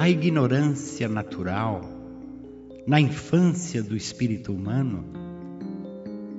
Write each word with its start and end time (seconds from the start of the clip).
A 0.00 0.08
ignorância 0.08 1.10
natural 1.10 1.82
na 2.86 2.98
infância 2.98 3.82
do 3.82 3.94
espírito 3.94 4.50
humano 4.50 5.04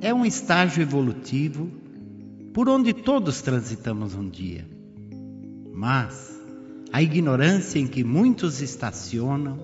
é 0.01 0.11
um 0.11 0.25
estágio 0.25 0.81
evolutivo 0.81 1.69
por 2.55 2.67
onde 2.67 2.91
todos 2.91 3.39
transitamos 3.43 4.15
um 4.15 4.27
dia. 4.27 4.67
Mas 5.71 6.41
a 6.91 7.03
ignorância 7.03 7.77
em 7.77 7.85
que 7.85 8.03
muitos 8.03 8.61
estacionam, 8.61 9.63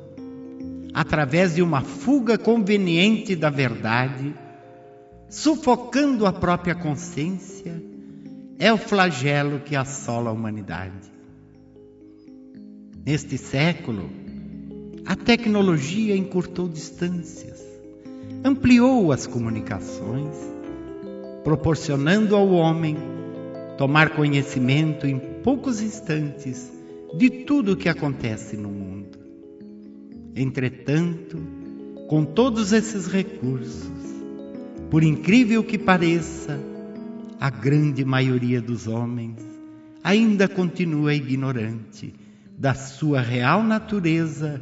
através 0.93 1.55
de 1.55 1.63
uma 1.63 1.81
fuga 1.81 2.37
conveniente 2.37 3.35
da 3.35 3.49
verdade, 3.49 4.31
sufocando 5.29 6.25
a 6.25 6.33
própria 6.33 6.75
consciência, 6.75 7.81
é 8.59 8.71
o 8.71 8.77
flagelo 8.77 9.59
que 9.59 9.75
assola 9.75 10.29
a 10.29 10.33
humanidade. 10.33 11.11
Neste 13.05 13.37
século, 13.37 14.09
a 15.05 15.15
tecnologia 15.15 16.15
encurtou 16.15 16.67
distâncias, 16.67 17.63
ampliou 18.43 19.11
as 19.11 19.27
comunicações, 19.27 20.35
proporcionando 21.43 22.35
ao 22.35 22.49
homem 22.49 22.97
tomar 23.77 24.09
conhecimento 24.09 25.05
em 25.05 25.19
poucos 25.19 25.81
instantes 25.81 26.71
de 27.15 27.29
tudo 27.29 27.73
o 27.73 27.77
que 27.77 27.87
acontece 27.87 28.57
no 28.57 28.69
mundo. 28.69 29.17
Entretanto, 30.35 31.37
com 32.07 32.25
todos 32.25 32.73
esses 32.73 33.07
recursos, 33.07 34.16
por 34.89 35.03
incrível 35.03 35.63
que 35.63 35.77
pareça, 35.77 36.59
a 37.39 37.49
grande 37.49 38.03
maioria 38.03 38.61
dos 38.61 38.87
homens 38.87 39.37
ainda 40.03 40.47
continua 40.47 41.13
ignorante 41.13 42.13
da 42.57 42.73
sua 42.73 43.21
real 43.21 43.61
natureza 43.61 44.61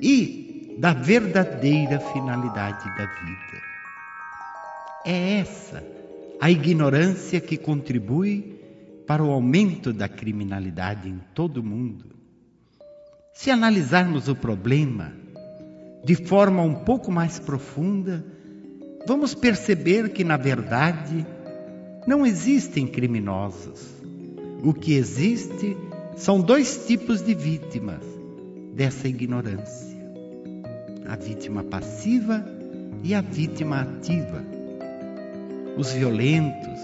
e 0.00 0.76
da 0.78 0.92
verdadeira 0.92 1.98
finalidade 1.98 2.84
da 2.96 3.06
vida. 3.06 3.62
É 5.04 5.38
essa 5.38 5.82
a 6.40 6.50
ignorância 6.50 7.40
que 7.40 7.56
contribui 7.56 8.60
para 9.06 9.22
o 9.22 9.30
aumento 9.30 9.92
da 9.92 10.08
criminalidade 10.08 11.08
em 11.08 11.20
todo 11.34 11.58
o 11.58 11.64
mundo. 11.64 12.06
Se 13.34 13.50
analisarmos 13.50 14.28
o 14.28 14.36
problema 14.36 15.12
de 16.04 16.14
forma 16.14 16.62
um 16.62 16.74
pouco 16.74 17.10
mais 17.10 17.38
profunda, 17.38 18.24
vamos 19.06 19.34
perceber 19.34 20.10
que, 20.10 20.24
na 20.24 20.36
verdade, 20.36 21.26
não 22.06 22.26
existem 22.26 22.86
criminosos. 22.86 23.80
O 24.62 24.72
que 24.72 24.94
existe 24.94 25.76
são 26.16 26.40
dois 26.40 26.86
tipos 26.86 27.22
de 27.22 27.34
vítimas 27.34 28.02
dessa 28.74 29.08
ignorância: 29.08 29.98
a 31.08 31.16
vítima 31.16 31.64
passiva 31.64 32.44
e 33.02 33.14
a 33.14 33.20
vítima 33.20 33.80
ativa. 33.80 34.44
Os 35.76 35.92
violentos, 35.92 36.80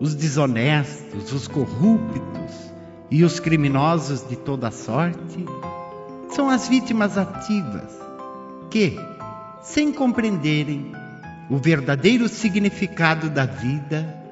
os 0.00 0.14
desonestos, 0.14 1.32
os 1.32 1.48
corruptos 1.48 2.72
e 3.10 3.24
os 3.24 3.40
criminosos 3.40 4.26
de 4.28 4.36
toda 4.36 4.70
sorte 4.70 5.44
são 6.30 6.48
as 6.48 6.68
vítimas 6.68 7.18
ativas 7.18 7.92
que, 8.70 8.96
sem 9.62 9.92
compreenderem 9.92 10.92
o 11.48 11.56
verdadeiro 11.56 12.28
significado 12.28 13.28
da 13.28 13.44
vida, 13.44 14.22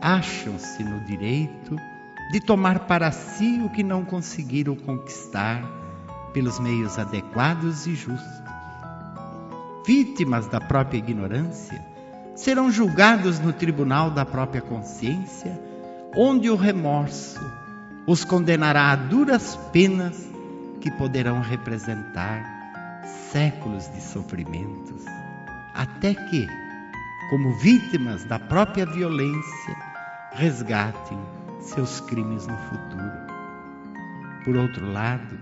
acham-se 0.00 0.82
no 0.82 1.00
direito 1.00 1.76
de 2.32 2.40
tomar 2.40 2.80
para 2.80 3.10
si 3.12 3.60
o 3.64 3.70
que 3.70 3.82
não 3.82 4.04
conseguiram 4.04 4.74
conquistar 4.74 5.62
pelos 6.32 6.58
meios 6.58 6.98
adequados 6.98 7.86
e 7.86 7.94
justos. 7.94 8.42
Vítimas 9.86 10.46
da 10.46 10.60
própria 10.60 10.98
ignorância, 10.98 11.84
serão 12.34 12.70
julgados 12.70 13.38
no 13.38 13.52
tribunal 13.52 14.10
da 14.10 14.24
própria 14.24 14.62
consciência, 14.62 15.60
onde 16.16 16.48
o 16.48 16.56
remorso 16.56 17.40
os 18.06 18.24
condenará 18.24 18.90
a 18.90 18.96
duras 18.96 19.56
penas 19.72 20.28
que 20.80 20.90
poderão 20.90 21.40
representar 21.40 22.42
séculos 23.30 23.88
de 23.92 24.00
sofrimentos, 24.00 25.04
até 25.74 26.14
que, 26.14 26.46
como 27.30 27.52
vítimas 27.58 28.24
da 28.24 28.38
própria 28.38 28.86
violência, 28.86 29.76
resgatem 30.32 31.18
seus 31.60 32.00
crimes 32.00 32.46
no 32.46 32.56
futuro. 32.56 33.12
Por 34.44 34.56
outro 34.56 34.90
lado, 34.90 35.38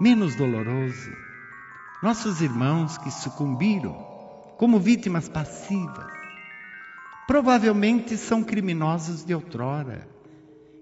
menos 0.00 0.36
doloroso, 0.36 1.10
nossos 2.02 2.40
irmãos 2.40 2.98
que 2.98 3.10
sucumbiram 3.10 3.94
como 4.58 4.78
vítimas 4.78 5.28
passivas. 5.28 6.12
Provavelmente 7.26 8.16
são 8.16 8.42
criminosos 8.42 9.24
de 9.24 9.34
outrora, 9.34 10.06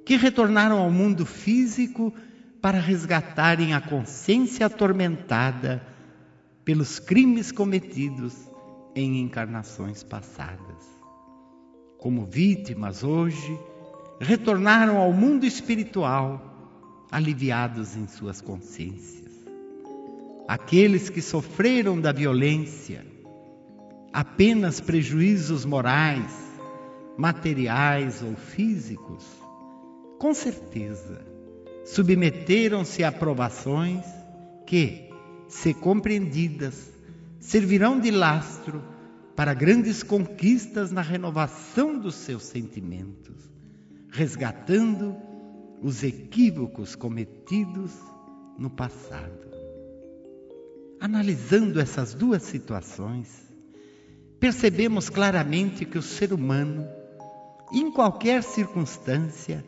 que 0.05 0.17
retornaram 0.17 0.79
ao 0.79 0.91
mundo 0.91 1.25
físico 1.25 2.13
para 2.61 2.81
resgatarem 2.81 3.75
a 3.75 3.81
consciência 3.81 4.67
atormentada 4.67 5.92
pelos 6.65 6.99
crimes 6.99 7.51
cometidos 7.51 8.35
em 8.95 9.21
encarnações 9.21 10.03
passadas. 10.03 10.85
Como 11.99 12.27
vítimas 12.27 13.03
hoje, 13.03 13.59
retornaram 14.21 14.99
ao 14.99 15.13
mundo 15.13 15.45
espiritual 15.45 16.41
aliviados 17.11 17.97
em 17.97 18.07
suas 18.07 18.41
consciências. 18.41 19.33
Aqueles 20.49 21.09
que 21.11 21.21
sofreram 21.21 22.01
da 22.01 22.13
violência, 22.13 23.07
apenas 24.13 24.81
prejuízos 24.81 25.65
morais, 25.65 26.33
materiais 27.17 28.23
ou 28.23 28.35
físicos, 28.35 29.25
com 30.19 30.33
certeza 30.33 31.33
submeteram-se 31.85 33.03
a 33.03 33.11
provações 33.11 34.05
que, 34.67 35.12
se 35.53 35.75
compreendidas, 35.75 36.91
servirão 37.39 38.01
de 38.01 38.11
lastro 38.11 38.83
para 39.37 39.53
grandes 39.53 40.03
conquistas 40.03 40.91
na 40.91 41.03
renovação 41.03 41.99
dos 41.99 42.15
seus 42.15 42.45
sentimentos, 42.45 43.37
resgatando 44.11 45.15
os 45.83 46.03
equívocos 46.03 46.97
cometidos 46.97 47.93
no 48.59 48.71
passado. 48.71 49.53
Analisando 50.99 51.79
essas 51.81 52.15
duas 52.15 52.43
situações, 52.45 53.29
percebemos 54.41 55.11
claramente 55.11 55.85
que 55.85 55.99
o 55.99 56.03
ser 56.03 56.33
humano, 56.33 56.89
em 57.75 57.93
qualquer 57.93 58.43
circunstância, 58.43 59.63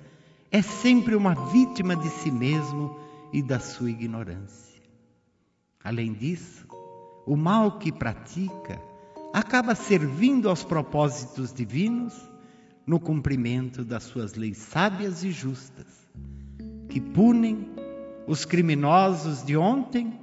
é 0.50 0.62
sempre 0.62 1.14
uma 1.14 1.34
vítima 1.52 1.94
de 1.94 2.08
si 2.08 2.30
mesmo 2.30 2.98
e 3.34 3.42
da 3.42 3.60
sua 3.60 3.90
ignorância. 3.90 4.63
Além 5.84 6.14
disso, 6.14 6.66
o 7.26 7.36
mal 7.36 7.78
que 7.78 7.92
pratica 7.92 8.80
acaba 9.34 9.74
servindo 9.74 10.48
aos 10.48 10.64
propósitos 10.64 11.52
divinos 11.52 12.14
no 12.86 12.98
cumprimento 12.98 13.84
das 13.84 14.04
suas 14.04 14.32
leis 14.34 14.56
sábias 14.56 15.22
e 15.22 15.30
justas, 15.30 16.08
que 16.88 17.02
punem 17.02 17.68
os 18.26 18.46
criminosos 18.46 19.44
de 19.44 19.58
ontem 19.58 20.18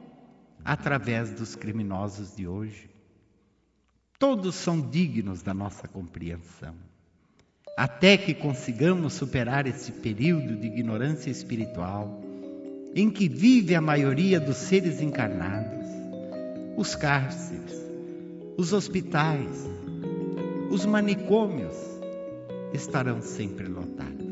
através 0.66 1.32
dos 1.32 1.56
criminosos 1.56 2.36
de 2.36 2.48
hoje. 2.48 2.90
Todos 4.18 4.56
são 4.56 4.82
dignos 4.82 5.44
da 5.44 5.54
nossa 5.54 5.88
compreensão. 5.88 6.76
Até 7.78 8.18
que 8.18 8.34
consigamos 8.34 9.14
superar 9.14 9.68
esse 9.68 9.92
período 9.92 10.56
de 10.56 10.68
ignorância 10.68 11.30
espiritual 11.30 12.31
em 12.94 13.10
que 13.10 13.30
vive 13.30 13.76
a 13.76 13.82
maioria 13.82 14.40
dos 14.40 14.58
seres 14.58 15.02
encarnados, 15.02 15.88
os 16.76 16.96
cárceres, 16.96 17.80
os 18.58 18.74
hospitais, 18.74 19.70
os 20.70 20.86
manicômios 20.86 21.76
estarão 22.74 23.22
sempre 23.22 23.68
lotados. 23.68 24.28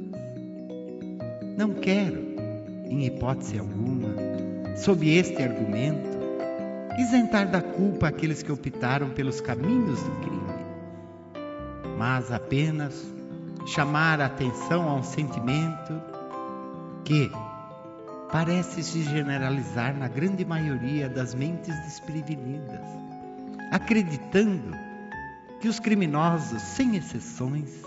Não 1.58 1.74
quero, 1.74 2.20
em 2.86 3.06
hipótese 3.06 3.60
alguma, 3.60 4.10
sob 4.78 5.10
este 5.10 5.42
argumento, 5.42 6.18
isentar 6.98 7.50
da 7.50 7.62
culpa 7.62 8.08
aqueles 8.08 8.44
que 8.44 8.52
optaram 8.52 9.10
pelos 9.10 9.40
caminhos 9.42 10.02
do 10.02 10.12
crime, 10.22 10.40
mas 11.98 12.32
apenas 12.32 13.06
chamar 13.66 14.20
a 14.22 14.26
atenção 14.26 14.90
a 14.90 14.96
um 14.96 15.04
sentimento 15.04 16.02
que 17.04 17.30
parece 18.32 18.84
se 18.84 19.04
generalizar 19.04 19.96
na 19.98 20.08
grande 20.08 20.46
maioria 20.46 21.10
das 21.10 21.34
mentes 21.34 21.76
desprevenidas, 21.84 22.86
acreditando 23.72 24.72
que 25.60 25.68
os 25.68 25.80
criminosos, 25.80 26.62
sem 26.62 26.96
exceções, 26.96 27.84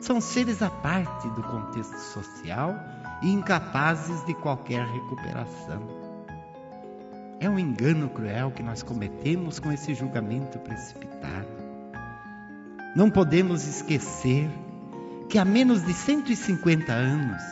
são 0.00 0.20
seres 0.20 0.62
à 0.62 0.70
parte 0.70 1.28
do 1.30 1.42
contexto 1.42 1.96
social 1.98 2.74
e 3.22 3.30
incapazes 3.30 4.24
de 4.26 4.34
qualquer 4.34 4.84
recuperação. 4.84 6.02
É 7.38 7.48
um 7.48 7.58
engano 7.58 8.08
cruel 8.08 8.50
que 8.50 8.62
nós 8.62 8.82
cometemos 8.82 9.60
com 9.60 9.70
esse 9.70 9.94
julgamento 9.94 10.58
precipitado. 10.58 11.46
Não 12.96 13.10
podemos 13.10 13.66
esquecer 13.66 14.50
que 15.28 15.38
há 15.38 15.44
menos 15.44 15.84
de 15.84 15.92
150 15.92 16.92
anos, 16.92 17.42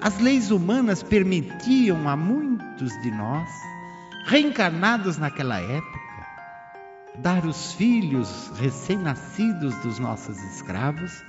as 0.00 0.18
leis 0.18 0.50
humanas 0.50 1.02
permitiam 1.02 2.08
a 2.08 2.16
muitos 2.16 2.92
de 3.02 3.10
nós, 3.10 3.48
reencarnados 4.26 5.16
naquela 5.16 5.60
época, 5.60 6.00
dar 7.18 7.46
os 7.46 7.72
filhos 7.72 8.52
recém-nascidos 8.56 9.74
dos 9.76 9.98
nossos 9.98 10.38
escravos 10.54 11.22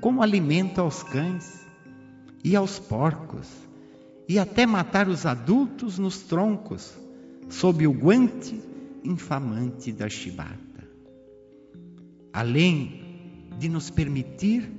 como 0.00 0.22
alimento 0.22 0.80
aos 0.80 1.02
cães 1.02 1.66
e 2.44 2.54
aos 2.54 2.78
porcos, 2.78 3.48
e 4.28 4.38
até 4.38 4.64
matar 4.64 5.08
os 5.08 5.26
adultos 5.26 5.98
nos 5.98 6.18
troncos, 6.22 6.96
sob 7.48 7.86
o 7.86 7.92
guante 7.92 8.60
infamante 9.02 9.92
da 9.92 10.08
chibata. 10.08 10.88
Além 12.32 13.48
de 13.58 13.68
nos 13.68 13.90
permitir 13.90 14.70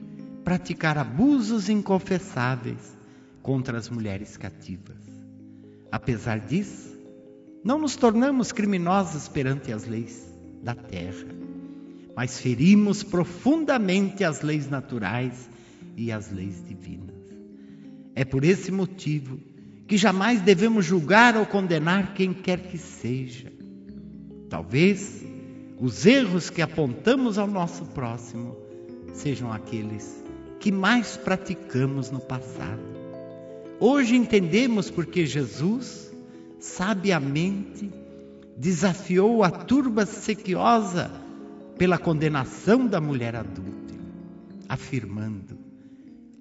praticar 0.43 0.97
abusos 0.97 1.69
inconfessáveis 1.69 2.94
contra 3.45 3.77
as 3.77 3.91
mulheres 3.91 4.37
cativas. 4.37 4.97
Apesar 5.91 6.39
disso, 6.39 6.97
não 7.63 7.77
nos 7.77 7.95
tornamos 7.95 8.51
criminosos 8.51 9.27
perante 9.27 9.71
as 9.71 9.85
leis 9.85 10.35
da 10.63 10.73
terra, 10.73 11.27
mas 12.15 12.39
ferimos 12.39 13.03
profundamente 13.03 14.23
as 14.23 14.41
leis 14.41 14.67
naturais 14.67 15.47
e 15.95 16.11
as 16.11 16.31
leis 16.31 16.65
divinas. 16.67 17.15
É 18.15 18.25
por 18.25 18.43
esse 18.43 18.71
motivo 18.71 19.39
que 19.87 19.95
jamais 19.95 20.41
devemos 20.41 20.83
julgar 20.83 21.37
ou 21.37 21.45
condenar 21.45 22.15
quem 22.15 22.33
quer 22.33 22.59
que 22.59 22.79
seja. 22.79 23.53
Talvez 24.49 25.23
os 25.79 26.03
erros 26.03 26.49
que 26.49 26.63
apontamos 26.63 27.37
ao 27.37 27.45
nosso 27.45 27.85
próximo 27.85 28.57
sejam 29.13 29.53
aqueles 29.53 30.23
que 30.59 30.71
mais 30.71 31.15
praticamos 31.15 32.09
no 32.09 32.19
passado. 32.19 32.94
Hoje 33.79 34.15
entendemos 34.15 34.89
porque 34.89 35.25
Jesus, 35.25 36.11
sabiamente, 36.59 37.91
desafiou 38.57 39.43
a 39.43 39.51
turba 39.51 40.05
sequiosa 40.05 41.11
pela 41.77 41.97
condenação 41.97 42.87
da 42.87 43.01
mulher 43.01 43.35
adúltera, 43.35 43.99
afirmando: 44.69 45.57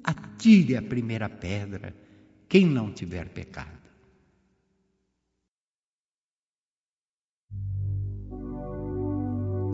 atire 0.03 0.77
a 0.77 0.83
primeira 0.83 1.29
pedra 1.29 1.95
quem 2.49 2.67
não 2.67 2.93
tiver 2.93 3.29
pecado. 3.29 3.85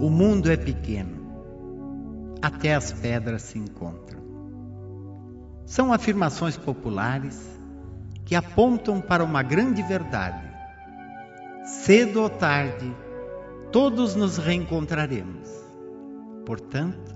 O 0.00 0.08
mundo 0.08 0.50
é 0.50 0.56
pequeno, 0.56 2.38
até 2.40 2.74
as 2.74 2.90
pedras 2.90 3.42
se 3.42 3.58
encontram. 3.58 4.19
São 5.70 5.92
afirmações 5.92 6.56
populares 6.56 7.48
que 8.24 8.34
apontam 8.34 9.00
para 9.00 9.22
uma 9.22 9.40
grande 9.40 9.80
verdade. 9.84 10.50
Cedo 11.64 12.22
ou 12.22 12.28
tarde, 12.28 12.92
todos 13.70 14.16
nos 14.16 14.36
reencontraremos. 14.36 15.48
Portanto, 16.44 17.14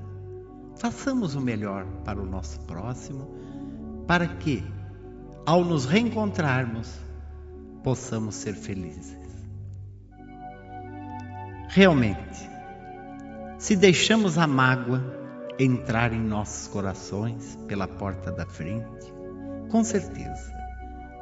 façamos 0.77 1.35
o 1.35 1.41
melhor 1.41 1.85
para 2.05 2.23
o 2.23 2.25
nosso 2.25 2.61
próximo, 2.61 3.29
para 4.06 4.29
que, 4.29 4.62
ao 5.45 5.65
nos 5.65 5.85
reencontrarmos, 5.85 6.97
possamos 7.83 8.37
ser 8.37 8.55
felizes. 8.55 9.19
Realmente, 11.71 12.49
se 13.59 13.75
deixamos 13.75 14.39
a 14.39 14.47
mágoa, 14.47 15.24
entrar 15.59 16.12
em 16.12 16.21
nossos 16.21 16.69
corações 16.69 17.59
pela 17.69 17.87
porta 17.87 18.31
da 18.33 18.47
frente, 18.47 19.12
com 19.71 19.83
certeza 19.85 20.55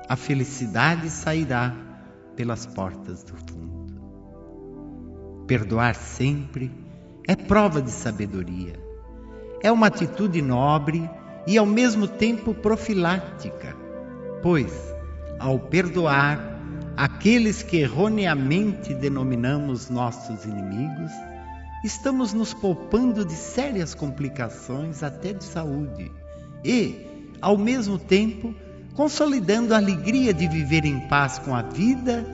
a 0.09 0.17
felicidade 0.17 1.09
sairá 1.09 1.75
pelas 2.37 2.67
portas 2.67 3.23
do 3.23 3.35
fundo. 3.35 4.03
Perdoar 5.47 5.95
sempre 5.95 6.71
é 7.27 7.35
prova 7.35 7.81
de 7.81 7.91
sabedoria. 7.91 8.75
É 9.63 9.73
uma 9.73 9.87
atitude 9.87 10.43
nobre 10.43 11.09
e 11.47 11.57
ao 11.57 11.65
mesmo 11.65 12.07
tempo 12.07 12.53
profilática, 12.53 13.75
pois, 14.43 14.95
ao 15.39 15.59
perdoar 15.59 16.61
aqueles 16.95 17.63
que 17.63 17.79
erroneamente 17.79 18.93
denominamos 18.93 19.89
nossos 19.89 20.45
inimigos, 20.45 21.11
estamos 21.83 22.33
nos 22.33 22.55
poupando 22.55 23.25
de 23.25 23.35
sérias 23.35 23.95
complicações, 23.95 25.03
até 25.03 25.33
de 25.33 25.45
saúde, 25.45 26.11
e, 26.65 27.07
ao 27.41 27.59
mesmo 27.59 27.99
tempo, 27.99 28.55
consolidando 28.95 29.75
a 29.75 29.79
alegria 29.79 30.33
de 30.33 30.47
viver 30.47 30.85
em 30.85 31.01
paz 31.09 31.39
com 31.39 31.55
a 31.55 31.63
vida 31.63 32.25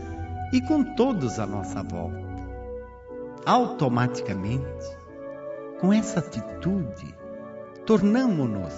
e 0.52 0.60
com 0.60 0.82
todos 0.94 1.38
à 1.38 1.46
nossa 1.46 1.82
volta. 1.82 2.28
Automaticamente, 3.46 4.86
com 5.80 5.92
essa 5.92 6.18
atitude, 6.18 7.14
tornamo-nos 7.86 8.74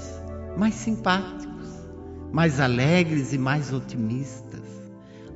mais 0.57 0.75
simpáticos, 0.75 1.69
mais 2.31 2.61
alegres 2.61 3.33
e 3.33 3.39
mais 3.39 3.73
otimistas, 3.73 4.63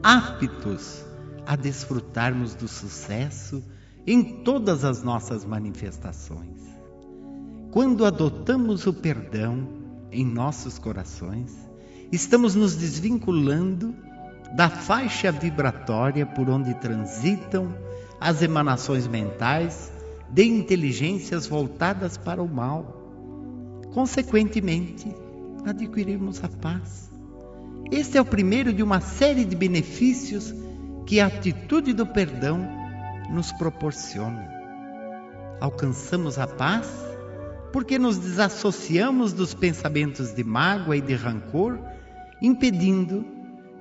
aptos 0.02 1.04
a 1.44 1.56
desfrutarmos 1.56 2.54
do 2.54 2.68
sucesso 2.68 3.64
em 4.06 4.22
todas 4.22 4.84
as 4.84 5.02
nossas 5.02 5.44
manifestações. 5.44 6.60
Quando 7.70 8.04
adotamos 8.04 8.86
o 8.86 8.92
perdão 8.92 9.66
em 10.12 10.24
nossos 10.24 10.78
corações, 10.78 11.56
estamos 12.12 12.54
nos 12.54 12.76
desvinculando 12.76 13.94
da 14.54 14.68
faixa 14.68 15.32
vibratória 15.32 16.24
por 16.24 16.48
onde 16.48 16.74
transitam 16.74 17.74
as 18.20 18.42
emanações 18.42 19.08
mentais 19.08 19.92
de 20.30 20.44
inteligências 20.44 21.46
voltadas 21.46 22.16
para 22.16 22.42
o 22.42 22.48
mal. 22.48 23.02
Consequentemente, 23.92 25.12
adquirimos 25.64 26.42
a 26.44 26.48
paz. 26.48 27.10
Este 27.90 28.18
é 28.18 28.20
o 28.20 28.24
primeiro 28.24 28.72
de 28.72 28.82
uma 28.82 29.00
série 29.00 29.44
de 29.44 29.56
benefícios 29.56 30.54
que 31.06 31.20
a 31.20 31.26
atitude 31.26 31.92
do 31.92 32.06
perdão 32.06 32.83
nos 33.30 33.52
proporciona. 33.52 34.48
Alcançamos 35.60 36.38
a 36.38 36.46
paz 36.46 36.88
porque 37.72 37.98
nos 37.98 38.18
desassociamos 38.18 39.32
dos 39.32 39.52
pensamentos 39.52 40.32
de 40.32 40.44
mágoa 40.44 40.96
e 40.96 41.00
de 41.00 41.14
rancor, 41.14 41.78
impedindo 42.40 43.26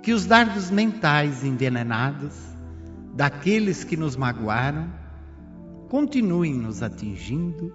que 0.02 0.12
os 0.12 0.26
dardos 0.26 0.72
mentais 0.72 1.44
envenenados 1.44 2.34
daqueles 3.14 3.84
que 3.84 3.96
nos 3.96 4.16
magoaram 4.16 4.92
continuem 5.90 6.56
nos 6.56 6.82
atingindo 6.82 7.72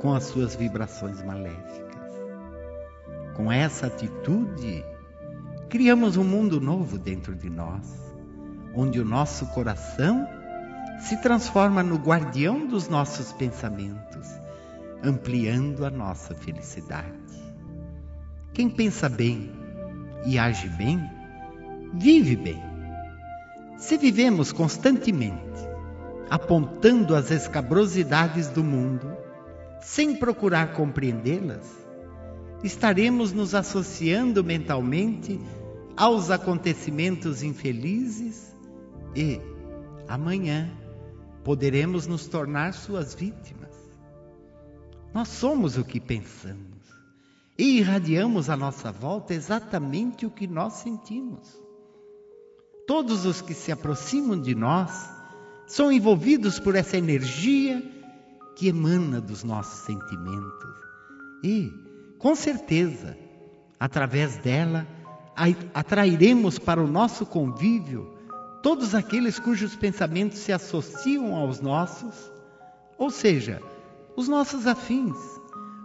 com 0.00 0.12
as 0.12 0.24
suas 0.24 0.56
vibrações 0.56 1.22
maléficas. 1.22 1.94
Com 3.36 3.52
essa 3.52 3.86
atitude, 3.86 4.84
criamos 5.68 6.16
um 6.16 6.24
mundo 6.24 6.60
novo 6.60 6.98
dentro 6.98 7.36
de 7.36 7.48
nós, 7.48 8.12
onde 8.74 8.98
o 8.98 9.04
nosso 9.04 9.46
coração 9.46 10.28
se 11.00 11.16
transforma 11.18 11.82
no 11.82 11.96
guardião 11.96 12.66
dos 12.66 12.88
nossos 12.88 13.32
pensamentos, 13.32 14.28
ampliando 15.02 15.84
a 15.84 15.90
nossa 15.90 16.34
felicidade. 16.34 17.12
Quem 18.52 18.70
pensa 18.70 19.08
bem 19.08 19.50
e 20.24 20.38
age 20.38 20.68
bem, 20.68 21.00
vive 21.92 22.36
bem. 22.36 22.62
Se 23.76 23.96
vivemos 23.98 24.52
constantemente 24.52 25.42
apontando 26.30 27.14
as 27.14 27.30
escabrosidades 27.30 28.48
do 28.48 28.64
mundo, 28.64 29.14
sem 29.80 30.16
procurar 30.16 30.72
compreendê-las, 30.72 31.70
estaremos 32.62 33.32
nos 33.32 33.54
associando 33.54 34.42
mentalmente 34.42 35.38
aos 35.96 36.30
acontecimentos 36.30 37.42
infelizes 37.42 38.56
e, 39.14 39.40
amanhã, 40.08 40.70
poderemos 41.44 42.06
nos 42.06 42.26
tornar 42.26 42.72
suas 42.72 43.14
vítimas. 43.14 43.74
Nós 45.12 45.28
somos 45.28 45.76
o 45.76 45.84
que 45.84 46.00
pensamos 46.00 46.64
e 47.56 47.78
irradiamos 47.78 48.50
à 48.50 48.56
nossa 48.56 48.90
volta 48.90 49.32
exatamente 49.34 50.26
o 50.26 50.30
que 50.30 50.46
nós 50.46 50.72
sentimos. 50.74 51.62
Todos 52.86 53.24
os 53.24 53.40
que 53.40 53.54
se 53.54 53.70
aproximam 53.70 54.40
de 54.40 54.54
nós 54.54 55.08
são 55.66 55.92
envolvidos 55.92 56.58
por 56.58 56.74
essa 56.74 56.96
energia 56.96 57.82
que 58.56 58.68
emana 58.68 59.20
dos 59.20 59.42
nossos 59.42 59.80
sentimentos 59.80 60.74
E, 61.42 61.70
com 62.18 62.34
certeza, 62.34 63.18
através 63.78 64.36
dela, 64.38 64.86
atrairemos 65.74 66.58
para 66.58 66.82
o 66.82 66.86
nosso 66.86 67.26
convívio 67.26 68.13
todos 68.64 68.94
aqueles 68.94 69.38
cujos 69.38 69.76
pensamentos 69.76 70.38
se 70.38 70.50
associam 70.50 71.36
aos 71.36 71.60
nossos, 71.60 72.32
ou 72.96 73.10
seja, 73.10 73.60
os 74.16 74.26
nossos 74.26 74.66
afins, 74.66 75.18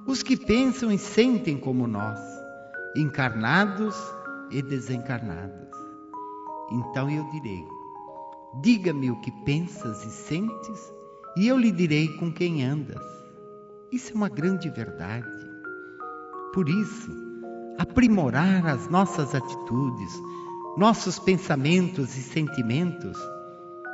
os 0.08 0.24
que 0.24 0.38
pensam 0.38 0.90
e 0.90 0.98
sentem 0.98 1.60
como 1.60 1.86
nós, 1.86 2.18
encarnados 2.96 3.98
e 4.50 4.62
desencarnados. 4.62 5.68
Então 6.72 7.10
eu 7.10 7.30
direi: 7.32 7.68
diga-me 8.62 9.12
o 9.12 9.20
que 9.20 9.32
pensas 9.44 10.06
e 10.06 10.12
sentes, 10.12 10.94
e 11.36 11.50
eu 11.50 11.58
lhe 11.58 11.74
direi 11.74 12.08
com 12.16 12.32
quem 12.32 12.64
andas. 12.64 13.04
Isso 13.92 14.14
é 14.14 14.16
uma 14.16 14.30
grande 14.30 14.70
verdade. 14.70 15.28
Por 16.54 16.70
isso, 16.70 17.12
aprimorar 17.78 18.66
as 18.66 18.88
nossas 18.90 19.36
atitudes, 19.36 20.22
nossos 20.80 21.20
pensamentos 21.20 22.16
e 22.16 22.24
sentimentos 22.24 23.18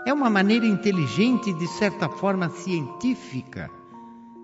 é 0.05 0.13
uma 0.13 0.29
maneira 0.29 0.67
inteligente 0.67 1.49
e, 1.49 1.53
de 1.55 1.67
certa 1.67 2.07
forma, 2.07 2.47
científica 2.51 3.71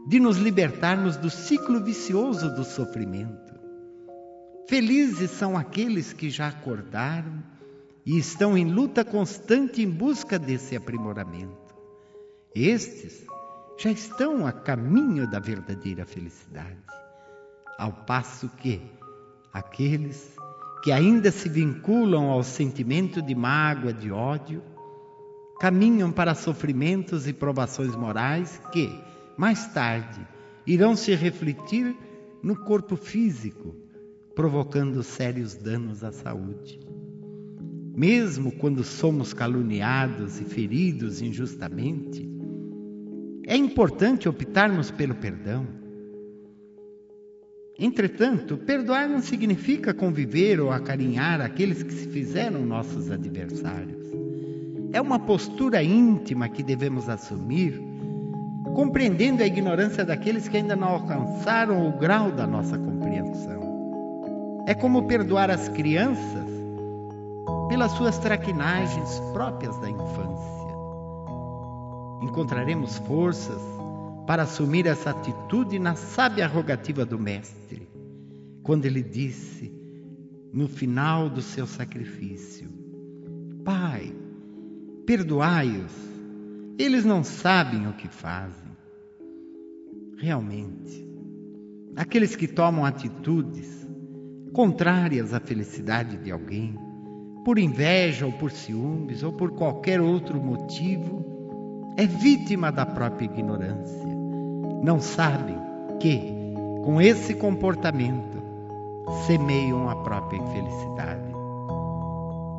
de 0.07 0.19
nos 0.19 0.38
libertarmos 0.38 1.17
do 1.17 1.29
ciclo 1.29 1.83
vicioso 1.83 2.50
do 2.55 2.63
sofrimento. 2.63 3.53
Felizes 4.67 5.29
são 5.29 5.55
aqueles 5.55 6.13
que 6.13 6.31
já 6.31 6.48
acordaram 6.48 7.43
e 8.03 8.17
estão 8.17 8.57
em 8.57 8.74
luta 8.74 9.05
constante 9.05 9.83
em 9.83 9.89
busca 9.91 10.39
desse 10.39 10.75
aprimoramento. 10.75 11.75
Estes 12.55 13.24
já 13.77 13.91
estão 13.91 14.48
a 14.48 14.51
caminho 14.51 15.29
da 15.29 15.39
verdadeira 15.39 16.07
felicidade, 16.07 16.81
ao 17.77 17.93
passo 17.93 18.50
que 18.57 18.81
aqueles 19.53 20.40
que 20.83 20.91
ainda 20.91 21.31
se 21.31 21.47
vinculam 21.47 22.29
ao 22.29 22.43
sentimento 22.43 23.21
de 23.21 23.35
mágoa, 23.35 23.93
de 23.93 24.11
ódio, 24.11 24.63
caminham 25.59 26.11
para 26.11 26.33
sofrimentos 26.33 27.27
e 27.27 27.33
provações 27.33 27.95
morais 27.95 28.59
que, 28.71 28.89
mais 29.38 29.67
tarde, 29.73 30.19
irão 30.65 30.95
se 30.95 31.13
refletir 31.13 31.95
no 32.41 32.55
corpo 32.55 32.95
físico, 32.95 33.75
provocando 34.33 35.03
sérios 35.03 35.55
danos 35.55 36.03
à 36.03 36.11
saúde. 36.11 36.79
Mesmo 37.95 38.51
quando 38.53 38.83
somos 38.83 39.33
caluniados 39.33 40.39
e 40.39 40.45
feridos 40.45 41.21
injustamente, 41.21 42.27
é 43.45 43.55
importante 43.55 44.29
optarmos 44.29 44.89
pelo 44.89 45.13
perdão. 45.13 45.67
Entretanto, 47.83 48.57
perdoar 48.57 49.09
não 49.09 49.19
significa 49.23 49.91
conviver 49.91 50.61
ou 50.61 50.71
acarinhar 50.71 51.41
aqueles 51.41 51.81
que 51.81 51.91
se 51.91 52.07
fizeram 52.09 52.63
nossos 52.63 53.09
adversários. 53.09 54.05
É 54.93 55.01
uma 55.01 55.17
postura 55.17 55.81
íntima 55.81 56.47
que 56.47 56.61
devemos 56.61 57.09
assumir, 57.09 57.81
compreendendo 58.75 59.41
a 59.41 59.47
ignorância 59.47 60.05
daqueles 60.05 60.47
que 60.47 60.57
ainda 60.57 60.75
não 60.75 60.89
alcançaram 60.89 61.89
o 61.89 61.97
grau 61.97 62.31
da 62.31 62.45
nossa 62.45 62.77
compreensão. 62.77 64.63
É 64.67 64.75
como 64.75 65.07
perdoar 65.07 65.50
as 65.50 65.67
crianças 65.67 66.47
pelas 67.67 67.93
suas 67.93 68.19
traquinagens 68.19 69.19
próprias 69.33 69.75
da 69.79 69.89
infância. 69.89 70.75
Encontraremos 72.21 73.00
forças 73.00 73.80
para 74.25 74.43
assumir 74.43 74.85
essa 74.85 75.11
atitude 75.11 75.79
na 75.79 75.95
sábia 75.95 76.47
rogativa 76.47 77.05
do 77.05 77.19
Mestre, 77.19 77.87
quando 78.63 78.85
ele 78.85 79.03
disse, 79.03 79.73
no 80.53 80.67
final 80.67 81.29
do 81.29 81.41
seu 81.41 81.65
sacrifício: 81.65 82.69
Pai, 83.63 84.13
Perdoai-os, 85.05 85.91
eles 86.77 87.03
não 87.03 87.23
sabem 87.23 87.87
o 87.87 87.93
que 87.93 88.07
fazem. 88.07 88.71
Realmente, 90.17 91.05
aqueles 91.95 92.35
que 92.35 92.47
tomam 92.47 92.85
atitudes 92.85 93.85
contrárias 94.53 95.33
à 95.33 95.39
felicidade 95.39 96.17
de 96.17 96.31
alguém, 96.31 96.75
por 97.43 97.57
inveja 97.57 98.27
ou 98.27 98.31
por 98.31 98.51
ciúmes 98.51 99.23
ou 99.23 99.33
por 99.33 99.51
qualquer 99.51 99.99
outro 99.99 100.41
motivo, 100.41 101.93
é 101.97 102.05
vítima 102.05 102.71
da 102.71 102.85
própria 102.85 103.25
ignorância. 103.25 104.11
Não 104.84 105.00
sabem 105.00 105.58
que, 106.00 106.34
com 106.84 107.01
esse 107.01 107.36
comportamento, 107.36 108.41
semeiam 109.25 109.89
a 109.89 109.96
própria 109.96 110.38
infelicidade. 110.38 111.32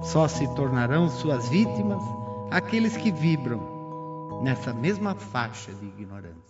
Só 0.02 0.26
se 0.28 0.46
tornarão 0.54 1.08
suas 1.08 1.48
vítimas 1.48 2.02
aqueles 2.50 2.96
que 2.96 3.10
vibram 3.10 4.40
nessa 4.42 4.72
mesma 4.72 5.14
faixa 5.14 5.72
de 5.72 5.86
ignorância. 5.86 6.42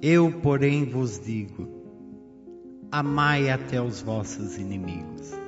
Eu, 0.00 0.32
porém, 0.40 0.84
vos 0.84 1.20
digo: 1.20 1.68
amai 2.90 3.48
até 3.50 3.80
os 3.80 4.02
vossos 4.02 4.58
inimigos. 4.58 5.41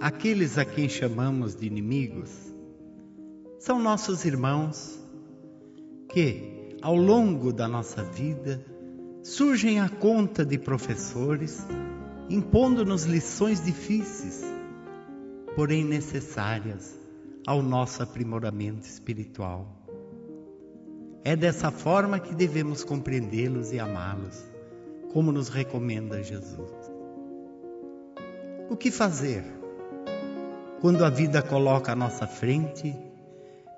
Aqueles 0.00 0.56
a 0.56 0.64
quem 0.64 0.88
chamamos 0.88 1.54
de 1.54 1.66
inimigos 1.66 2.30
são 3.58 3.78
nossos 3.78 4.24
irmãos 4.24 4.98
que, 6.08 6.74
ao 6.80 6.96
longo 6.96 7.52
da 7.52 7.68
nossa 7.68 8.02
vida, 8.02 8.64
surgem 9.22 9.78
à 9.78 9.90
conta 9.90 10.42
de 10.42 10.56
professores, 10.56 11.66
impondo-nos 12.30 13.04
lições 13.04 13.62
difíceis, 13.62 14.42
porém 15.54 15.84
necessárias 15.84 16.98
ao 17.46 17.62
nosso 17.62 18.02
aprimoramento 18.02 18.86
espiritual. 18.86 19.68
É 21.22 21.36
dessa 21.36 21.70
forma 21.70 22.18
que 22.18 22.34
devemos 22.34 22.82
compreendê-los 22.82 23.70
e 23.70 23.78
amá-los, 23.78 24.42
como 25.12 25.30
nos 25.30 25.50
recomenda 25.50 26.22
Jesus. 26.22 26.90
O 28.70 28.76
que 28.78 28.90
fazer 28.90 29.59
quando 30.80 31.04
a 31.04 31.10
vida 31.10 31.42
coloca 31.42 31.92
à 31.92 31.96
nossa 31.96 32.26
frente 32.26 32.96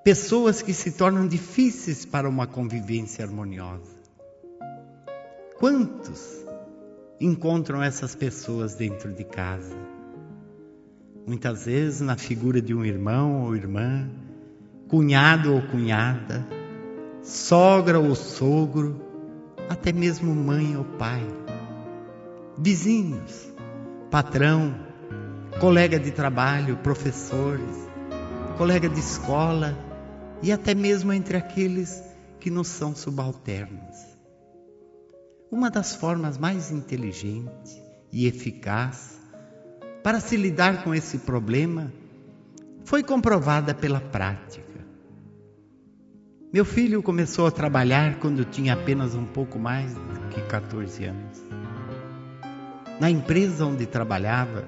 pessoas 0.03 0.61
que 0.61 0.73
se 0.73 0.91
tornam 0.91 1.27
difíceis 1.27 2.05
para 2.05 2.27
uma 2.29 2.47
convivência 2.47 3.25
harmoniosa? 3.25 3.93
Quantos 5.59 6.45
encontram 7.19 7.83
essas 7.83 8.15
pessoas 8.15 8.75
dentro 8.75 9.13
de 9.13 9.23
casa? 9.23 9.75
Muitas 11.27 11.65
vezes 11.65 12.01
na 12.01 12.17
figura 12.17 12.61
de 12.61 12.73
um 12.73 12.83
irmão 12.83 13.43
ou 13.43 13.55
irmã, 13.55 14.09
cunhado 14.87 15.53
ou 15.53 15.61
cunhada, 15.61 16.45
sogra 17.21 17.99
ou 17.99 18.15
sogro, 18.15 19.01
até 19.69 19.91
mesmo 19.93 20.33
mãe 20.35 20.75
ou 20.75 20.83
pai, 20.83 21.25
vizinhos, 22.57 23.53
patrão, 24.11 24.92
colega 25.59 25.99
de 25.99 26.11
trabalho, 26.11 26.77
professores, 26.77 27.87
colega 28.57 28.89
de 28.89 28.99
escola 28.99 29.77
e 30.41 30.51
até 30.51 30.75
mesmo 30.75 31.13
entre 31.13 31.37
aqueles 31.37 32.03
que 32.39 32.49
não 32.49 32.63
são 32.63 32.95
subalternos. 32.95 33.95
Uma 35.49 35.69
das 35.69 35.95
formas 35.95 36.37
mais 36.37 36.71
inteligentes 36.71 37.81
e 38.11 38.27
eficaz 38.27 39.19
para 40.03 40.19
se 40.19 40.35
lidar 40.35 40.83
com 40.83 40.93
esse 40.93 41.19
problema 41.19 41.91
foi 42.83 43.01
comprovada 43.01 43.73
pela 43.73 44.01
prática. 44.01 44.63
Meu 46.51 46.65
filho 46.65 47.01
começou 47.01 47.47
a 47.47 47.51
trabalhar 47.51 48.19
quando 48.19 48.45
tinha 48.45 48.73
apenas 48.73 49.15
um 49.15 49.25
pouco 49.25 49.57
mais 49.57 49.93
do 49.93 50.27
que 50.29 50.41
14 50.41 51.05
anos. 51.05 51.41
Na 52.99 53.09
empresa 53.09 53.65
onde 53.65 53.85
trabalhava, 53.85 54.67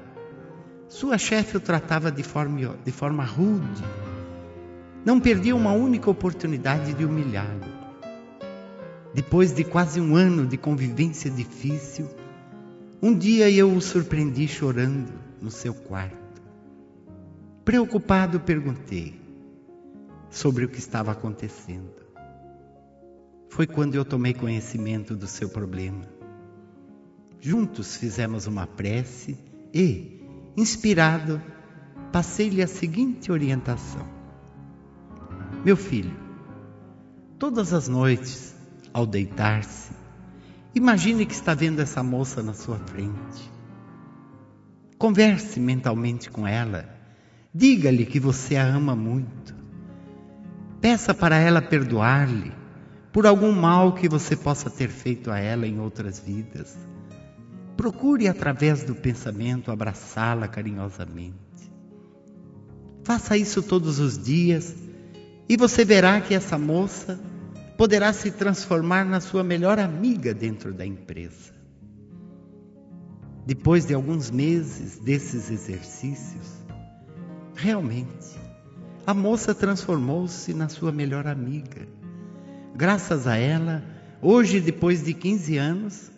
sua 0.87 1.17
chefe 1.17 1.57
o 1.57 1.59
tratava 1.59 2.11
de 2.11 2.23
forma, 2.23 2.77
de 2.83 2.91
forma 2.91 3.23
rude. 3.23 3.83
Não 5.03 5.19
perdia 5.19 5.55
uma 5.55 5.71
única 5.71 6.09
oportunidade 6.09 6.93
de 6.93 7.05
humilhá-lo. 7.05 7.75
Depois 9.13 9.53
de 9.53 9.63
quase 9.63 10.01
um 10.01 10.15
ano 10.15 10.45
de 10.45 10.57
convivência 10.57 11.29
difícil, 11.29 12.09
um 13.01 13.17
dia 13.17 13.49
eu 13.49 13.71
o 13.71 13.81
surpreendi 13.81 14.47
chorando 14.47 15.13
no 15.41 15.51
seu 15.51 15.73
quarto. 15.73 16.41
Preocupado, 17.63 18.39
perguntei 18.39 19.19
sobre 20.29 20.65
o 20.65 20.69
que 20.69 20.79
estava 20.79 21.11
acontecendo. 21.11 22.05
Foi 23.49 23.65
quando 23.65 23.95
eu 23.95 24.03
tomei 24.03 24.33
conhecimento 24.33 25.15
do 25.15 25.27
seu 25.27 25.49
problema. 25.49 26.05
Juntos 27.39 27.95
fizemos 27.95 28.47
uma 28.47 28.67
prece 28.67 29.37
e, 29.73 30.14
inspirado, 30.55 31.41
passei-lhe 32.11 32.61
a 32.61 32.67
seguinte 32.67 33.31
orientação: 33.31 34.07
Meu 35.63 35.75
filho, 35.75 36.15
todas 37.37 37.73
as 37.73 37.87
noites, 37.87 38.55
ao 38.93 39.05
deitar-se, 39.05 39.91
imagine 40.73 41.25
que 41.25 41.33
está 41.33 41.53
vendo 41.53 41.81
essa 41.81 42.01
moça 42.01 42.41
na 42.41 42.53
sua 42.53 42.77
frente. 42.77 43.51
Converse 44.97 45.59
mentalmente 45.59 46.29
com 46.29 46.47
ela. 46.47 46.89
Diga-lhe 47.53 48.05
que 48.05 48.19
você 48.19 48.55
a 48.55 48.65
ama 48.65 48.95
muito. 48.95 49.53
Peça 50.79 51.13
para 51.13 51.37
ela 51.37 51.61
perdoar-lhe 51.61 52.53
por 53.11 53.25
algum 53.25 53.51
mal 53.51 53.93
que 53.93 54.09
você 54.09 54.35
possa 54.35 54.69
ter 54.69 54.89
feito 54.89 55.31
a 55.31 55.39
ela 55.39 55.65
em 55.65 55.79
outras 55.79 56.19
vidas. 56.19 56.77
Procure, 57.77 58.27
através 58.27 58.83
do 58.83 58.95
pensamento, 58.95 59.71
abraçá-la 59.71 60.47
carinhosamente. 60.47 61.35
Faça 63.03 63.37
isso 63.37 63.61
todos 63.61 63.99
os 63.99 64.17
dias 64.17 64.75
e 65.47 65.55
você 65.55 65.85
verá 65.85 66.19
que 66.21 66.33
essa 66.33 66.57
moça 66.57 67.19
poderá 67.77 68.11
se 68.13 68.31
transformar 68.31 69.05
na 69.05 69.19
sua 69.19 69.43
melhor 69.43 69.77
amiga 69.77 70.33
dentro 70.33 70.73
da 70.73 70.85
empresa. 70.85 71.53
Depois 73.45 73.85
de 73.85 73.93
alguns 73.93 74.31
meses 74.31 74.97
desses 74.97 75.51
exercícios, 75.51 76.47
realmente, 77.55 78.35
a 79.05 79.13
moça 79.13 79.53
transformou-se 79.53 80.51
na 80.53 80.67
sua 80.67 80.91
melhor 80.91 81.27
amiga. 81.27 81.87
Graças 82.75 83.27
a 83.27 83.35
ela, 83.37 83.83
hoje, 84.19 84.59
depois 84.59 85.03
de 85.03 85.13
15 85.13 85.57
anos, 85.57 86.11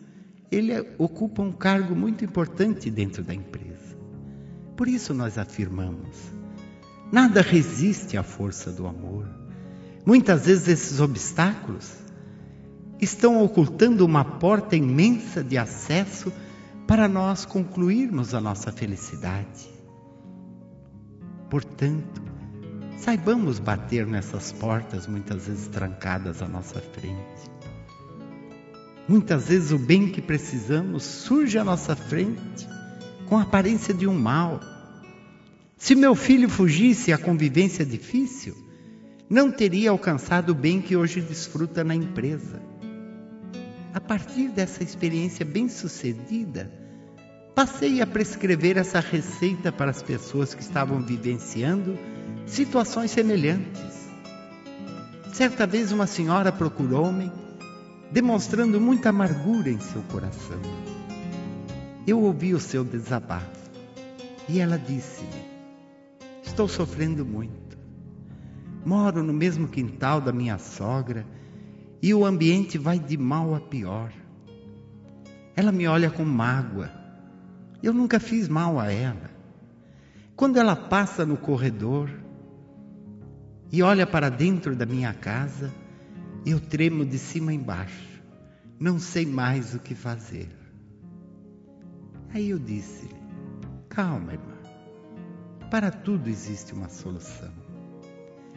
ele 0.51 0.73
ocupa 0.97 1.41
um 1.41 1.51
cargo 1.51 1.95
muito 1.95 2.23
importante 2.23 2.89
dentro 2.89 3.23
da 3.23 3.33
empresa. 3.33 3.97
Por 4.75 4.87
isso 4.87 5.13
nós 5.13 5.37
afirmamos: 5.37 6.17
nada 7.11 7.41
resiste 7.41 8.17
à 8.17 8.23
força 8.23 8.71
do 8.71 8.87
amor. 8.87 9.27
Muitas 10.05 10.45
vezes 10.45 10.67
esses 10.67 10.99
obstáculos 10.99 11.91
estão 12.99 13.43
ocultando 13.43 14.05
uma 14.05 14.23
porta 14.23 14.75
imensa 14.75 15.43
de 15.43 15.57
acesso 15.57 16.31
para 16.87 17.07
nós 17.07 17.45
concluirmos 17.45 18.33
a 18.33 18.39
nossa 18.39 18.71
felicidade. 18.71 19.69
Portanto, 21.49 22.21
saibamos 22.97 23.59
bater 23.59 24.07
nessas 24.07 24.51
portas 24.53 25.07
muitas 25.07 25.47
vezes 25.47 25.67
trancadas 25.67 26.41
à 26.41 26.47
nossa 26.47 26.79
frente. 26.79 27.56
Muitas 29.07 29.47
vezes 29.47 29.71
o 29.71 29.79
bem 29.79 30.09
que 30.09 30.21
precisamos 30.21 31.03
surge 31.03 31.57
à 31.57 31.63
nossa 31.63 31.95
frente 31.95 32.67
com 33.27 33.37
a 33.37 33.43
aparência 33.43 33.93
de 33.93 34.05
um 34.05 34.13
mal. 34.13 34.59
Se 35.77 35.95
meu 35.95 36.13
filho 36.13 36.49
fugisse 36.49 37.13
à 37.13 37.17
convivência 37.17 37.85
difícil, 37.85 38.55
não 39.29 39.49
teria 39.51 39.91
alcançado 39.91 40.49
o 40.49 40.55
bem 40.55 40.81
que 40.81 40.95
hoje 40.95 41.21
desfruta 41.21 41.83
na 41.83 41.95
empresa. 41.95 42.61
A 43.93 44.01
partir 44.01 44.49
dessa 44.49 44.83
experiência 44.83 45.45
bem-sucedida, 45.45 46.71
passei 47.55 48.01
a 48.01 48.07
prescrever 48.07 48.77
essa 48.77 48.99
receita 48.99 49.71
para 49.71 49.91
as 49.91 50.03
pessoas 50.03 50.53
que 50.53 50.61
estavam 50.61 51.01
vivenciando 51.01 51.97
situações 52.45 53.11
semelhantes. 53.11 54.07
Certa 55.33 55.65
vez 55.65 55.91
uma 55.91 56.07
senhora 56.07 56.51
procurou-me, 56.51 57.31
demonstrando 58.11 58.79
muita 58.79 59.09
amargura 59.09 59.69
em 59.69 59.79
seu 59.79 60.01
coração. 60.03 60.59
Eu 62.05 62.21
ouvi 62.21 62.53
o 62.53 62.59
seu 62.59 62.83
desabafo 62.83 63.69
e 64.47 64.59
ela 64.59 64.77
disse-me: 64.77 65.45
Estou 66.43 66.67
sofrendo 66.67 67.25
muito. 67.25 67.77
Moro 68.85 69.21
no 69.21 69.33
mesmo 69.33 69.67
quintal 69.67 70.21
da 70.21 70.31
minha 70.31 70.57
sogra 70.57 71.25
e 72.01 72.13
o 72.13 72.25
ambiente 72.25 72.77
vai 72.77 72.97
de 72.97 73.17
mal 73.17 73.53
a 73.53 73.59
pior. 73.59 74.11
Ela 75.55 75.71
me 75.71 75.87
olha 75.87 76.09
com 76.09 76.23
mágoa. 76.23 76.89
Eu 77.83 77.93
nunca 77.93 78.19
fiz 78.19 78.47
mal 78.47 78.79
a 78.79 78.91
ela. 78.91 79.29
Quando 80.35 80.57
ela 80.57 80.75
passa 80.75 81.25
no 81.25 81.35
corredor 81.35 82.09
e 83.71 83.81
olha 83.81 84.07
para 84.07 84.29
dentro 84.29 84.75
da 84.75 84.85
minha 84.85 85.13
casa, 85.13 85.73
eu 86.45 86.59
tremo 86.59 87.05
de 87.05 87.17
cima 87.17 87.53
embaixo. 87.53 88.21
Não 88.79 88.99
sei 88.99 89.25
mais 89.25 89.73
o 89.73 89.79
que 89.79 89.95
fazer. 89.95 90.49
Aí 92.33 92.49
eu 92.49 92.59
disse: 92.59 93.09
Calma, 93.89 94.33
irmã. 94.33 94.57
Para 95.71 95.91
tudo 95.91 96.29
existe 96.29 96.73
uma 96.73 96.87
solução. 96.87 97.51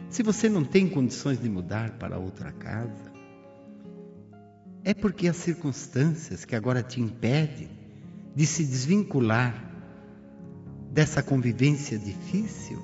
Se 0.09 0.23
você 0.23 0.47
não 0.47 0.63
tem 0.63 0.87
condições 0.87 1.41
de 1.41 1.49
mudar 1.49 1.91
para 1.97 2.17
outra 2.17 2.51
casa, 2.51 3.11
é 4.83 4.93
porque 4.93 5.27
as 5.27 5.37
circunstâncias 5.37 6.45
que 6.45 6.55
agora 6.55 6.81
te 6.81 7.01
impedem 7.01 7.69
de 8.35 8.45
se 8.45 8.63
desvincular 8.63 9.69
dessa 10.91 11.21
convivência 11.21 11.97
difícil 11.97 12.81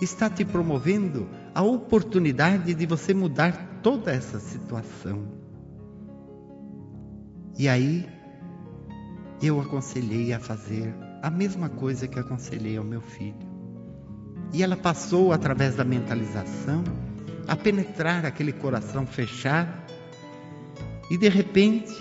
está 0.00 0.28
te 0.28 0.44
promovendo 0.44 1.28
a 1.54 1.62
oportunidade 1.62 2.74
de 2.74 2.86
você 2.86 3.14
mudar 3.14 3.71
toda 3.82 4.12
essa 4.12 4.38
situação. 4.38 5.24
E 7.58 7.68
aí 7.68 8.08
eu 9.42 9.60
aconselhei 9.60 10.32
a 10.32 10.38
fazer 10.38 10.94
a 11.20 11.30
mesma 11.30 11.68
coisa 11.68 12.06
que 12.06 12.18
aconselhei 12.18 12.76
ao 12.76 12.84
meu 12.84 13.00
filho. 13.00 13.52
E 14.52 14.62
ela 14.62 14.76
passou 14.76 15.32
através 15.32 15.76
da 15.76 15.84
mentalização 15.84 16.84
a 17.48 17.56
penetrar 17.56 18.24
aquele 18.24 18.52
coração 18.52 19.06
fechado 19.06 19.82
e 21.10 21.18
de 21.18 21.28
repente, 21.28 21.92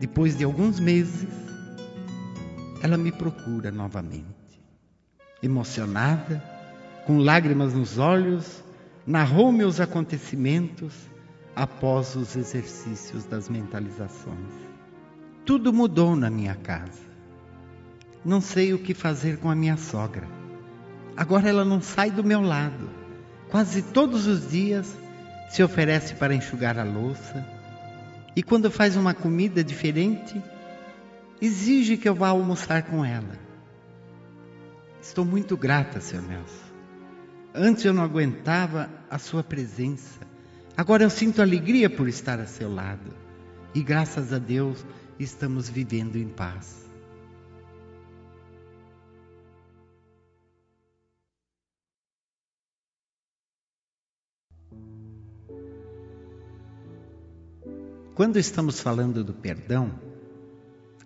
depois 0.00 0.36
de 0.36 0.44
alguns 0.44 0.80
meses, 0.80 1.28
ela 2.82 2.96
me 2.96 3.12
procura 3.12 3.70
novamente. 3.70 4.24
Emocionada, 5.42 6.42
com 7.06 7.18
lágrimas 7.18 7.74
nos 7.74 7.98
olhos, 7.98 8.63
narrou-me 9.06 9.64
os 9.64 9.80
acontecimentos 9.80 10.94
após 11.54 12.16
os 12.16 12.36
exercícios 12.36 13.24
das 13.24 13.48
mentalizações. 13.48 14.52
Tudo 15.44 15.72
mudou 15.72 16.16
na 16.16 16.30
minha 16.30 16.54
casa. 16.54 17.02
Não 18.24 18.40
sei 18.40 18.72
o 18.72 18.78
que 18.78 18.94
fazer 18.94 19.38
com 19.38 19.50
a 19.50 19.54
minha 19.54 19.76
sogra. 19.76 20.26
Agora 21.16 21.48
ela 21.48 21.64
não 21.64 21.80
sai 21.80 22.10
do 22.10 22.24
meu 22.24 22.40
lado. 22.40 22.88
Quase 23.50 23.82
todos 23.82 24.26
os 24.26 24.48
dias 24.50 24.96
se 25.50 25.62
oferece 25.62 26.14
para 26.14 26.34
enxugar 26.34 26.78
a 26.78 26.84
louça 26.84 27.46
e 28.36 28.42
quando 28.42 28.70
faz 28.70 28.96
uma 28.96 29.14
comida 29.14 29.62
diferente, 29.62 30.42
exige 31.40 31.96
que 31.96 32.08
eu 32.08 32.14
vá 32.14 32.28
almoçar 32.28 32.82
com 32.82 33.04
ela. 33.04 33.38
Estou 35.00 35.24
muito 35.24 35.56
grata, 35.56 36.00
Sr. 36.00 36.22
Nelson. 36.22 36.63
Antes 37.56 37.84
eu 37.84 37.94
não 37.94 38.02
aguentava 38.02 38.90
a 39.08 39.16
sua 39.16 39.44
presença. 39.44 40.18
Agora 40.76 41.04
eu 41.04 41.10
sinto 41.10 41.40
alegria 41.40 41.88
por 41.88 42.08
estar 42.08 42.40
a 42.40 42.46
seu 42.46 42.74
lado. 42.74 43.14
E 43.72 43.80
graças 43.80 44.32
a 44.32 44.38
Deus 44.38 44.84
estamos 45.20 45.68
vivendo 45.68 46.16
em 46.16 46.26
paz. 46.26 46.84
Quando 58.16 58.36
estamos 58.36 58.80
falando 58.80 59.22
do 59.22 59.32
perdão, 59.32 59.92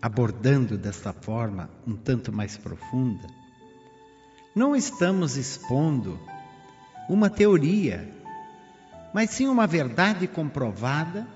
abordando 0.01 0.79
dessa 0.79 1.13
forma 1.13 1.69
um 1.87 1.95
tanto 1.95 2.33
mais 2.33 2.57
profunda, 2.57 3.27
não 4.55 4.75
estamos 4.75 5.37
expondo 5.37 6.19
uma 7.09 7.31
teoria, 7.31 8.13
mas 9.15 9.31
sim 9.31 9.47
uma 9.49 9.67
verdade 9.67 10.27
comprovada 10.27 11.27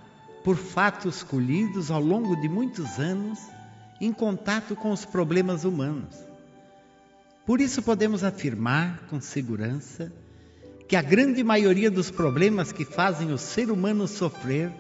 por 0.45 0.57
fatos 0.57 1.23
colhidos 1.23 1.91
ao 1.91 2.01
longo 2.01 2.37
de 2.37 2.49
muitos 2.49 2.99
anos 2.99 3.39
em 4.01 4.13
contato 4.13 4.75
com 4.77 4.91
os 4.91 5.05
problemas 5.05 5.65
humanos. 5.65 6.17
Por 7.47 7.61
isso 7.61 7.83
podemos 7.83 8.23
afirmar 8.23 9.07
com 9.09 9.21
segurança 9.21 10.13
que 10.89 10.97
a 10.97 11.03
grande 11.03 11.43
maioria 11.43 11.91
dos 11.91 12.11
problemas 12.11 12.71
que 12.71 12.85
fazem 12.85 13.33
o 13.33 13.39
ser 13.39 13.71
humano 13.71 14.07
sofrer 14.07 14.71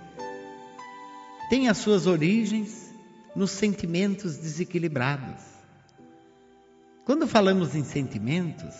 tem 1.48 1.68
as 1.68 1.78
suas 1.78 2.07
origens 2.07 2.92
nos 3.35 3.50
sentimentos 3.50 4.37
desequilibrados. 4.37 5.42
Quando 7.05 7.26
falamos 7.26 7.74
em 7.74 7.83
sentimentos, 7.83 8.74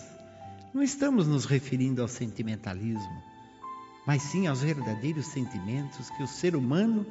não 0.73 0.81
estamos 0.81 1.27
nos 1.27 1.45
referindo 1.45 2.01
ao 2.01 2.07
sentimentalismo, 2.07 3.23
mas 4.05 4.23
sim 4.23 4.47
aos 4.47 4.61
verdadeiros 4.61 5.27
sentimentos 5.27 6.09
que 6.09 6.23
o 6.23 6.27
ser 6.27 6.55
humano 6.55 7.05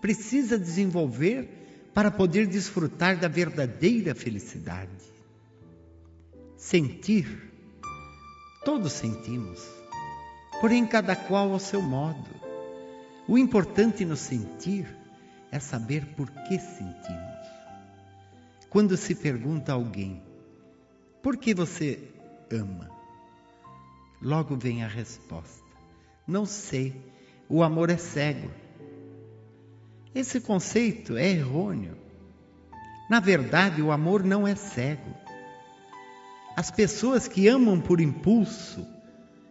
precisa 0.00 0.58
desenvolver 0.58 1.90
para 1.94 2.10
poder 2.10 2.46
desfrutar 2.46 3.18
da 3.18 3.28
verdadeira 3.28 4.14
felicidade. 4.14 4.90
Sentir 6.56 7.46
Todos 8.66 8.94
sentimos, 8.94 9.64
porém 10.60 10.84
cada 10.84 11.14
qual 11.14 11.52
ao 11.52 11.58
seu 11.60 11.80
modo. 11.80 12.28
O 13.28 13.38
importante 13.38 14.04
no 14.04 14.16
sentir 14.16 14.92
é 15.52 15.60
saber 15.60 16.04
por 16.16 16.28
que 16.28 16.58
sentimos. 16.58 17.46
Quando 18.68 18.96
se 18.96 19.14
pergunta 19.14 19.70
a 19.70 19.76
alguém, 19.76 20.20
por 21.22 21.36
que 21.36 21.54
você 21.54 22.12
ama? 22.50 22.90
Logo 24.20 24.56
vem 24.56 24.82
a 24.82 24.88
resposta: 24.88 25.64
Não 26.26 26.46
sei, 26.46 26.94
o 27.48 27.62
amor 27.62 27.90
é 27.90 27.96
cego. 27.96 28.50
Esse 30.14 30.40
conceito 30.40 31.16
é 31.16 31.28
errôneo. 31.30 31.96
Na 33.08 33.20
verdade, 33.20 33.82
o 33.82 33.92
amor 33.92 34.24
não 34.24 34.46
é 34.46 34.54
cego. 34.54 35.14
As 36.56 36.70
pessoas 36.70 37.28
que 37.28 37.46
amam 37.46 37.80
por 37.80 38.00
impulso 38.00 38.86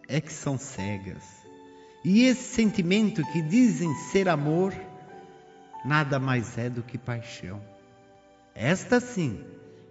é 0.08 0.19
que 0.19 0.34
são 0.34 0.58
cegas. 0.58 1.23
E 2.04 2.23
esse 2.23 2.56
sentimento 2.56 3.23
que 3.32 3.41
dizem 3.41 3.93
ser 4.12 4.28
amor, 4.28 4.73
nada 5.86 6.19
mais 6.19 6.58
é 6.58 6.69
do 6.69 6.84
que 6.84 6.97
paixão. 6.97 7.62
Esta 8.54 8.99
sim 8.99 9.43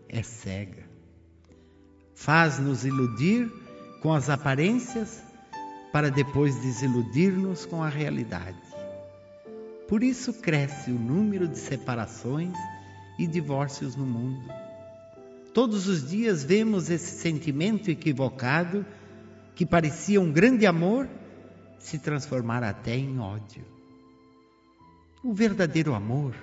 é 0.08 0.22
cega. 0.22 0.84
Faz-nos 2.14 2.84
iludir 2.84 3.50
com 4.04 4.12
as 4.12 4.28
aparências 4.28 5.22
para 5.90 6.10
depois 6.10 6.54
desiludir-nos 6.56 7.64
com 7.64 7.82
a 7.82 7.88
realidade. 7.88 8.60
Por 9.88 10.02
isso 10.02 10.30
cresce 10.34 10.90
o 10.90 10.98
número 10.98 11.48
de 11.48 11.56
separações 11.56 12.52
e 13.18 13.26
divórcios 13.26 13.96
no 13.96 14.04
mundo. 14.04 14.46
Todos 15.54 15.88
os 15.88 16.06
dias 16.06 16.44
vemos 16.44 16.90
esse 16.90 17.18
sentimento 17.18 17.90
equivocado 17.90 18.84
que 19.54 19.64
parecia 19.64 20.20
um 20.20 20.30
grande 20.30 20.66
amor 20.66 21.08
se 21.78 21.98
transformar 21.98 22.62
até 22.62 22.94
em 22.94 23.18
ódio. 23.18 23.64
O 25.22 25.32
verdadeiro 25.32 25.94
amor 25.94 26.34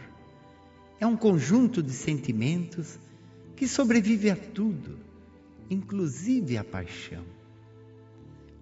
é 1.00 1.06
um 1.06 1.16
conjunto 1.16 1.84
de 1.84 1.94
sentimentos 1.94 2.98
que 3.56 3.68
sobrevive 3.68 4.32
a 4.32 4.36
tudo, 4.36 4.98
inclusive 5.70 6.58
a 6.58 6.64
paixão. 6.64 7.41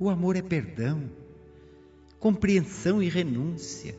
O 0.02 0.10
amor 0.10 0.38
é 0.38 0.42
perdão, 0.42 1.10
compreensão 2.22 3.04
e 3.04 3.10
renúncia. 3.10 3.94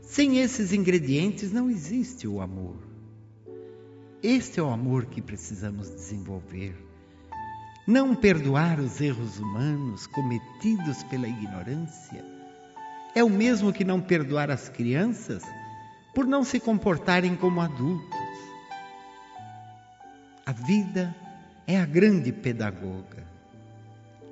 Sem 0.00 0.38
esses 0.38 0.72
ingredientes 0.72 1.50
não 1.50 1.68
existe 1.68 2.28
o 2.28 2.40
amor. 2.40 2.76
Este 4.22 4.60
é 4.60 4.62
o 4.62 4.70
amor 4.70 5.06
que 5.06 5.20
precisamos 5.20 5.90
desenvolver. 5.90 6.76
Não 7.88 8.14
perdoar 8.14 8.78
os 8.78 9.00
erros 9.00 9.40
humanos 9.40 10.06
cometidos 10.06 11.02
pela 11.04 11.26
ignorância 11.26 12.24
é 13.12 13.24
o 13.24 13.28
mesmo 13.28 13.72
que 13.72 13.84
não 13.84 14.00
perdoar 14.00 14.48
as 14.48 14.68
crianças 14.68 15.42
por 16.14 16.24
não 16.24 16.44
se 16.44 16.60
comportarem 16.60 17.34
como 17.34 17.60
adultos. 17.60 18.20
A 20.46 20.52
vida 20.52 21.12
é 21.66 21.80
a 21.80 21.84
grande 21.84 22.30
pedagoga. 22.30 23.31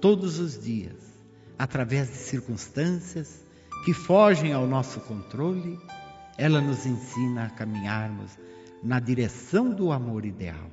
Todos 0.00 0.38
os 0.38 0.58
dias, 0.58 0.96
através 1.58 2.08
de 2.08 2.16
circunstâncias 2.16 3.44
que 3.84 3.92
fogem 3.92 4.50
ao 4.54 4.66
nosso 4.66 4.98
controle, 5.00 5.78
ela 6.38 6.58
nos 6.58 6.86
ensina 6.86 7.44
a 7.44 7.50
caminharmos 7.50 8.38
na 8.82 8.98
direção 8.98 9.70
do 9.70 9.92
amor 9.92 10.24
ideal. 10.24 10.70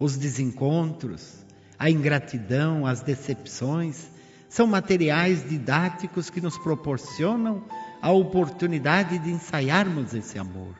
Os 0.00 0.16
desencontros, 0.16 1.44
a 1.78 1.90
ingratidão, 1.90 2.86
as 2.86 3.02
decepções 3.02 4.08
são 4.48 4.66
materiais 4.66 5.46
didáticos 5.46 6.30
que 6.30 6.40
nos 6.40 6.56
proporcionam 6.56 7.62
a 8.00 8.10
oportunidade 8.10 9.18
de 9.18 9.30
ensaiarmos 9.30 10.14
esse 10.14 10.38
amor. 10.38 10.74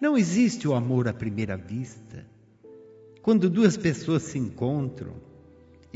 Não 0.00 0.16
existe 0.16 0.66
o 0.66 0.74
amor 0.74 1.06
à 1.06 1.12
primeira 1.12 1.56
vista. 1.56 2.26
Quando 3.20 3.50
duas 3.50 3.76
pessoas 3.76 4.22
se 4.22 4.38
encontram 4.38 5.35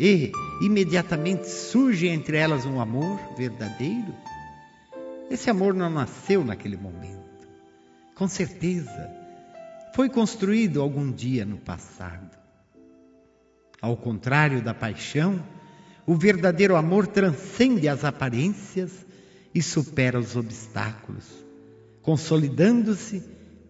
e 0.03 0.33
imediatamente 0.63 1.47
surge 1.47 2.09
entre 2.09 2.39
elas 2.39 2.65
um 2.65 2.81
amor 2.81 3.21
verdadeiro, 3.37 4.15
esse 5.31 5.51
amor 5.51 5.75
não 5.75 5.91
nasceu 5.91 6.43
naquele 6.43 6.79
momento. 6.79 7.21
Com 8.15 8.27
certeza, 8.27 9.11
foi 9.95 10.09
construído 10.09 10.81
algum 10.81 11.13
dia 11.13 11.45
no 11.45 11.59
passado. 11.59 12.31
Ao 13.79 13.95
contrário 13.95 14.63
da 14.63 14.73
paixão, 14.73 15.45
o 16.07 16.15
verdadeiro 16.15 16.77
amor 16.77 17.07
transcende 17.07 17.87
as 17.87 18.03
aparências 18.03 19.05
e 19.55 19.61
supera 19.61 20.19
os 20.19 20.35
obstáculos, 20.35 21.27
consolidando-se 22.01 23.23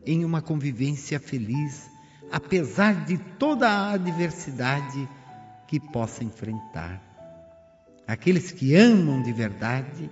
em 0.06 0.24
uma 0.24 0.40
convivência 0.40 1.18
feliz, 1.18 1.90
apesar 2.30 3.04
de 3.04 3.18
toda 3.18 3.68
a 3.68 3.94
adversidade 3.94 5.08
que 5.70 5.78
possa 5.78 6.24
enfrentar. 6.24 7.00
Aqueles 8.04 8.50
que 8.50 8.74
amam 8.74 9.22
de 9.22 9.32
verdade 9.32 10.10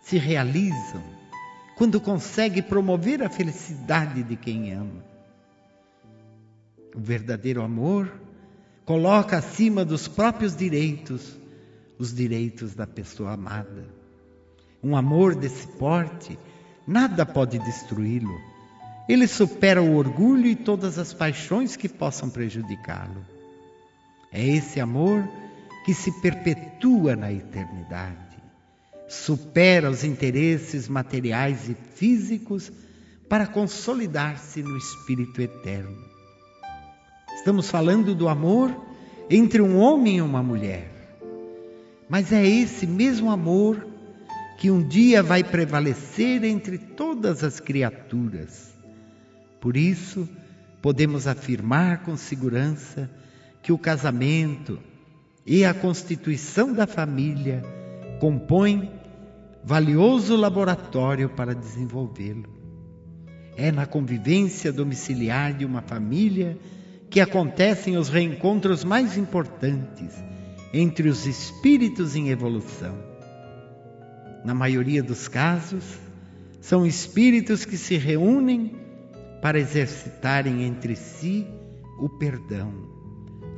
se 0.00 0.16
realizam 0.16 1.02
quando 1.76 2.00
conseguem 2.00 2.62
promover 2.62 3.20
a 3.20 3.28
felicidade 3.28 4.22
de 4.22 4.36
quem 4.36 4.72
ama. 4.72 5.04
O 6.94 7.00
verdadeiro 7.00 7.62
amor 7.62 8.12
coloca 8.84 9.36
acima 9.36 9.84
dos 9.84 10.06
próprios 10.06 10.54
direitos 10.54 11.36
os 11.98 12.14
direitos 12.14 12.72
da 12.72 12.86
pessoa 12.86 13.32
amada. 13.32 13.88
Um 14.80 14.94
amor 14.94 15.34
desse 15.34 15.66
porte, 15.66 16.38
nada 16.86 17.26
pode 17.26 17.58
destruí-lo. 17.58 18.40
Ele 19.08 19.26
supera 19.26 19.82
o 19.82 19.96
orgulho 19.96 20.46
e 20.46 20.54
todas 20.54 20.96
as 20.96 21.12
paixões 21.12 21.74
que 21.74 21.88
possam 21.88 22.30
prejudicá-lo. 22.30 23.35
É 24.32 24.44
esse 24.44 24.80
amor 24.80 25.26
que 25.84 25.94
se 25.94 26.10
perpetua 26.20 27.14
na 27.14 27.32
eternidade, 27.32 28.36
supera 29.08 29.88
os 29.88 30.02
interesses 30.02 30.88
materiais 30.88 31.68
e 31.68 31.76
físicos 31.94 32.72
para 33.28 33.46
consolidar-se 33.46 34.62
no 34.62 34.76
espírito 34.76 35.40
eterno. 35.40 35.96
Estamos 37.36 37.70
falando 37.70 38.14
do 38.14 38.28
amor 38.28 38.74
entre 39.30 39.62
um 39.62 39.78
homem 39.78 40.16
e 40.16 40.22
uma 40.22 40.42
mulher. 40.42 40.90
Mas 42.08 42.32
é 42.32 42.44
esse 42.46 42.86
mesmo 42.86 43.30
amor 43.30 43.86
que 44.58 44.70
um 44.70 44.82
dia 44.82 45.22
vai 45.22 45.44
prevalecer 45.44 46.42
entre 46.44 46.78
todas 46.78 47.44
as 47.44 47.60
criaturas. 47.60 48.74
Por 49.60 49.76
isso, 49.76 50.28
podemos 50.80 51.26
afirmar 51.26 52.02
com 52.02 52.16
segurança 52.16 53.10
que 53.66 53.72
o 53.72 53.78
casamento 53.78 54.78
e 55.44 55.64
a 55.64 55.74
constituição 55.74 56.72
da 56.72 56.86
família 56.86 57.64
compõem 58.20 58.92
valioso 59.64 60.36
laboratório 60.36 61.28
para 61.30 61.52
desenvolvê-lo. 61.52 62.48
É 63.56 63.72
na 63.72 63.84
convivência 63.84 64.72
domiciliar 64.72 65.52
de 65.52 65.64
uma 65.64 65.82
família 65.82 66.56
que 67.10 67.20
acontecem 67.20 67.96
os 67.96 68.08
reencontros 68.08 68.84
mais 68.84 69.16
importantes 69.16 70.14
entre 70.72 71.08
os 71.08 71.26
espíritos 71.26 72.14
em 72.14 72.28
evolução. 72.28 72.96
Na 74.44 74.54
maioria 74.54 75.02
dos 75.02 75.26
casos, 75.26 75.98
são 76.60 76.86
espíritos 76.86 77.64
que 77.64 77.76
se 77.76 77.96
reúnem 77.96 78.76
para 79.42 79.58
exercitarem 79.58 80.62
entre 80.62 80.94
si 80.94 81.44
o 81.98 82.08
perdão, 82.08 82.94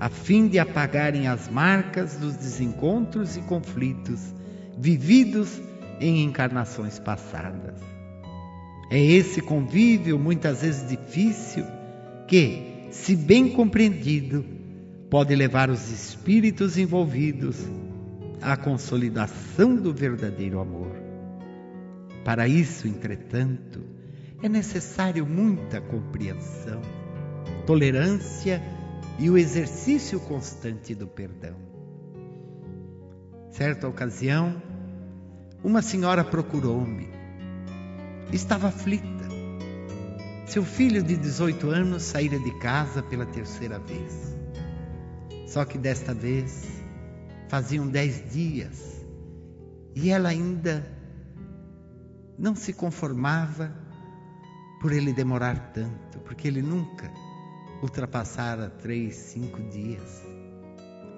a 0.01 0.09
fim 0.09 0.47
de 0.47 0.59
apagarem 0.59 1.27
as 1.27 1.49
marcas 1.49 2.17
dos 2.17 2.37
desencontros 2.37 3.37
e 3.37 3.41
conflitos 3.43 4.33
vividos 4.79 5.61
em 6.01 6.23
encarnações 6.23 6.99
passadas. 6.99 7.81
É 8.91 8.99
esse 8.99 9.43
convívio, 9.43 10.19
muitas 10.19 10.63
vezes 10.63 10.89
difícil, 10.89 11.65
que, 12.27 12.87
se 12.91 13.17
bem 13.17 13.51
compreendido, 13.51 14.45
pode 15.11 15.35
levar 15.35 15.69
os 15.69 15.91
espíritos 15.91 16.79
envolvidos 16.79 17.67
à 18.41 18.57
consolidação 18.57 19.75
do 19.75 19.93
verdadeiro 19.93 20.61
amor. 20.61 20.93
Para 22.25 22.47
isso, 22.47 22.87
entretanto, 22.87 23.81
é 24.43 24.49
necessário 24.49 25.27
muita 25.27 25.81
compreensão, 25.81 26.81
tolerância 27.67 28.63
e 28.75 28.78
o 29.27 29.37
exercício 29.37 30.21
constante 30.21 30.95
do 30.95 31.09
perdão. 31.09 31.57
Certa 33.51 33.89
ocasião, 33.89 34.63
uma 35.65 35.83
senhora 35.83 36.23
procurou-me. 36.23 37.09
Estava 38.33 38.69
aflita. 38.69 39.27
Seu 40.47 40.63
filho 40.63 41.03
de 41.03 41.17
18 41.17 41.69
anos 41.69 42.05
saíra 42.05 42.39
de 42.39 42.59
casa 42.61 43.03
pela 43.03 43.27
terceira 43.27 43.81
vez. 43.81 44.37
Só 45.49 45.65
que 45.65 45.77
desta 45.77 46.15
vez 46.15 46.69
faziam 47.49 47.89
dez 47.89 48.31
dias 48.31 49.05
e 49.97 50.11
ela 50.11 50.29
ainda 50.29 50.87
não 52.39 52.55
se 52.55 52.73
conformava 52.73 53.75
por 54.81 54.93
ele 54.93 55.13
demorar 55.13 55.73
tanto, 55.73 56.21
porque 56.21 56.47
ele 56.47 56.63
nunca 56.63 57.11
ultrapassara 57.83 58.71
três, 58.71 59.15
cinco 59.15 59.61
dias. 59.71 60.23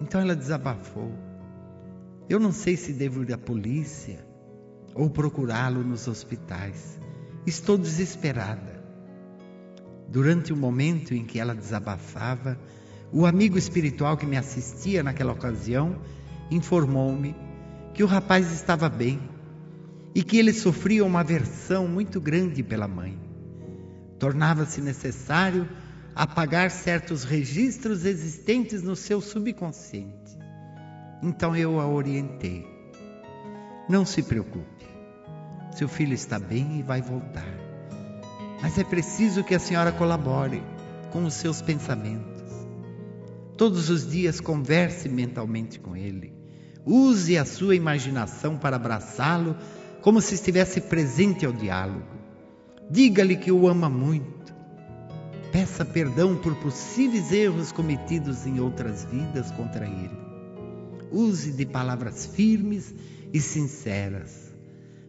Então 0.01 0.21
ela 0.21 0.35
desabafou. 0.35 1.13
Eu 2.29 2.39
não 2.39 2.53
sei 2.53 2.77
se 2.77 2.93
devo 2.93 3.23
ir 3.23 3.33
à 3.33 3.39
polícia 3.39 4.25
ou 4.95 5.11
procurá-lo 5.11 5.83
nos 5.83 6.07
hospitais. 6.09 6.99
Estou 7.47 7.77
desesperada. 7.77 8.81
Durante 10.09 10.53
o 10.53 10.57
momento 10.57 11.15
em 11.15 11.25
que 11.25 11.39
ela 11.39 11.55
desabafava, 11.55 12.59
o 13.13 13.27
amigo 13.27 13.59
espiritual 13.59 14.17
que 14.17 14.27
me 14.27 14.37
assistia 14.37 15.03
naquela 15.03 15.33
ocasião 15.33 15.97
informou-me 16.51 17.35
que 17.95 18.03
o 18.03 18.07
rapaz 18.07 18.53
estava 18.53 18.89
bem 18.89 19.21
e 20.15 20.23
que 20.23 20.39
ele 20.39 20.53
sofria 20.53 21.05
uma 21.05 21.21
aversão 21.21 21.87
muito 21.87 22.21
grande 22.21 22.63
pela 22.63 22.89
mãe. 22.89 23.19
Tornava-se 24.19 24.81
necessário 24.81 25.69
apagar 26.15 26.71
certos 26.71 27.25
registros 27.25 28.05
existentes 28.05 28.83
no 28.83 28.97
seu 28.97 29.21
subconsciente. 29.21 30.39
Então 31.23 31.55
eu 31.55 31.81
a 31.81 31.87
orientei. 31.87 32.67
Não 33.89 34.05
se 34.05 34.23
preocupe. 34.23 34.87
Seu 35.73 35.89
filho 35.89 36.15
está 36.15 36.39
bem 36.39 36.81
e 36.81 36.83
vai 36.83 37.01
voltar. 37.03 37.55
Mas 38.63 38.79
é 38.79 38.85
preciso 38.85 39.45
que 39.45 39.55
a 39.55 39.59
senhora 39.59 39.93
colabore 39.93 40.63
com 41.11 41.25
os 41.25 41.35
seus 41.35 41.63
pensamentos. 41.63 42.41
Todos 43.57 43.91
os 43.91 44.11
dias 44.11 44.41
converse 44.41 45.09
mentalmente 45.09 45.79
com 45.79 45.97
ele. 45.97 46.33
Use 46.85 47.37
a 47.37 47.45
sua 47.45 47.77
imaginação 47.77 48.57
para 48.57 48.77
abraçá-lo 48.77 49.57
como 50.01 50.21
se 50.21 50.35
estivesse 50.35 50.81
presente 50.81 51.45
ao 51.45 51.53
diálogo. 51.53 52.07
Diga-lhe 52.91 53.37
que 53.37 53.53
o 53.53 53.69
ama 53.69 53.89
muito. 53.89 54.40
Peça 55.53 55.85
perdão 55.85 56.37
por 56.37 56.55
possíveis 56.57 57.33
erros 57.33 57.73
cometidos 57.73 58.47
em 58.47 58.61
outras 58.61 59.05
vidas 59.05 59.51
contra 59.51 59.85
ele. 59.85 60.17
Use 61.11 61.53
de 61.53 61.67
palavras 61.67 62.27
firmes 62.27 62.95
e 63.33 63.41
sinceras. 63.41 64.55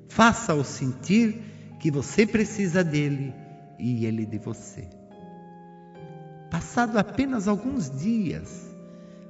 Faça-o 0.07 0.63
sentir 0.63 1.41
que 1.79 1.91
você 1.91 2.25
precisa 2.25 2.83
dele 2.83 3.33
e 3.77 4.05
ele 4.05 4.25
de 4.25 4.39
você. 4.39 4.87
Passado 6.49 6.97
apenas 6.97 7.47
alguns 7.47 7.89
dias, 7.89 8.67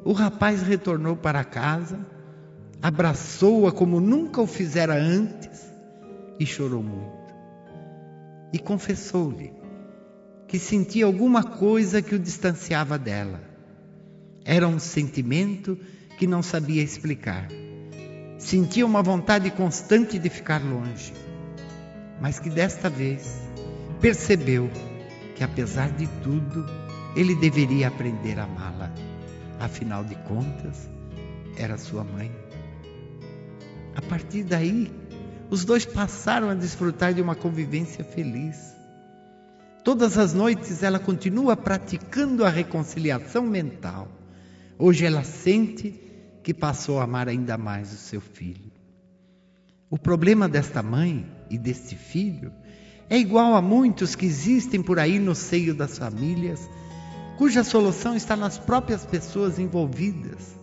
o 0.03 0.13
rapaz 0.13 0.61
retornou 0.61 1.15
para 1.15 1.43
casa, 1.43 1.99
abraçou-a 2.81 3.71
como 3.71 3.99
nunca 3.99 4.41
o 4.41 4.47
fizera 4.47 4.95
antes 4.95 5.71
e 6.39 6.45
chorou 6.45 6.81
muito. 6.81 7.35
E 8.51 8.57
confessou-lhe 8.57 9.60
que 10.51 10.59
sentia 10.59 11.05
alguma 11.05 11.45
coisa 11.45 12.01
que 12.01 12.13
o 12.13 12.19
distanciava 12.19 12.97
dela. 12.97 13.41
Era 14.43 14.67
um 14.67 14.79
sentimento 14.79 15.79
que 16.17 16.27
não 16.27 16.43
sabia 16.43 16.83
explicar. 16.83 17.47
Sentia 18.37 18.85
uma 18.85 19.01
vontade 19.01 19.49
constante 19.49 20.19
de 20.19 20.29
ficar 20.29 20.61
longe, 20.61 21.13
mas 22.19 22.37
que 22.37 22.49
desta 22.49 22.89
vez 22.89 23.39
percebeu 24.01 24.69
que, 25.37 25.41
apesar 25.41 25.89
de 25.91 26.05
tudo, 26.21 26.65
ele 27.15 27.33
deveria 27.35 27.87
aprender 27.87 28.37
a 28.37 28.43
amá-la. 28.43 28.91
Afinal 29.57 30.03
de 30.03 30.15
contas, 30.15 30.89
era 31.55 31.77
sua 31.77 32.03
mãe. 32.03 32.29
A 33.95 34.01
partir 34.01 34.43
daí, 34.43 34.91
os 35.49 35.63
dois 35.63 35.85
passaram 35.85 36.49
a 36.49 36.53
desfrutar 36.53 37.13
de 37.13 37.21
uma 37.21 37.35
convivência 37.35 38.03
feliz. 38.03 38.70
Todas 39.83 40.17
as 40.17 40.33
noites 40.33 40.83
ela 40.83 40.99
continua 40.99 41.57
praticando 41.57 42.45
a 42.45 42.49
reconciliação 42.49 43.43
mental. 43.43 44.07
Hoje 44.77 45.05
ela 45.05 45.23
sente 45.23 45.99
que 46.43 46.53
passou 46.53 46.99
a 46.99 47.03
amar 47.03 47.27
ainda 47.27 47.57
mais 47.57 47.91
o 47.91 47.97
seu 47.97 48.21
filho. 48.21 48.71
O 49.89 49.97
problema 49.97 50.47
desta 50.47 50.83
mãe 50.83 51.25
e 51.49 51.57
deste 51.57 51.95
filho 51.95 52.51
é 53.09 53.17
igual 53.17 53.55
a 53.55 53.61
muitos 53.61 54.15
que 54.15 54.25
existem 54.25 54.81
por 54.81 54.99
aí 54.99 55.19
no 55.19 55.35
seio 55.35 55.73
das 55.73 55.97
famílias 55.97 56.69
cuja 57.37 57.63
solução 57.63 58.15
está 58.15 58.35
nas 58.35 58.59
próprias 58.59 59.03
pessoas 59.03 59.57
envolvidas. 59.57 60.55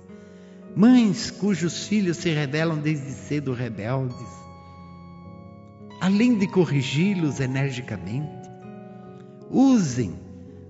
Mães 0.77 1.29
cujos 1.29 1.89
filhos 1.89 2.19
se 2.19 2.31
revelam 2.31 2.79
desde 2.79 3.11
cedo 3.11 3.53
rebeldes. 3.53 4.29
Além 6.01 6.39
de 6.39 6.47
corrigi-los 6.47 7.41
energicamente, 7.41 8.38
usem 9.51 10.15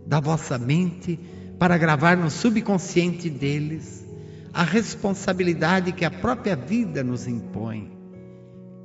da 0.06 0.20
vossa 0.20 0.58
mente 0.58 1.18
para 1.58 1.76
gravar 1.76 2.16
no 2.16 2.30
subconsciente 2.30 3.28
deles 3.28 4.06
a 4.52 4.62
responsabilidade 4.62 5.92
que 5.92 6.04
a 6.04 6.10
própria 6.10 6.56
vida 6.56 7.02
nos 7.04 7.26
impõe 7.26 7.92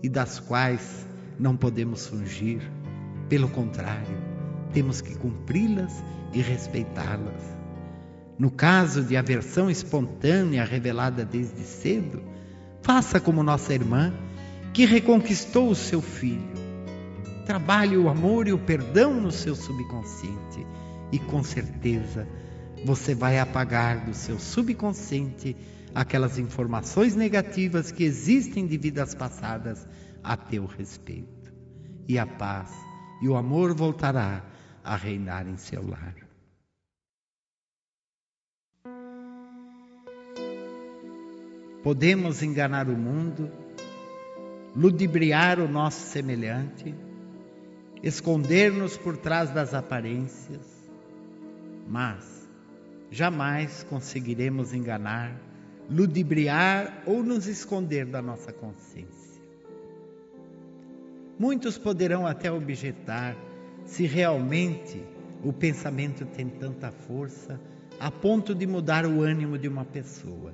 e 0.01 0.09
das 0.09 0.39
quais 0.39 1.05
não 1.39 1.55
podemos 1.55 2.07
fugir. 2.07 2.61
Pelo 3.29 3.47
contrário, 3.47 4.17
temos 4.73 5.01
que 5.01 5.15
cumpri-las 5.15 6.03
e 6.33 6.41
respeitá-las. 6.41 7.41
No 8.37 8.51
caso 8.51 9.03
de 9.03 9.15
aversão 9.15 9.69
espontânea 9.69 10.65
revelada 10.65 11.23
desde 11.23 11.61
cedo, 11.61 12.21
faça 12.81 13.19
como 13.19 13.43
nossa 13.43 13.73
irmã, 13.73 14.13
que 14.73 14.85
reconquistou 14.85 15.69
o 15.69 15.75
seu 15.75 16.01
filho. 16.01 16.62
Trabalhe 17.45 17.97
o 17.97 18.07
amor 18.07 18.47
e 18.47 18.53
o 18.53 18.57
perdão 18.57 19.19
no 19.19 19.31
seu 19.31 19.55
subconsciente 19.55 20.65
e 21.11 21.19
com 21.19 21.43
certeza 21.43 22.27
você 22.85 23.13
vai 23.13 23.37
apagar 23.37 24.05
do 24.05 24.13
seu 24.13 24.39
subconsciente 24.39 25.55
aquelas 25.93 26.39
informações 26.39 27.15
negativas 27.15 27.91
que 27.91 28.03
existem 28.03 28.65
de 28.65 28.77
vidas 28.77 29.13
passadas 29.13 29.87
a 30.23 30.37
teu 30.37 30.65
respeito. 30.65 31.53
E 32.07 32.17
a 32.17 32.25
paz 32.25 32.71
e 33.21 33.27
o 33.27 33.35
amor 33.35 33.73
voltará 33.73 34.43
a 34.83 34.95
reinar 34.95 35.47
em 35.47 35.57
seu 35.57 35.85
lar. 35.87 36.15
Podemos 41.83 42.41
enganar 42.41 42.87
o 42.87 42.97
mundo, 42.97 43.51
ludibriar 44.73 45.59
o 45.59 45.67
nosso 45.67 45.99
semelhante, 46.07 46.95
esconder-nos 48.03 48.97
por 48.97 49.15
trás 49.15 49.49
das 49.51 49.73
aparências, 49.73 50.61
mas 51.87 52.47
jamais 53.09 53.83
conseguiremos 53.83 54.73
enganar, 54.73 55.33
ludibriar 55.89 57.03
ou 57.05 57.23
nos 57.23 57.47
esconder 57.47 58.05
da 58.05 58.21
nossa 58.21 58.51
consciência. 58.51 59.41
Muitos 61.39 61.77
poderão 61.77 62.27
até 62.27 62.51
objetar 62.51 63.35
se 63.85 64.05
realmente 64.05 65.01
o 65.43 65.53
pensamento 65.53 66.25
tem 66.25 66.47
tanta 66.49 66.91
força 66.91 67.59
a 67.99 68.11
ponto 68.11 68.53
de 68.53 68.67
mudar 68.67 69.05
o 69.05 69.21
ânimo 69.21 69.57
de 69.57 69.67
uma 69.67 69.85
pessoa. 69.85 70.53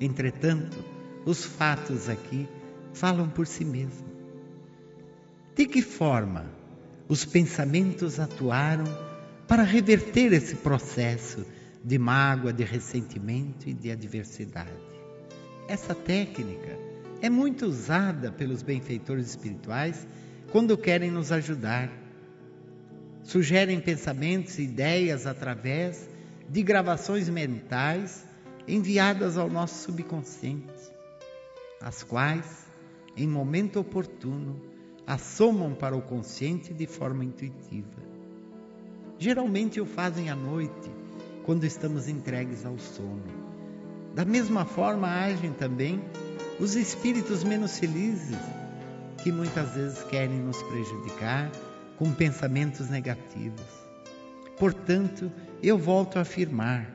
Entretanto, 0.00 0.82
os 1.26 1.44
fatos 1.44 2.08
aqui 2.08 2.48
falam 2.92 3.28
por 3.28 3.46
si 3.46 3.64
mesmos. 3.64 4.11
De 5.54 5.66
que 5.66 5.82
forma 5.82 6.46
os 7.08 7.24
pensamentos 7.24 8.18
atuaram 8.18 8.84
para 9.46 9.62
reverter 9.62 10.32
esse 10.32 10.56
processo 10.56 11.44
de 11.84 11.98
mágoa, 11.98 12.52
de 12.52 12.64
ressentimento 12.64 13.68
e 13.68 13.74
de 13.74 13.90
adversidade? 13.90 14.70
Essa 15.68 15.94
técnica 15.94 16.78
é 17.20 17.28
muito 17.28 17.66
usada 17.66 18.32
pelos 18.32 18.62
benfeitores 18.62 19.28
espirituais 19.28 20.06
quando 20.50 20.76
querem 20.76 21.10
nos 21.10 21.30
ajudar 21.30 21.90
sugerem 23.24 23.80
pensamentos 23.80 24.58
e 24.58 24.62
ideias 24.62 25.26
através 25.26 26.08
de 26.48 26.62
gravações 26.62 27.28
mentais 27.28 28.24
enviadas 28.66 29.36
ao 29.36 29.48
nosso 29.48 29.84
subconsciente, 29.84 30.92
as 31.80 32.02
quais, 32.02 32.66
em 33.16 33.26
momento 33.26 33.80
oportuno, 33.80 34.60
assomam 35.06 35.74
para 35.74 35.96
o 35.96 36.02
consciente 36.02 36.72
de 36.72 36.86
forma 36.86 37.24
intuitiva. 37.24 38.02
Geralmente 39.18 39.80
o 39.80 39.86
fazem 39.86 40.30
à 40.30 40.36
noite, 40.36 40.90
quando 41.44 41.64
estamos 41.64 42.08
entregues 42.08 42.64
ao 42.64 42.78
sono. 42.78 43.22
Da 44.14 44.24
mesma 44.24 44.64
forma 44.64 45.08
agem 45.08 45.52
também 45.52 46.00
os 46.60 46.76
espíritos 46.76 47.42
menos 47.42 47.78
felizes, 47.78 48.38
que 49.22 49.32
muitas 49.32 49.74
vezes 49.74 50.02
querem 50.04 50.38
nos 50.38 50.62
prejudicar 50.64 51.50
com 51.96 52.12
pensamentos 52.12 52.88
negativos. 52.90 53.66
Portanto, 54.58 55.30
eu 55.62 55.78
volto 55.78 56.18
a 56.18 56.22
afirmar: 56.22 56.90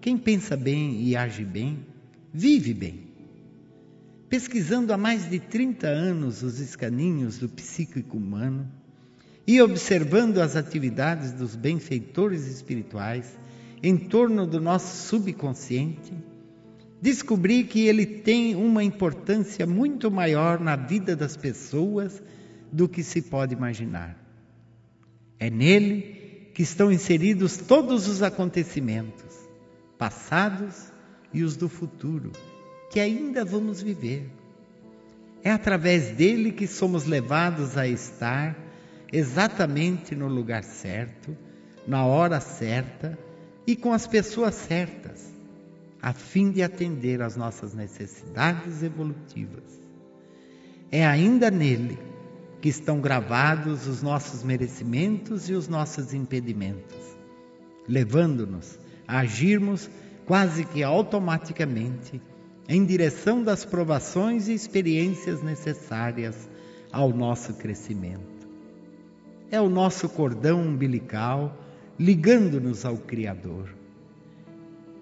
quem 0.00 0.16
pensa 0.16 0.56
bem 0.56 1.00
e 1.02 1.16
age 1.16 1.44
bem, 1.44 1.84
vive 2.32 2.74
bem. 2.74 3.07
Pesquisando 4.28 4.92
há 4.92 4.98
mais 4.98 5.28
de 5.28 5.40
30 5.40 5.86
anos 5.86 6.42
os 6.42 6.60
escaninhos 6.60 7.38
do 7.38 7.48
psíquico 7.48 8.16
humano 8.18 8.70
e 9.46 9.62
observando 9.62 10.38
as 10.38 10.54
atividades 10.54 11.32
dos 11.32 11.56
benfeitores 11.56 12.46
espirituais 12.46 13.38
em 13.82 13.96
torno 13.96 14.46
do 14.46 14.60
nosso 14.60 15.08
subconsciente, 15.08 16.12
descobri 17.00 17.64
que 17.64 17.86
ele 17.86 18.04
tem 18.04 18.54
uma 18.54 18.84
importância 18.84 19.66
muito 19.66 20.10
maior 20.10 20.60
na 20.60 20.76
vida 20.76 21.16
das 21.16 21.34
pessoas 21.34 22.22
do 22.70 22.86
que 22.86 23.02
se 23.02 23.22
pode 23.22 23.54
imaginar. 23.54 24.14
É 25.38 25.48
nele 25.48 26.50
que 26.52 26.62
estão 26.62 26.92
inseridos 26.92 27.56
todos 27.56 28.08
os 28.08 28.22
acontecimentos, 28.22 29.34
passados 29.96 30.92
e 31.32 31.42
os 31.42 31.56
do 31.56 31.68
futuro, 31.68 32.32
que 32.90 33.00
ainda 33.00 33.44
vamos 33.44 33.82
viver. 33.82 34.28
É 35.42 35.50
através 35.50 36.10
dele 36.10 36.52
que 36.52 36.66
somos 36.66 37.04
levados 37.04 37.76
a 37.76 37.86
estar 37.86 38.56
exatamente 39.12 40.14
no 40.14 40.28
lugar 40.28 40.64
certo, 40.64 41.36
na 41.86 42.04
hora 42.04 42.40
certa 42.40 43.18
e 43.66 43.76
com 43.76 43.92
as 43.92 44.06
pessoas 44.06 44.54
certas, 44.54 45.32
a 46.00 46.12
fim 46.12 46.50
de 46.50 46.62
atender 46.62 47.22
às 47.22 47.36
nossas 47.36 47.74
necessidades 47.74 48.82
evolutivas. 48.82 49.78
É 50.90 51.06
ainda 51.06 51.50
nele 51.50 51.98
que 52.60 52.68
estão 52.68 53.00
gravados 53.00 53.86
os 53.86 54.02
nossos 54.02 54.42
merecimentos 54.42 55.48
e 55.48 55.54
os 55.54 55.68
nossos 55.68 56.12
impedimentos, 56.12 57.16
levando-nos 57.86 58.78
a 59.06 59.20
agirmos 59.20 59.88
quase 60.26 60.64
que 60.64 60.82
automaticamente 60.82 62.20
em 62.68 62.84
direção 62.84 63.42
das 63.42 63.64
provações 63.64 64.46
e 64.46 64.52
experiências 64.52 65.42
necessárias 65.42 66.48
ao 66.92 67.10
nosso 67.10 67.54
crescimento. 67.54 68.46
É 69.50 69.58
o 69.58 69.70
nosso 69.70 70.06
cordão 70.10 70.60
umbilical 70.60 71.64
ligando-nos 71.98 72.84
ao 72.84 72.98
Criador. 72.98 73.74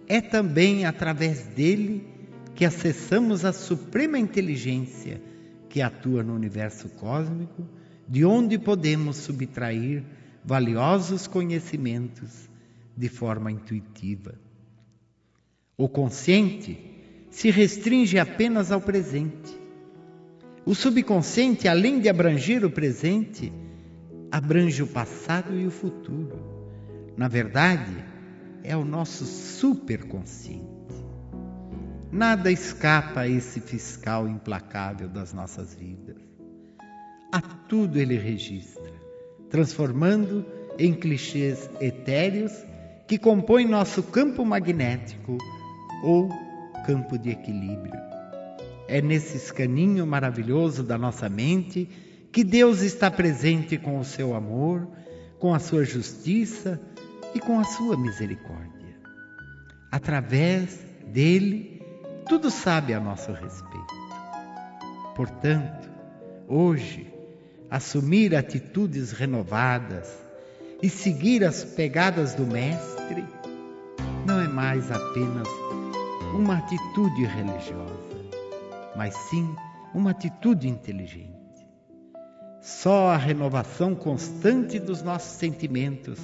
É 0.06 0.20
também 0.20 0.84
através 0.84 1.42
dele 1.48 2.06
que 2.54 2.64
acessamos 2.64 3.44
a 3.44 3.52
suprema 3.52 4.16
inteligência 4.16 5.20
que 5.68 5.82
atua 5.82 6.22
no 6.22 6.34
universo 6.34 6.88
cósmico, 6.90 7.66
de 8.08 8.24
onde 8.24 8.56
podemos 8.56 9.16
subtrair 9.16 10.04
valiosos 10.44 11.26
conhecimentos 11.26 12.48
de 12.96 13.08
forma 13.08 13.50
intuitiva. 13.50 14.36
O 15.76 15.88
consciente 15.88 16.95
se 17.36 17.50
restringe 17.50 18.18
apenas 18.18 18.72
ao 18.72 18.80
presente. 18.80 19.60
O 20.64 20.74
subconsciente, 20.74 21.68
além 21.68 22.00
de 22.00 22.08
abranger 22.08 22.64
o 22.64 22.70
presente, 22.70 23.52
abrange 24.32 24.82
o 24.82 24.86
passado 24.86 25.54
e 25.54 25.66
o 25.66 25.70
futuro. 25.70 26.38
Na 27.14 27.28
verdade, 27.28 27.94
é 28.64 28.74
o 28.74 28.86
nosso 28.86 29.26
superconsciente. 29.26 30.64
Nada 32.10 32.50
escapa 32.50 33.20
a 33.20 33.28
esse 33.28 33.60
fiscal 33.60 34.26
implacável 34.26 35.06
das 35.06 35.34
nossas 35.34 35.74
vidas. 35.74 36.16
A 37.30 37.42
tudo 37.42 37.98
ele 37.98 38.16
registra, 38.16 38.94
transformando 39.50 40.42
em 40.78 40.94
clichês 40.94 41.68
etéreos 41.82 42.52
que 43.06 43.18
compõem 43.18 43.68
nosso 43.68 44.02
campo 44.04 44.42
magnético 44.42 45.36
ou 46.02 46.45
campo 46.86 47.18
de 47.18 47.30
equilíbrio. 47.30 48.00
É 48.88 49.02
nesse 49.02 49.36
escaninho 49.36 50.06
maravilhoso 50.06 50.84
da 50.84 50.96
nossa 50.96 51.28
mente 51.28 51.88
que 52.30 52.44
Deus 52.44 52.80
está 52.82 53.10
presente 53.10 53.76
com 53.76 53.98
o 53.98 54.04
seu 54.04 54.34
amor, 54.34 54.86
com 55.40 55.52
a 55.52 55.58
sua 55.58 55.84
justiça 55.84 56.80
e 57.34 57.40
com 57.40 57.58
a 57.58 57.64
sua 57.64 57.96
misericórdia. 57.96 58.96
Através 59.90 60.78
dele, 61.08 61.82
tudo 62.28 62.50
sabe 62.50 62.94
a 62.94 63.00
nosso 63.00 63.32
respeito. 63.32 63.94
Portanto, 65.16 65.90
hoje, 66.46 67.12
assumir 67.70 68.36
atitudes 68.36 69.10
renovadas 69.10 70.08
e 70.82 70.88
seguir 70.88 71.44
as 71.44 71.64
pegadas 71.64 72.34
do 72.34 72.46
Mestre 72.46 73.24
não 74.26 74.40
é 74.40 74.48
mais 74.48 74.90
apenas 74.90 75.48
uma 76.34 76.58
atitude 76.58 77.24
religiosa, 77.24 78.16
mas 78.96 79.14
sim 79.30 79.54
uma 79.94 80.10
atitude 80.10 80.68
inteligente. 80.68 81.36
Só 82.60 83.10
a 83.10 83.16
renovação 83.16 83.94
constante 83.94 84.78
dos 84.78 85.02
nossos 85.02 85.38
sentimentos 85.38 86.18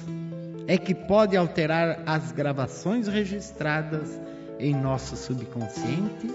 é 0.67 0.77
que 0.77 0.93
pode 0.93 1.37
alterar 1.37 2.03
as 2.05 2.31
gravações 2.31 3.07
registradas 3.07 4.19
em 4.59 4.73
nosso 4.75 5.15
subconsciente 5.15 6.29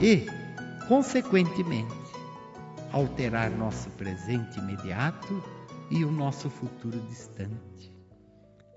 e, 0.00 0.26
consequentemente, 0.88 1.94
alterar 2.92 3.50
nosso 3.50 3.90
presente 3.90 4.58
imediato 4.58 5.42
e 5.90 6.04
o 6.04 6.10
nosso 6.10 6.50
futuro 6.50 6.98
distante. 7.08 7.92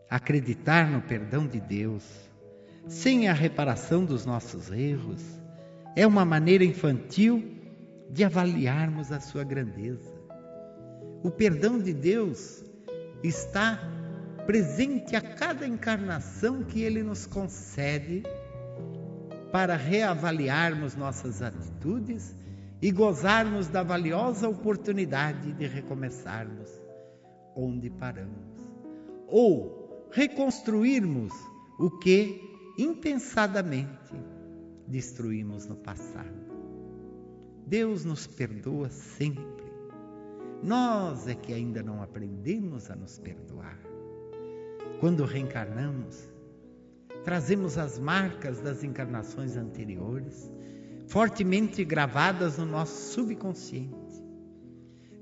Acreditar 0.09 0.87
no 0.87 1.01
perdão 1.01 1.45
de 1.45 1.59
Deus, 1.59 2.26
sem 2.87 3.27
a 3.27 3.33
reparação 3.33 4.05
dos 4.05 4.25
nossos 4.25 4.71
erros, 4.71 5.21
é 5.95 6.05
uma 6.05 6.23
maneira 6.23 6.63
infantil 6.63 7.43
de 8.09 8.23
avaliarmos 8.23 9.11
a 9.11 9.19
sua 9.19 9.43
grandeza. 9.43 10.15
O 11.23 11.29
perdão 11.29 11.79
de 11.79 11.93
Deus 11.93 12.63
está 13.23 13.79
presente 14.45 15.15
a 15.15 15.21
cada 15.21 15.67
encarnação 15.67 16.63
que 16.63 16.81
Ele 16.81 17.03
nos 17.03 17.25
concede 17.25 18.23
para 19.51 19.75
reavaliarmos 19.75 20.95
nossas 20.95 21.41
atitudes 21.41 22.35
e 22.81 22.91
gozarmos 22.91 23.67
da 23.67 23.83
valiosa 23.83 24.47
oportunidade 24.47 25.51
de 25.53 25.65
recomeçarmos 25.67 26.69
onde 27.55 27.89
paramos, 27.89 28.61
ou 29.27 30.07
reconstruirmos 30.11 31.33
o 31.79 31.89
que 31.89 32.46
impensadamente 32.77 34.13
destruímos 34.87 35.65
no 35.65 35.75
passado. 35.75 36.47
Deus 37.65 38.05
nos 38.05 38.27
perdoa 38.27 38.89
sempre. 38.89 39.65
Nós 40.63 41.27
é 41.27 41.35
que 41.35 41.53
ainda 41.53 41.81
não 41.81 42.01
aprendemos 42.01 42.89
a 42.89 42.95
nos 42.95 43.17
perdoar. 43.17 43.77
Quando 44.99 45.25
reencarnamos, 45.25 46.31
trazemos 47.23 47.77
as 47.77 47.99
marcas 47.99 48.61
das 48.61 48.83
encarnações 48.83 49.57
anteriores, 49.57 50.49
fortemente 51.07 51.83
gravadas 51.83 52.57
no 52.57 52.65
nosso 52.65 53.13
subconsciente. 53.13 53.95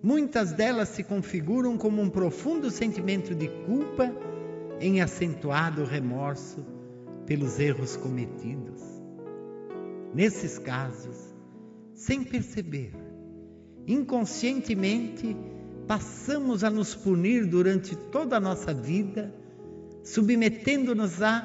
Muitas 0.03 0.53
delas 0.53 0.89
se 0.89 1.03
configuram 1.03 1.77
como 1.77 2.01
um 2.01 2.09
profundo 2.09 2.69
sentimento 2.69 3.33
de 3.33 3.47
culpa 3.65 4.11
em 4.79 5.01
acentuado 5.01 5.83
remorso 5.83 6.74
pelos 7.25 7.59
erros 7.59 7.95
cometidos. 7.95 8.81
Nesses 10.13 10.57
casos, 10.57 11.17
sem 11.93 12.23
perceber, 12.23 12.93
inconscientemente, 13.87 15.35
passamos 15.87 16.63
a 16.63 16.69
nos 16.69 16.95
punir 16.95 17.45
durante 17.45 17.95
toda 17.95 18.37
a 18.37 18.39
nossa 18.39 18.73
vida, 18.73 19.33
submetendo-nos 20.03 21.21
a 21.21 21.41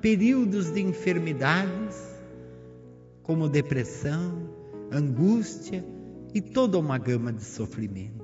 períodos 0.00 0.70
de 0.72 0.80
enfermidades, 0.80 1.96
como 3.22 3.48
depressão, 3.48 4.50
angústia 4.90 5.84
e 6.34 6.40
toda 6.40 6.78
uma 6.78 6.98
gama 6.98 7.32
de 7.32 7.44
sofrimentos. 7.44 8.22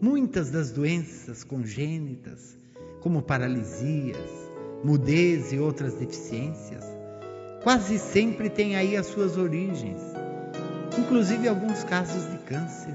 Muitas 0.00 0.50
das 0.50 0.70
doenças 0.70 1.44
congênitas, 1.44 2.56
como 3.00 3.22
paralisias, 3.22 4.47
mudez 4.84 5.52
e 5.52 5.58
outras 5.58 5.94
deficiências, 5.94 6.84
quase 7.62 7.98
sempre 7.98 8.48
têm 8.48 8.76
aí 8.76 8.96
as 8.96 9.06
suas 9.06 9.36
origens, 9.36 10.00
inclusive 10.98 11.48
alguns 11.48 11.84
casos 11.84 12.30
de 12.30 12.38
câncer 12.38 12.94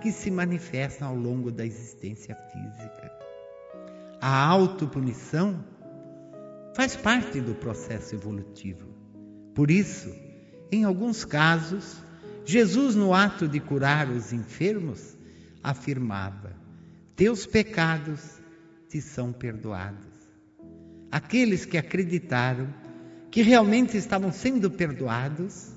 que 0.00 0.10
se 0.10 0.30
manifestam 0.30 1.08
ao 1.08 1.16
longo 1.16 1.50
da 1.50 1.64
existência 1.64 2.34
física. 2.34 3.12
A 4.20 4.44
autopunição 4.46 5.64
faz 6.74 6.96
parte 6.96 7.40
do 7.40 7.54
processo 7.54 8.14
evolutivo. 8.14 8.88
Por 9.54 9.70
isso, 9.70 10.14
em 10.70 10.84
alguns 10.84 11.24
casos, 11.24 11.96
Jesus, 12.44 12.94
no 12.94 13.14
ato 13.14 13.46
de 13.46 13.60
curar 13.60 14.08
os 14.08 14.32
enfermos, 14.32 15.16
afirmava: 15.62 16.52
Teus 17.14 17.46
pecados 17.46 18.40
te 18.88 19.00
são 19.00 19.32
perdoados. 19.32 20.09
Aqueles 21.10 21.64
que 21.64 21.76
acreditaram 21.76 22.72
que 23.30 23.42
realmente 23.42 23.96
estavam 23.96 24.32
sendo 24.32 24.70
perdoados, 24.70 25.72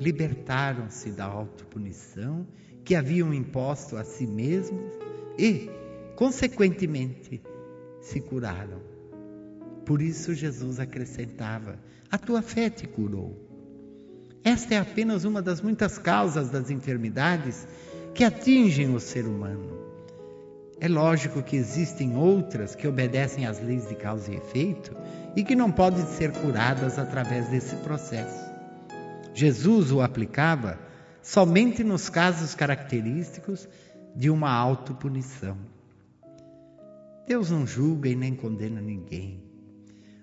libertaram-se 0.00 1.10
da 1.10 1.24
autopunição 1.24 2.46
que 2.84 2.94
haviam 2.94 3.32
imposto 3.32 3.96
a 3.96 4.04
si 4.04 4.26
mesmos 4.26 4.92
e, 5.38 5.70
consequentemente, 6.14 7.42
se 8.00 8.20
curaram. 8.20 8.80
Por 9.84 10.02
isso 10.02 10.34
Jesus 10.34 10.78
acrescentava: 10.78 11.78
A 12.10 12.18
tua 12.18 12.42
fé 12.42 12.68
te 12.68 12.86
curou. 12.86 13.44
Esta 14.44 14.74
é 14.74 14.78
apenas 14.78 15.24
uma 15.24 15.42
das 15.42 15.60
muitas 15.60 15.98
causas 15.98 16.50
das 16.50 16.70
enfermidades 16.70 17.66
que 18.14 18.24
atingem 18.24 18.94
o 18.94 19.00
ser 19.00 19.26
humano. 19.26 19.85
É 20.78 20.88
lógico 20.88 21.42
que 21.42 21.56
existem 21.56 22.16
outras 22.16 22.74
que 22.74 22.86
obedecem 22.86 23.46
às 23.46 23.60
leis 23.60 23.88
de 23.88 23.94
causa 23.94 24.30
e 24.30 24.36
efeito 24.36 24.94
e 25.34 25.42
que 25.42 25.56
não 25.56 25.72
podem 25.72 26.04
ser 26.06 26.32
curadas 26.32 26.98
através 26.98 27.48
desse 27.48 27.76
processo. 27.76 28.44
Jesus 29.32 29.90
o 29.90 30.02
aplicava 30.02 30.78
somente 31.22 31.82
nos 31.82 32.10
casos 32.10 32.54
característicos 32.54 33.66
de 34.14 34.28
uma 34.30 34.50
autopunição. 34.50 35.56
Deus 37.26 37.50
não 37.50 37.66
julga 37.66 38.08
e 38.08 38.14
nem 38.14 38.34
condena 38.34 38.80
ninguém. 38.80 39.42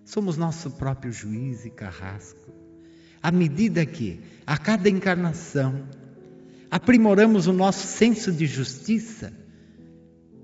Somos 0.05 0.37
nosso 0.37 0.71
próprio 0.71 1.11
juiz 1.11 1.65
e 1.65 1.69
carrasco. 1.69 2.53
À 3.21 3.31
medida 3.31 3.85
que, 3.85 4.21
a 4.45 4.57
cada 4.57 4.87
encarnação, 4.87 5.83
aprimoramos 6.69 7.47
o 7.47 7.53
nosso 7.53 7.87
senso 7.87 8.31
de 8.31 8.45
justiça, 8.45 9.33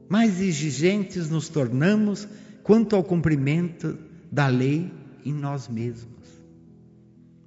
mais 0.10 0.41
exigentes 0.41 1.30
nos 1.30 1.47
tornamos 1.47 2.28
quanto 2.64 2.95
ao 2.95 3.03
cumprimento 3.03 3.97
da 4.32 4.47
lei 4.47 4.91
em 5.24 5.34
nós 5.34 5.68
mesmos. 5.68 6.28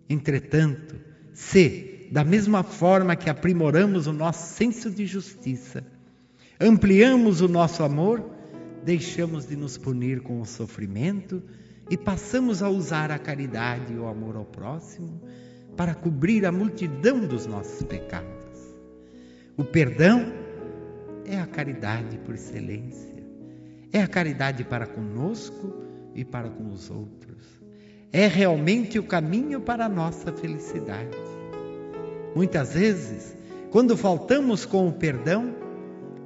Entretanto, 0.08 0.94
se, 1.34 2.08
da 2.12 2.22
mesma 2.22 2.62
forma 2.62 3.16
que 3.16 3.28
aprimoramos 3.28 4.06
o 4.06 4.12
nosso 4.12 4.54
senso 4.54 4.90
de 4.90 5.06
justiça, 5.06 5.84
ampliamos 6.60 7.40
o 7.40 7.48
nosso 7.48 7.82
amor, 7.82 8.24
deixamos 8.84 9.46
de 9.46 9.56
nos 9.56 9.76
punir 9.76 10.20
com 10.20 10.40
o 10.40 10.46
sofrimento 10.46 11.42
e 11.90 11.96
passamos 11.96 12.62
a 12.62 12.68
usar 12.68 13.10
a 13.10 13.18
caridade 13.18 13.92
e 13.92 13.96
o 13.96 14.06
amor 14.06 14.36
ao 14.36 14.44
próximo 14.44 15.20
para 15.76 15.94
cobrir 15.94 16.46
a 16.46 16.52
multidão 16.52 17.26
dos 17.26 17.46
nossos 17.46 17.82
pecados. 17.82 18.30
O 19.56 19.64
perdão 19.64 20.41
é 21.32 21.40
a 21.40 21.46
caridade 21.46 22.18
por 22.18 22.34
excelência. 22.34 23.10
É 23.90 24.02
a 24.02 24.06
caridade 24.06 24.64
para 24.64 24.86
conosco 24.86 25.72
e 26.14 26.26
para 26.26 26.50
com 26.50 26.68
os 26.70 26.90
outros. 26.90 27.42
É 28.12 28.26
realmente 28.26 28.98
o 28.98 29.02
caminho 29.02 29.58
para 29.58 29.86
a 29.86 29.88
nossa 29.88 30.30
felicidade. 30.30 31.16
Muitas 32.36 32.74
vezes, 32.74 33.34
quando 33.70 33.96
faltamos 33.96 34.66
com 34.66 34.86
o 34.86 34.92
perdão, 34.92 35.54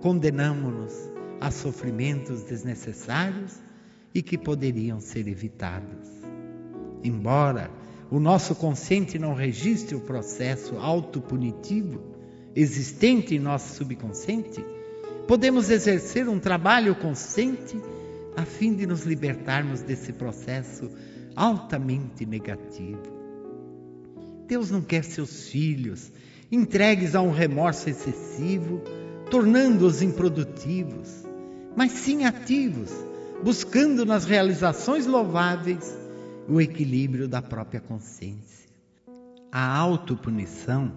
condenamos-nos 0.01 0.93
a 1.41 1.53
sofrimentos 1.53 2.43
desnecessários 2.43 3.63
e 4.13 4.21
que 4.23 4.37
poderiam 4.37 4.99
ser 4.99 5.29
evitados. 5.29 6.11
Embora 7.05 7.71
o 8.11 8.19
nosso 8.19 8.57
consciente 8.57 9.21
não 9.21 9.35
registre 9.35 9.95
o 9.95 10.01
processo 10.01 10.77
autopunitivo 10.79 12.01
existente 12.57 13.37
em 13.37 13.39
nosso 13.39 13.75
subconsciente, 13.77 14.65
podemos 15.27 15.71
exercer 15.71 16.29
um 16.29 16.39
trabalho 16.39 16.95
consciente 16.95 17.81
a 18.37 18.45
fim 18.45 18.75
de 18.75 18.87
nos 18.87 19.05
libertarmos 19.05 19.81
desse 19.83 20.13
processo 20.13 20.91
altamente 21.35 22.25
negativo. 22.25 23.03
Deus 24.47 24.71
não 24.71 24.81
quer 24.81 25.03
seus 25.05 25.49
filhos 25.49 26.13
entregues 26.51 27.15
a 27.15 27.21
um 27.21 27.33
remorso 27.33 27.91
excessivo, 27.91 28.81
tornando-os 29.31 30.03
improdutivos, 30.03 31.25
mas 31.75 31.93
sim 31.93 32.25
ativos, 32.25 32.93
buscando 33.43 34.07
nas 34.07 34.25
realizações 34.25 35.07
louváveis 35.07 35.97
o 36.49 36.61
equilíbrio 36.61 37.27
da 37.27 37.43
própria 37.43 37.81
consciência. 37.81 38.71
A 39.51 39.77
autopunição 39.77 40.93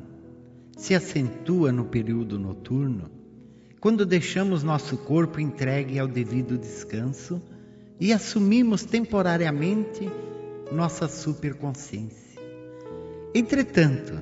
se 0.78 0.94
acentua 0.94 1.72
no 1.72 1.86
período 1.86 2.38
noturno 2.38 3.19
quando 3.80 4.06
deixamos 4.06 4.64
nosso 4.64 4.98
corpo 4.98 5.40
entregue 5.40 5.98
ao 5.98 6.08
devido 6.08 6.58
descanso 6.58 7.42
e 8.00 8.12
assumimos 8.12 8.84
temporariamente 8.84 10.10
nossa 10.72 11.08
superconsciência. 11.08 12.40
Entretanto, 13.34 14.22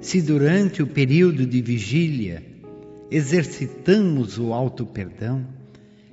se 0.00 0.20
durante 0.20 0.82
o 0.82 0.86
período 0.86 1.46
de 1.46 1.62
vigília 1.62 2.42
exercitamos 3.10 4.38
o 4.38 4.52
auto-perdão, 4.52 5.46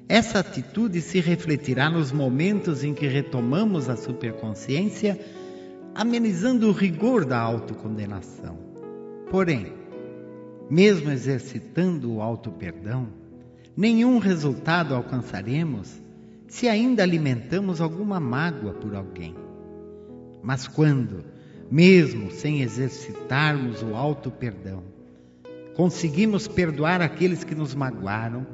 essa 0.09 0.39
atitude 0.39 1.01
se 1.01 1.19
refletirá 1.19 1.89
nos 1.89 2.11
momentos 2.11 2.83
em 2.83 2.93
que 2.93 3.07
retomamos 3.07 3.89
a 3.89 3.97
superconsciência, 3.97 5.19
amenizando 5.93 6.69
o 6.69 6.71
rigor 6.71 7.25
da 7.25 7.37
autocondenação. 7.37 8.57
Porém, 9.29 9.73
mesmo 10.69 11.11
exercitando 11.11 12.13
o 12.13 12.21
auto-perdão, 12.21 13.07
nenhum 13.75 14.17
resultado 14.17 14.93
alcançaremos 14.93 16.01
se 16.47 16.67
ainda 16.67 17.03
alimentamos 17.03 17.81
alguma 17.81 18.19
mágoa 18.19 18.73
por 18.73 18.95
alguém. 18.95 19.35
Mas 20.41 20.67
quando, 20.67 21.23
mesmo 21.69 22.31
sem 22.31 22.61
exercitarmos 22.61 23.81
o 23.83 23.95
auto-perdão, 23.95 24.83
conseguimos 25.75 26.47
perdoar 26.47 27.01
aqueles 27.01 27.43
que 27.43 27.53
nos 27.53 27.75
magoaram 27.75 28.47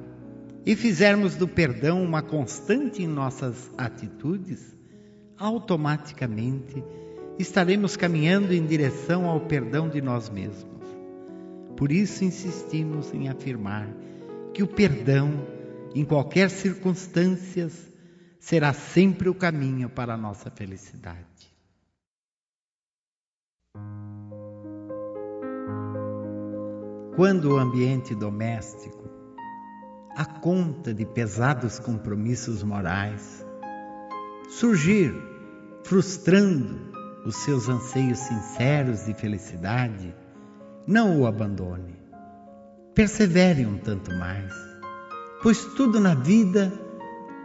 e 0.66 0.76
fizermos 0.76 1.36
do 1.36 1.48
perdão 1.48 2.04
uma 2.04 2.22
constante 2.22 3.04
em 3.04 3.08
nossas 3.08 3.72
atitudes, 3.78 4.76
automaticamente 5.38 6.84
estaremos 7.38 7.98
caminhando 7.98 8.54
em 8.54 8.66
direção 8.66 9.26
ao 9.26 9.42
perdão 9.42 9.90
de 9.90 10.02
nós 10.02 10.30
mesmos. 10.30 10.73
Por 11.76 11.92
isso 11.92 12.24
insistimos 12.24 13.14
em 13.14 13.30
afirmar 13.30 13.88
que 14.54 14.64
o 14.64 14.68
perdão, 14.68 15.48
em 15.96 16.06
qualquer 16.06 16.50
circunstância, 16.50 17.70
será 18.40 18.74
sempre 18.74 19.30
o 19.30 19.36
caminho 19.36 19.90
para 19.90 20.14
a 20.14 20.18
nossa 20.18 20.52
felicidade. 20.52 21.54
Quando 27.16 27.54
o 27.54 27.58
ambiente 27.58 28.16
doméstico, 28.16 29.10
a 30.16 30.26
conta 30.26 30.94
de 30.94 31.06
pesados 31.06 31.80
compromissos 31.80 32.64
morais, 32.64 33.46
surgir 34.50 35.14
frustrando 35.84 36.92
os 37.26 37.36
seus 37.38 37.70
anseios 37.70 38.20
sinceros 38.20 39.06
de 39.06 39.14
felicidade, 39.14 40.14
não 40.86 41.22
o 41.22 41.26
abandone. 41.26 41.96
Persevere 42.94 43.66
um 43.66 43.78
tanto 43.78 44.14
mais, 44.16 44.54
pois 45.42 45.64
tudo 45.76 46.00
na 46.00 46.14
vida 46.14 46.72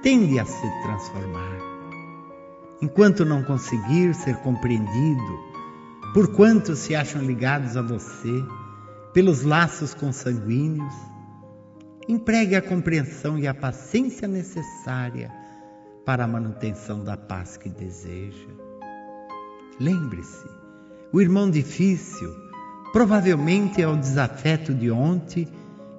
tende 0.03 0.39
a 0.39 0.45
se 0.45 0.83
transformar. 0.83 1.59
Enquanto 2.83 3.25
não 3.25 3.43
conseguir 3.43 4.15
ser 4.15 4.37
compreendido 4.39 5.39
por 6.13 6.35
quantos 6.35 6.81
se 6.81 6.95
acham 6.95 7.23
ligados 7.23 7.77
a 7.77 7.83
você 7.83 8.45
pelos 9.15 9.43
laços 9.43 9.95
consanguíneos, 9.95 10.95
empregue 12.09 12.57
a 12.57 12.63
compreensão 12.63 13.39
e 13.39 13.47
a 13.47 13.55
paciência 13.55 14.27
necessária 14.27 15.33
para 16.05 16.25
a 16.25 16.29
manutenção 16.29 17.05
da 17.05 17.17
paz 17.17 17.57
que 17.57 17.69
deseja. 17.69 18.49
Lembre-se, 19.79 20.47
o 21.13 21.21
irmão 21.21 21.51
difícil 21.51 22.48
Provavelmente 22.93 23.83
é 23.83 23.89
o 23.89 23.97
desafeto 23.97 24.75
de 24.75 24.91
ontem 24.91 25.47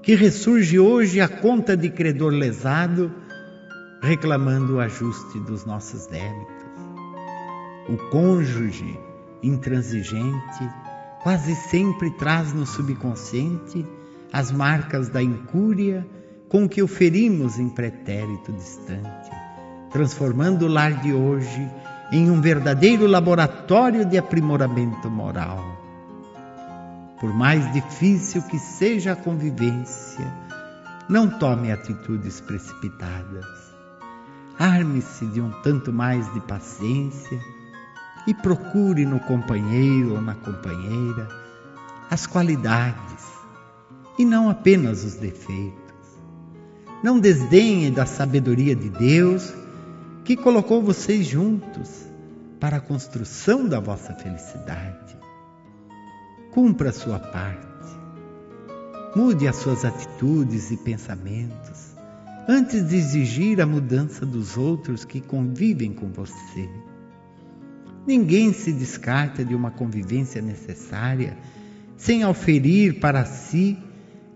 que 0.01 0.15
ressurge 0.15 0.79
hoje 0.79 1.21
à 1.21 1.27
conta 1.27 1.77
de 1.77 1.89
credor 1.89 2.33
lesado, 2.33 3.11
reclamando 4.01 4.75
o 4.75 4.79
ajuste 4.79 5.39
dos 5.39 5.65
nossos 5.65 6.07
débitos. 6.07 6.65
O 7.87 7.97
cônjuge 8.09 8.99
intransigente 9.43 10.69
quase 11.21 11.55
sempre 11.55 12.09
traz 12.11 12.53
no 12.53 12.65
subconsciente 12.65 13.85
as 14.31 14.51
marcas 14.51 15.09
da 15.09 15.21
incúria 15.21 16.05
com 16.47 16.67
que 16.67 16.81
o 16.81 16.87
ferimos 16.87 17.59
em 17.59 17.69
pretérito 17.69 18.51
distante, 18.51 19.29
transformando 19.91 20.65
o 20.65 20.67
lar 20.67 20.93
de 21.01 21.13
hoje 21.13 21.69
em 22.11 22.29
um 22.31 22.41
verdadeiro 22.41 23.05
laboratório 23.05 24.05
de 24.05 24.17
aprimoramento 24.17 25.09
moral. 25.09 25.78
Por 27.20 27.34
mais 27.34 27.72
difícil 27.74 28.41
que 28.43 28.57
seja 28.57 29.11
a 29.11 29.15
convivência, 29.15 30.26
não 31.09 31.30
tome 31.30 31.70
atitudes 31.70 32.39
precipitadas. 32.39 33.45
Arme-se 34.57 35.26
de 35.26 35.41
um 35.41 35.51
tanto 35.61 35.91
mais 35.91 36.32
de 36.34 36.39
paciência 36.41 37.39
e 38.26 38.34
procure 38.34 39.05
no 39.05 39.20
companheiro 39.20 40.13
ou 40.13 40.22
na 40.22 40.36
companheira 40.36 41.28
as 42.09 42.26
qualidades 42.26 43.26
e 44.17 44.24
não 44.24 44.49
apenas 44.49 45.03
os 45.03 45.15
defeitos. 45.15 45.80
Não 47.03 47.20
desdenhe 47.20 47.91
da 47.91 48.05
sabedoria 48.05 48.76
de 48.76 48.89
Deus 48.89 49.53
que 50.24 50.38
colocou 50.38 50.82
vocês 50.82 51.26
juntos 51.26 52.05
para 52.59 52.78
a 52.78 52.82
construção 52.82 53.67
da 53.67 53.80
vossa 53.80 54.13
felicidade. 54.13 55.18
Cumpra 56.52 56.89
a 56.89 56.93
sua 56.93 57.20
parte. 57.20 57.68
Mude 59.16 59.47
as 59.47 59.56
suas 59.58 59.86
atitudes 59.86 60.72
e 60.72 60.78
pensamentos 60.78 61.95
antes 62.47 62.88
de 62.89 62.95
exigir 62.95 63.62
a 63.62 63.66
mudança 63.66 64.26
dos 64.26 64.58
outros 64.58 65.06
que 65.06 65.22
convivem 65.22 65.93
com 65.93 66.12
você. 66.12 66.68
Ninguém 68.08 68.52
se 68.52 68.72
descarta 68.74 69.45
de 69.45 69.54
uma 69.54 69.70
convivência 69.70 70.41
necessária 70.41 71.38
sem 71.95 72.26
oferir 72.26 73.00
para 73.00 73.26
si 73.26 73.78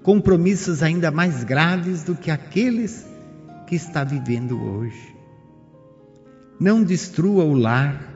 compromissos 0.04 0.84
ainda 0.84 1.10
mais 1.10 1.44
graves 1.44 2.04
do 2.04 2.14
que 2.14 2.30
aqueles 2.30 3.08
que 3.66 3.76
está 3.76 4.04
vivendo 4.04 4.62
hoje. 4.62 5.16
Não 6.60 6.84
destrua 6.84 7.44
o 7.46 7.54
lar 7.54 8.13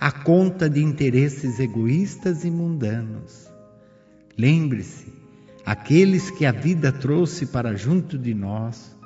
à 0.00 0.10
conta 0.12 0.68
de 0.70 0.82
interesses 0.82 1.58
egoístas 1.58 2.44
e 2.44 2.50
mundanos. 2.50 3.48
Lembre-se, 4.36 5.12
aqueles 5.66 6.30
que 6.30 6.46
a 6.46 6.52
vida 6.52 6.92
trouxe 6.92 7.46
para 7.46 7.74
junto 7.74 8.16
de 8.16 8.32
nós, 8.32 8.96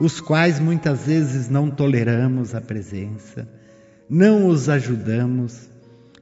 os 0.00 0.20
quais 0.20 0.60
muitas 0.60 1.06
vezes 1.06 1.48
não 1.48 1.70
toleramos 1.70 2.54
a 2.54 2.60
presença, 2.60 3.48
não 4.08 4.46
os 4.46 4.68
ajudamos 4.68 5.68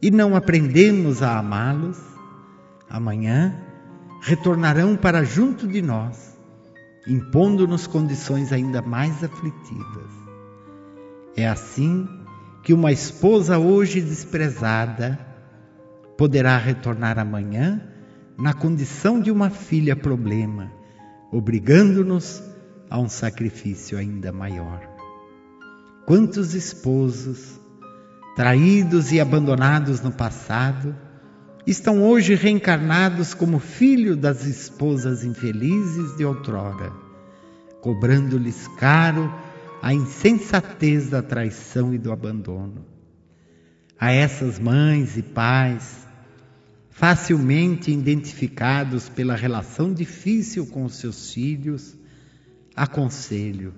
e 0.00 0.10
não 0.10 0.36
aprendemos 0.36 1.22
a 1.22 1.38
amá-los, 1.38 1.98
amanhã 2.88 3.56
retornarão 4.22 4.96
para 4.96 5.24
junto 5.24 5.66
de 5.66 5.82
nós, 5.82 6.38
impondo-nos 7.08 7.88
condições 7.88 8.52
ainda 8.52 8.80
mais 8.80 9.24
aflitivas. 9.24 10.12
É 11.36 11.48
assim 11.48 12.06
que 12.62 12.72
uma 12.72 12.92
esposa 12.92 13.58
hoje 13.58 14.00
desprezada 14.00 15.18
poderá 16.16 16.56
retornar 16.56 17.18
amanhã 17.18 17.82
na 18.38 18.54
condição 18.54 19.20
de 19.20 19.30
uma 19.30 19.50
filha 19.50 19.96
problema, 19.96 20.72
obrigando-nos 21.30 22.42
a 22.88 22.98
um 22.98 23.08
sacrifício 23.08 23.98
ainda 23.98 24.32
maior. 24.32 24.80
Quantos 26.06 26.54
esposos, 26.54 27.60
traídos 28.36 29.12
e 29.12 29.20
abandonados 29.20 30.00
no 30.00 30.12
passado, 30.12 30.94
estão 31.66 32.02
hoje 32.02 32.34
reencarnados 32.34 33.34
como 33.34 33.58
filho 33.58 34.16
das 34.16 34.44
esposas 34.46 35.24
infelizes 35.24 36.16
de 36.16 36.24
outrora, 36.24 36.92
cobrando-lhes 37.80 38.68
caro 38.78 39.32
a 39.82 39.92
insensatez 39.92 41.10
da 41.10 41.20
traição 41.20 41.92
e 41.92 41.98
do 41.98 42.12
abandono. 42.12 42.86
A 43.98 44.12
essas 44.12 44.56
mães 44.56 45.16
e 45.16 45.22
pais, 45.22 46.06
facilmente 46.88 47.90
identificados 47.90 49.08
pela 49.08 49.34
relação 49.34 49.92
difícil 49.92 50.68
com 50.68 50.88
seus 50.88 51.32
filhos, 51.32 51.96
aconselho: 52.76 53.74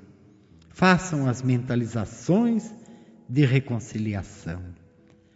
façam 0.69 1.27
as 1.27 1.41
mentalizações 1.41 2.71
de 3.27 3.47
reconciliação, 3.47 4.63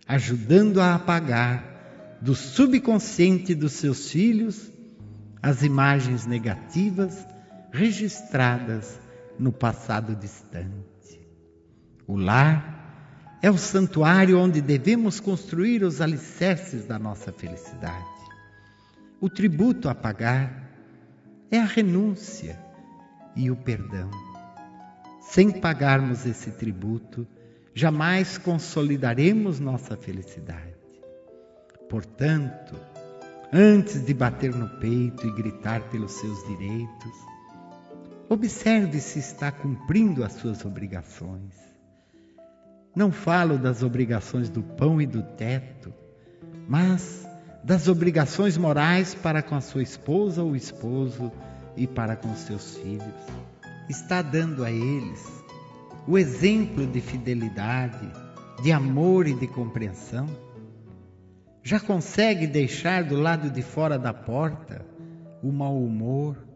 ajudando 0.06 0.82
a 0.82 0.96
apagar 0.96 2.18
do 2.20 2.34
subconsciente 2.34 3.54
dos 3.54 3.72
seus 3.72 4.10
filhos 4.10 4.70
as 5.40 5.62
imagens 5.62 6.26
negativas 6.26 7.26
registradas 7.72 9.07
no 9.38 9.52
passado 9.52 10.14
distante. 10.16 11.20
O 12.06 12.16
lar 12.16 13.38
é 13.40 13.50
o 13.50 13.56
santuário 13.56 14.38
onde 14.38 14.60
devemos 14.60 15.20
construir 15.20 15.82
os 15.84 16.00
alicerces 16.00 16.86
da 16.86 16.98
nossa 16.98 17.32
felicidade. 17.32 18.04
O 19.20 19.28
tributo 19.28 19.88
a 19.88 19.94
pagar 19.94 20.68
é 21.50 21.58
a 21.58 21.64
renúncia 21.64 22.58
e 23.36 23.50
o 23.50 23.56
perdão. 23.56 24.10
Sem 25.20 25.50
pagarmos 25.50 26.26
esse 26.26 26.50
tributo, 26.50 27.26
jamais 27.74 28.38
consolidaremos 28.38 29.60
nossa 29.60 29.96
felicidade. 29.96 30.74
Portanto, 31.88 32.74
antes 33.52 34.04
de 34.04 34.12
bater 34.12 34.54
no 34.54 34.68
peito 34.80 35.26
e 35.26 35.34
gritar 35.34 35.82
pelos 35.90 36.12
seus 36.12 36.46
direitos, 36.48 37.12
observe 38.28 39.00
se 39.00 39.18
está 39.18 39.50
cumprindo 39.50 40.24
as 40.24 40.32
suas 40.32 40.64
obrigações. 40.64 41.54
Não 42.94 43.10
falo 43.10 43.58
das 43.58 43.82
obrigações 43.82 44.48
do 44.48 44.62
pão 44.62 45.00
e 45.00 45.06
do 45.06 45.22
teto, 45.22 45.92
mas 46.68 47.26
das 47.62 47.88
obrigações 47.88 48.56
morais 48.56 49.14
para 49.14 49.42
com 49.42 49.54
a 49.54 49.60
sua 49.60 49.82
esposa 49.82 50.42
ou 50.42 50.56
esposo 50.56 51.32
e 51.76 51.86
para 51.86 52.16
com 52.16 52.34
seus 52.34 52.76
filhos. 52.76 53.26
Está 53.88 54.22
dando 54.22 54.64
a 54.64 54.70
eles 54.70 55.44
o 56.06 56.16
exemplo 56.18 56.86
de 56.86 57.00
fidelidade, 57.00 58.10
de 58.62 58.72
amor 58.72 59.26
e 59.28 59.34
de 59.34 59.46
compreensão 59.46 60.26
já 61.68 61.78
consegue 61.78 62.46
deixar 62.46 63.04
do 63.04 63.20
lado 63.20 63.50
de 63.50 63.60
fora 63.60 63.98
da 63.98 64.14
porta 64.14 64.86
o 65.42 65.52
mau 65.52 65.76
humor 65.76 66.47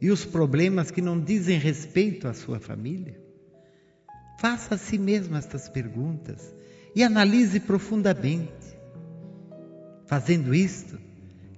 e 0.00 0.10
os 0.10 0.24
problemas 0.24 0.90
que 0.90 1.02
não 1.02 1.20
dizem 1.20 1.58
respeito 1.58 2.28
à 2.28 2.34
sua 2.34 2.60
família? 2.60 3.20
Faça 4.40 4.76
a 4.76 4.78
si 4.78 4.98
mesmo 4.98 5.36
estas 5.36 5.68
perguntas 5.68 6.54
e 6.94 7.02
analise 7.02 7.60
profundamente. 7.60 8.78
Fazendo 10.06 10.54
isto, 10.54 10.98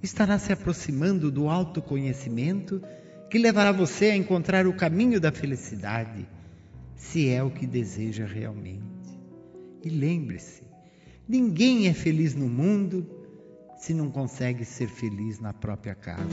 estará 0.01 0.37
se 0.39 0.51
aproximando 0.51 1.31
do 1.31 1.47
autoconhecimento 1.47 2.81
que 3.29 3.37
levará 3.37 3.71
você 3.71 4.05
a 4.05 4.15
encontrar 4.15 4.67
o 4.67 4.73
caminho 4.73 5.19
da 5.19 5.31
felicidade, 5.31 6.27
se 6.95 7.29
é 7.29 7.41
o 7.41 7.51
que 7.51 7.65
deseja 7.65 8.25
realmente. 8.25 8.81
E 9.83 9.89
lembre-se, 9.89 10.71
Ninguém 11.31 11.87
é 11.87 11.93
feliz 11.93 12.35
no 12.35 12.49
mundo 12.49 13.07
se 13.77 13.93
não 13.93 14.11
consegue 14.11 14.65
ser 14.65 14.89
feliz 14.89 15.39
na 15.39 15.53
própria 15.53 15.95
casa. 15.95 16.27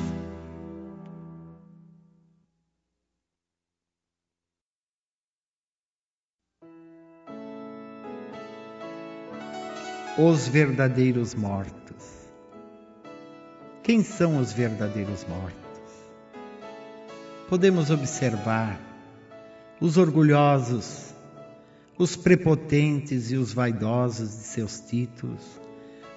Os 10.18 10.48
verdadeiros 10.48 11.32
mortos. 11.32 12.26
Quem 13.84 14.02
são 14.02 14.38
os 14.38 14.52
verdadeiros 14.52 15.24
mortos? 15.28 15.58
Podemos 17.48 17.88
observar 17.88 18.80
os 19.80 19.96
orgulhosos 19.96 21.14
os 21.98 22.14
prepotentes 22.14 23.30
e 23.32 23.36
os 23.36 23.52
vaidosos 23.52 24.30
de 24.30 24.44
seus 24.44 24.80
títulos, 24.80 25.42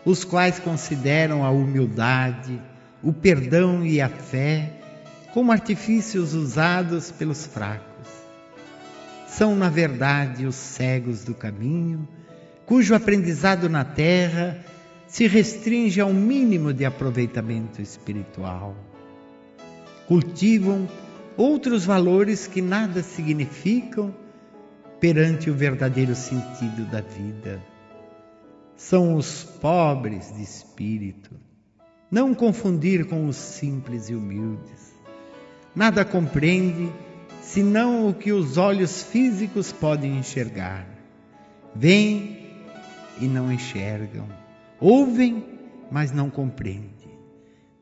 os 0.05 0.23
quais 0.23 0.59
consideram 0.59 1.43
a 1.43 1.49
humildade, 1.49 2.61
o 3.01 3.11
perdão 3.11 3.85
e 3.85 3.99
a 3.99 4.07
fé 4.07 4.73
como 5.33 5.51
artifícios 5.51 6.33
usados 6.35 7.11
pelos 7.11 7.45
fracos. 7.45 8.07
São, 9.27 9.55
na 9.55 9.69
verdade, 9.69 10.45
os 10.45 10.55
cegos 10.55 11.23
do 11.23 11.33
caminho, 11.33 12.07
cujo 12.65 12.95
aprendizado 12.95 13.69
na 13.69 13.83
terra 13.83 14.63
se 15.07 15.27
restringe 15.27 15.99
ao 15.99 16.13
mínimo 16.13 16.73
de 16.73 16.85
aproveitamento 16.85 17.81
espiritual. 17.81 18.75
Cultivam 20.07 20.87
outros 21.35 21.85
valores 21.85 22.47
que 22.47 22.61
nada 22.61 23.03
significam 23.03 24.15
perante 24.99 25.49
o 25.49 25.53
verdadeiro 25.53 26.15
sentido 26.15 26.89
da 26.89 27.01
vida. 27.01 27.61
São 28.75 29.15
os 29.15 29.43
pobres 29.43 30.33
de 30.33 30.41
espírito. 30.41 31.31
Não 32.09 32.33
confundir 32.33 33.05
com 33.05 33.27
os 33.27 33.35
simples 33.35 34.09
e 34.09 34.15
humildes. 34.15 34.93
Nada 35.75 36.05
compreende 36.05 36.91
senão 37.41 38.07
o 38.07 38.13
que 38.13 38.31
os 38.31 38.57
olhos 38.57 39.03
físicos 39.03 39.71
podem 39.71 40.17
enxergar. 40.17 40.87
Vêm 41.75 42.40
e 43.21 43.27
não 43.27 43.51
enxergam. 43.51 44.27
Ouvem, 44.79 45.59
mas 45.91 46.11
não 46.11 46.29
compreendem. 46.29 46.91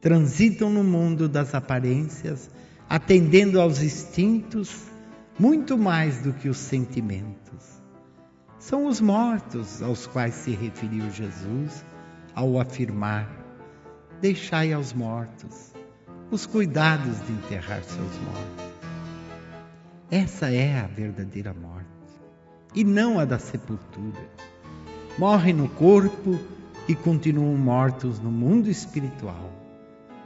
Transitam 0.01 0.69
no 0.69 0.83
mundo 0.83 1.27
das 1.27 1.55
aparências, 1.55 2.49
atendendo 2.89 3.59
aos 3.59 3.81
instintos 3.81 4.85
muito 5.39 5.77
mais 5.77 6.21
do 6.21 6.33
que 6.33 6.49
os 6.49 6.57
sentimentos. 6.57 7.79
São 8.59 8.85
os 8.85 8.99
mortos 8.99 9.81
aos 9.81 10.05
quais 10.05 10.35
se 10.35 10.51
referiu 10.51 11.09
Jesus 11.09 11.85
ao 12.35 12.59
afirmar: 12.59 13.29
Deixai 14.21 14.73
aos 14.73 14.91
mortos 14.91 15.73
os 16.29 16.45
cuidados 16.45 17.25
de 17.25 17.31
enterrar 17.31 17.83
seus 17.83 18.17
mortos. 18.19 18.69
Essa 20.11 20.51
é 20.51 20.79
a 20.79 20.87
verdadeira 20.87 21.53
morte, 21.53 21.87
e 22.75 22.83
não 22.83 23.19
a 23.19 23.25
da 23.25 23.39
sepultura. 23.39 24.27
Morrem 25.20 25.53
no 25.53 25.67
corpo 25.67 26.39
e 26.88 26.95
continuam 26.95 27.57
mortos 27.57 28.22
no 28.22 28.32
mundo 28.32 28.70
espiritual, 28.70 29.51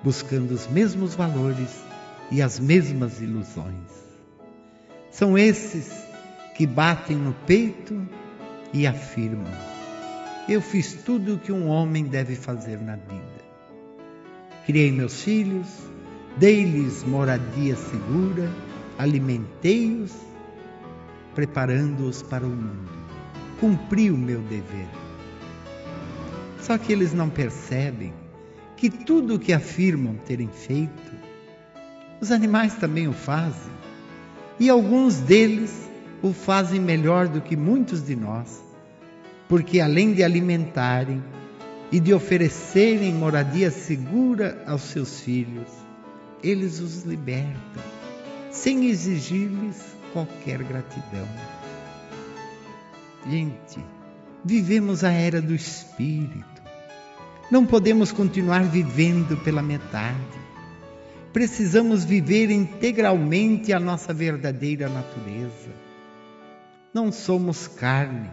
buscando 0.04 0.52
os 0.52 0.68
mesmos 0.68 1.16
valores 1.16 1.82
e 2.30 2.44
as 2.44 2.60
mesmas 2.60 3.20
ilusões. 3.20 3.90
São 5.10 5.36
esses 5.36 5.92
que 6.56 6.68
batem 6.68 7.18
no 7.18 7.34
peito 7.48 8.08
e 8.72 8.86
afirmam: 8.86 9.52
Eu 10.48 10.62
fiz 10.62 10.94
tudo 10.94 11.34
o 11.34 11.40
que 11.40 11.52
um 11.52 11.70
homem 11.70 12.04
deve 12.04 12.36
fazer 12.36 12.80
na 12.80 12.96
vida. 12.96 13.44
Criei 14.68 14.92
meus 14.92 15.24
filhos, 15.24 15.70
dei-lhes 16.38 17.04
moradia 17.04 17.76
segura, 17.76 18.48
alimentei-os, 19.00 20.14
preparando-os 21.34 22.22
para 22.22 22.46
o 22.46 22.50
mundo. 22.50 23.03
Cumpri 23.64 24.12
o 24.12 24.18
meu 24.18 24.42
dever. 24.42 24.90
Só 26.60 26.78
que 26.78 26.92
eles 26.92 27.14
não 27.14 27.30
percebem 27.30 28.14
que 28.76 28.90
tudo 28.90 29.36
o 29.36 29.40
que 29.40 29.54
afirmam 29.54 30.16
terem 30.16 30.50
feito, 30.50 31.14
os 32.20 32.30
animais 32.30 32.76
também 32.76 33.08
o 33.08 33.14
fazem. 33.14 33.72
E 34.60 34.70
alguns 34.70 35.16
deles 35.22 35.90
o 36.22 36.34
fazem 36.34 36.78
melhor 36.78 37.30
do 37.30 37.40
que 37.40 37.56
muitos 37.56 38.06
de 38.06 38.18
nós, 38.18 38.62
porque 39.48 39.80
além 39.80 40.12
de 40.12 40.26
alimentarem 40.26 41.24
e 41.90 42.02
de 42.02 42.14
oferecerem 42.14 43.14
moradia 43.14 43.72
segura 43.72 44.62
aos 44.68 44.82
seus 44.82 45.22
filhos, 45.22 45.70
eles 46.44 46.82
os 46.82 47.04
libertam, 47.04 47.82
sem 48.52 48.88
exigir-lhes 48.88 49.82
qualquer 50.12 50.62
gratidão. 50.64 51.63
Gente, 53.28 53.80
vivemos 54.44 55.04
a 55.04 55.12
era 55.12 55.42
do 55.42 55.54
espírito. 55.54 56.62
Não 57.50 57.66
podemos 57.66 58.12
continuar 58.12 58.64
vivendo 58.64 59.38
pela 59.44 59.62
metade. 59.62 60.44
Precisamos 61.32 62.04
viver 62.04 62.52
integralmente 62.52 63.74
a 63.74 63.80
nossa 63.80 64.14
verdadeira 64.14 64.88
natureza. 64.90 65.72
Não 66.94 67.12
somos 67.12 67.68
carne, 67.68 68.30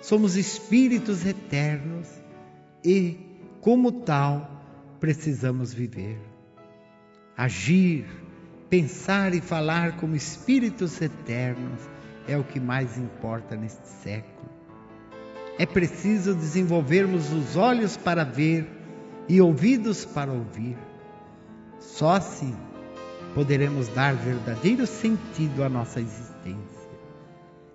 somos 0.00 0.36
espíritos 0.36 1.24
eternos 1.24 2.06
e, 2.84 3.16
como 3.60 3.92
tal, 3.92 4.96
precisamos 5.00 5.72
viver 5.72 6.18
agir, 7.38 8.04
pensar 8.68 9.32
e 9.32 9.40
falar 9.40 9.96
como 9.96 10.16
espíritos 10.16 11.00
eternos 11.00 11.80
é 12.28 12.36
o 12.36 12.44
que 12.44 12.60
mais 12.60 12.96
importa 12.98 13.56
neste 13.56 13.88
século. 13.88 14.48
É 15.58 15.66
preciso 15.66 16.34
desenvolvermos 16.34 17.32
os 17.32 17.56
olhos 17.56 17.96
para 17.96 18.22
ver 18.22 18.68
e 19.28 19.40
ouvidos 19.40 20.04
para 20.04 20.30
ouvir. 20.30 20.76
Só 21.80 22.12
assim 22.12 22.54
poderemos 23.34 23.88
dar 23.88 24.14
verdadeiro 24.14 24.86
sentido 24.86 25.64
à 25.64 25.68
nossa 25.68 26.00
existência. 26.00 26.88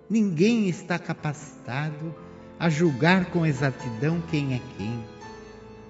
Ninguém 0.08 0.68
está 0.68 0.98
capacitado 0.98 2.14
a 2.58 2.68
julgar 2.68 3.26
com 3.26 3.44
exatidão 3.44 4.22
quem 4.30 4.54
é 4.54 4.60
quem, 4.76 5.04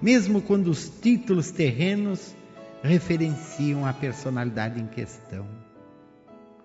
mesmo 0.01 0.41
quando 0.41 0.67
os 0.67 0.89
títulos 0.89 1.51
terrenos 1.51 2.35
referenciam 2.81 3.85
a 3.85 3.93
personalidade 3.93 4.81
em 4.81 4.87
questão. 4.87 5.47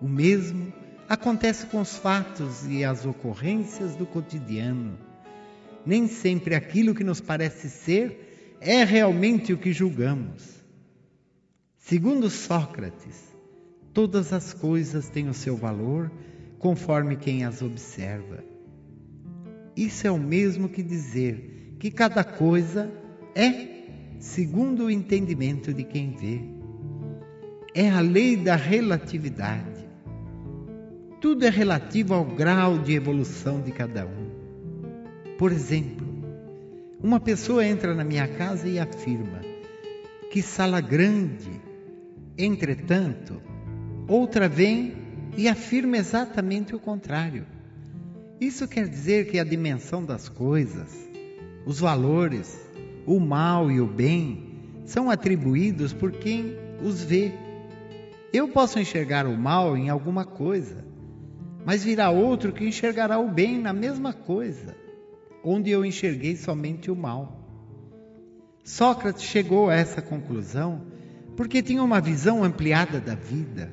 O 0.01 0.07
mesmo 0.07 0.73
acontece 1.11 1.65
com 1.65 1.81
os 1.81 1.97
fatos 1.97 2.65
e 2.69 2.85
as 2.85 3.05
ocorrências 3.05 3.97
do 3.97 4.05
cotidiano. 4.05 4.97
Nem 5.85 6.07
sempre 6.07 6.55
aquilo 6.55 6.95
que 6.95 7.03
nos 7.03 7.19
parece 7.19 7.69
ser 7.69 8.57
é 8.61 8.85
realmente 8.85 9.51
o 9.51 9.57
que 9.57 9.73
julgamos. 9.73 10.63
Segundo 11.77 12.29
Sócrates, 12.29 13.35
todas 13.93 14.31
as 14.31 14.53
coisas 14.53 15.09
têm 15.09 15.27
o 15.27 15.33
seu 15.33 15.57
valor 15.57 16.09
conforme 16.57 17.17
quem 17.17 17.43
as 17.43 17.61
observa. 17.61 18.41
Isso 19.75 20.07
é 20.07 20.11
o 20.11 20.17
mesmo 20.17 20.69
que 20.69 20.81
dizer 20.81 21.75
que 21.77 21.91
cada 21.91 22.23
coisa 22.23 22.89
é 23.35 23.67
segundo 24.17 24.85
o 24.85 24.89
entendimento 24.89 25.73
de 25.73 25.83
quem 25.83 26.11
vê. 26.11 26.39
É 27.75 27.89
a 27.89 27.99
lei 27.99 28.37
da 28.37 28.55
relatividade. 28.55 29.70
Tudo 31.21 31.45
é 31.45 31.49
relativo 31.51 32.15
ao 32.15 32.25
grau 32.25 32.79
de 32.79 32.95
evolução 32.95 33.61
de 33.61 33.71
cada 33.71 34.07
um. 34.07 34.31
Por 35.37 35.51
exemplo, 35.51 36.07
uma 36.99 37.19
pessoa 37.19 37.63
entra 37.63 37.93
na 37.93 38.03
minha 38.03 38.27
casa 38.27 38.67
e 38.67 38.79
afirma: 38.79 39.39
Que 40.31 40.41
sala 40.41 40.81
grande! 40.81 41.61
Entretanto, 42.35 43.39
outra 44.07 44.49
vem 44.49 44.95
e 45.37 45.47
afirma 45.47 45.97
exatamente 45.97 46.73
o 46.73 46.79
contrário. 46.79 47.45
Isso 48.39 48.67
quer 48.67 48.87
dizer 48.87 49.29
que 49.29 49.37
a 49.37 49.43
dimensão 49.43 50.03
das 50.03 50.27
coisas, 50.27 51.07
os 51.67 51.79
valores, 51.79 52.59
o 53.05 53.19
mal 53.19 53.69
e 53.69 53.79
o 53.79 53.85
bem 53.85 54.55
são 54.85 55.07
atribuídos 55.07 55.93
por 55.93 56.13
quem 56.13 56.55
os 56.83 57.03
vê. 57.03 57.31
Eu 58.33 58.47
posso 58.47 58.79
enxergar 58.79 59.27
o 59.27 59.37
mal 59.37 59.77
em 59.77 59.87
alguma 59.87 60.25
coisa, 60.25 60.89
mas 61.65 61.83
virá 61.83 62.09
outro 62.09 62.51
que 62.51 62.65
enxergará 62.65 63.19
o 63.19 63.29
bem 63.29 63.59
na 63.59 63.73
mesma 63.73 64.13
coisa, 64.13 64.75
onde 65.43 65.69
eu 65.69 65.85
enxerguei 65.85 66.35
somente 66.35 66.89
o 66.89 66.95
mal. 66.95 67.39
Sócrates 68.63 69.23
chegou 69.23 69.69
a 69.69 69.75
essa 69.75 70.01
conclusão 70.01 70.81
porque 71.35 71.61
tinha 71.61 71.83
uma 71.83 71.99
visão 71.99 72.43
ampliada 72.43 72.99
da 72.99 73.15
vida. 73.15 73.71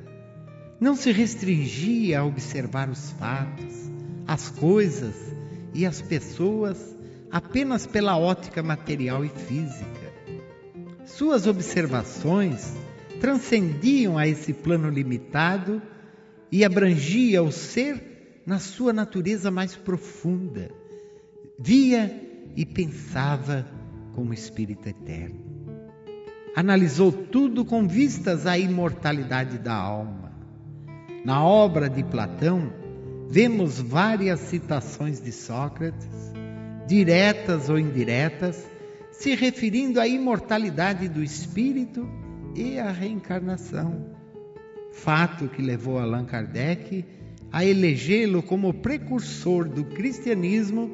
Não 0.79 0.95
se 0.95 1.11
restringia 1.11 2.19
a 2.19 2.25
observar 2.25 2.89
os 2.89 3.11
fatos, 3.11 3.91
as 4.25 4.49
coisas 4.49 5.15
e 5.73 5.85
as 5.85 6.01
pessoas 6.01 6.95
apenas 7.31 7.85
pela 7.85 8.17
ótica 8.17 8.63
material 8.63 9.23
e 9.23 9.29
física. 9.29 10.09
Suas 11.05 11.47
observações 11.47 12.73
transcendiam 13.19 14.17
a 14.17 14.27
esse 14.27 14.53
plano 14.53 14.89
limitado 14.89 15.81
e 16.51 16.63
abrangia 16.65 17.43
o 17.43 17.51
ser 17.51 18.41
na 18.45 18.59
sua 18.59 18.91
natureza 18.91 19.51
mais 19.51 19.75
profunda. 19.75 20.71
Via 21.59 22.11
e 22.55 22.65
pensava 22.65 23.67
como 24.13 24.33
espírito 24.33 24.87
eterno. 24.87 25.39
Analisou 26.55 27.11
tudo 27.11 27.63
com 27.63 27.87
vistas 27.87 28.45
à 28.47 28.57
imortalidade 28.57 29.57
da 29.59 29.73
alma. 29.73 30.31
Na 31.23 31.43
obra 31.43 31.89
de 31.89 32.03
Platão, 32.03 32.73
vemos 33.29 33.79
várias 33.79 34.39
citações 34.39 35.21
de 35.21 35.31
Sócrates 35.31 36.29
diretas 36.89 37.69
ou 37.69 37.77
indiretas, 37.77 38.67
se 39.11 39.35
referindo 39.35 39.99
à 39.99 40.07
imortalidade 40.07 41.07
do 41.07 41.23
espírito 41.23 42.09
e 42.55 42.79
à 42.79 42.91
reencarnação. 42.91 44.18
Fato 45.03 45.47
que 45.47 45.61
levou 45.61 45.97
Allan 45.97 46.25
Kardec 46.25 47.05
a 47.51 47.63
elegê-lo 47.63 48.43
como 48.43 48.73
precursor 48.73 49.67
do 49.67 49.85
cristianismo 49.85 50.91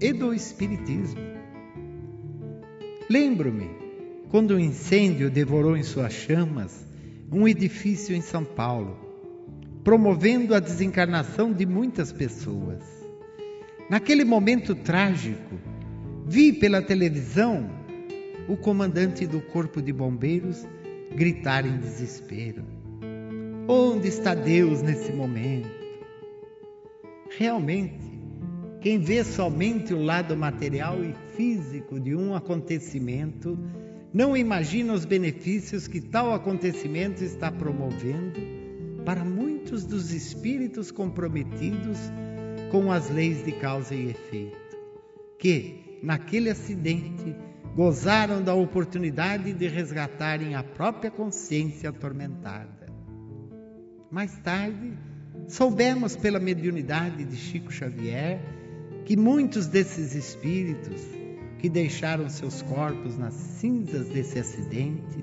e 0.00 0.12
do 0.12 0.34
espiritismo. 0.34 1.20
Lembro-me 3.08 3.70
quando 4.28 4.56
um 4.56 4.58
incêndio 4.58 5.30
devorou 5.30 5.76
em 5.76 5.84
suas 5.84 6.12
chamas 6.12 6.84
um 7.30 7.46
edifício 7.46 8.14
em 8.14 8.20
São 8.20 8.44
Paulo, 8.44 8.98
promovendo 9.84 10.52
a 10.52 10.58
desencarnação 10.58 11.52
de 11.52 11.64
muitas 11.64 12.12
pessoas. 12.12 12.82
Naquele 13.88 14.24
momento 14.24 14.74
trágico, 14.74 15.60
vi 16.26 16.52
pela 16.52 16.82
televisão 16.82 17.70
o 18.48 18.56
comandante 18.56 19.26
do 19.26 19.40
Corpo 19.40 19.80
de 19.80 19.92
Bombeiros 19.92 20.66
gritar 21.14 21.64
em 21.64 21.78
desespero: 21.78 22.77
Onde 23.70 24.08
está 24.08 24.34
Deus 24.34 24.80
nesse 24.80 25.12
momento? 25.12 25.68
Realmente, 27.36 28.00
quem 28.80 28.98
vê 28.98 29.22
somente 29.22 29.92
o 29.92 30.02
lado 30.02 30.34
material 30.34 31.04
e 31.04 31.14
físico 31.36 32.00
de 32.00 32.16
um 32.16 32.34
acontecimento, 32.34 33.58
não 34.10 34.34
imagina 34.34 34.94
os 34.94 35.04
benefícios 35.04 35.86
que 35.86 36.00
tal 36.00 36.32
acontecimento 36.32 37.22
está 37.22 37.52
promovendo 37.52 38.40
para 39.04 39.22
muitos 39.22 39.84
dos 39.84 40.14
espíritos 40.14 40.90
comprometidos 40.90 41.98
com 42.70 42.90
as 42.90 43.10
leis 43.10 43.44
de 43.44 43.52
causa 43.52 43.94
e 43.94 44.08
efeito, 44.08 44.78
que, 45.38 45.98
naquele 46.02 46.48
acidente, 46.48 47.36
gozaram 47.76 48.42
da 48.42 48.54
oportunidade 48.54 49.52
de 49.52 49.68
resgatarem 49.68 50.54
a 50.54 50.62
própria 50.62 51.10
consciência 51.10 51.90
atormentada. 51.90 52.77
Mais 54.10 54.34
tarde, 54.38 54.96
soubemos 55.48 56.16
pela 56.16 56.40
mediunidade 56.40 57.24
de 57.24 57.36
Chico 57.36 57.70
Xavier 57.70 58.40
que 59.04 59.16
muitos 59.16 59.66
desses 59.66 60.14
espíritos 60.14 61.02
que 61.58 61.68
deixaram 61.68 62.26
seus 62.30 62.62
corpos 62.62 63.18
nas 63.18 63.34
cinzas 63.34 64.08
desse 64.08 64.38
acidente 64.38 65.22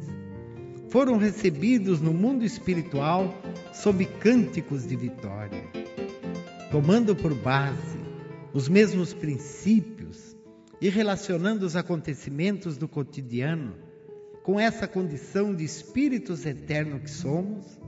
foram 0.90 1.18
recebidos 1.18 2.00
no 2.00 2.14
mundo 2.14 2.46
espiritual 2.46 3.34
sob 3.74 4.06
cânticos 4.06 4.86
de 4.88 4.96
vitória, 4.96 5.64
tomando 6.72 7.16
por 7.16 7.34
base 7.34 7.98
os 8.54 8.70
mesmos 8.70 9.14
princípios 9.14 10.38
e 10.80 10.90
relacionando 10.90 11.66
os 11.66 11.76
acontecimentos 11.76 12.78
do 12.78 12.88
cotidiano 12.88 13.76
com 14.44 14.60
essa 14.60 14.88
condição 14.88 15.56
de 15.56 15.64
espíritos 15.64 16.46
eternos 16.46 17.02
que 17.02 17.10
somos, 17.10 17.80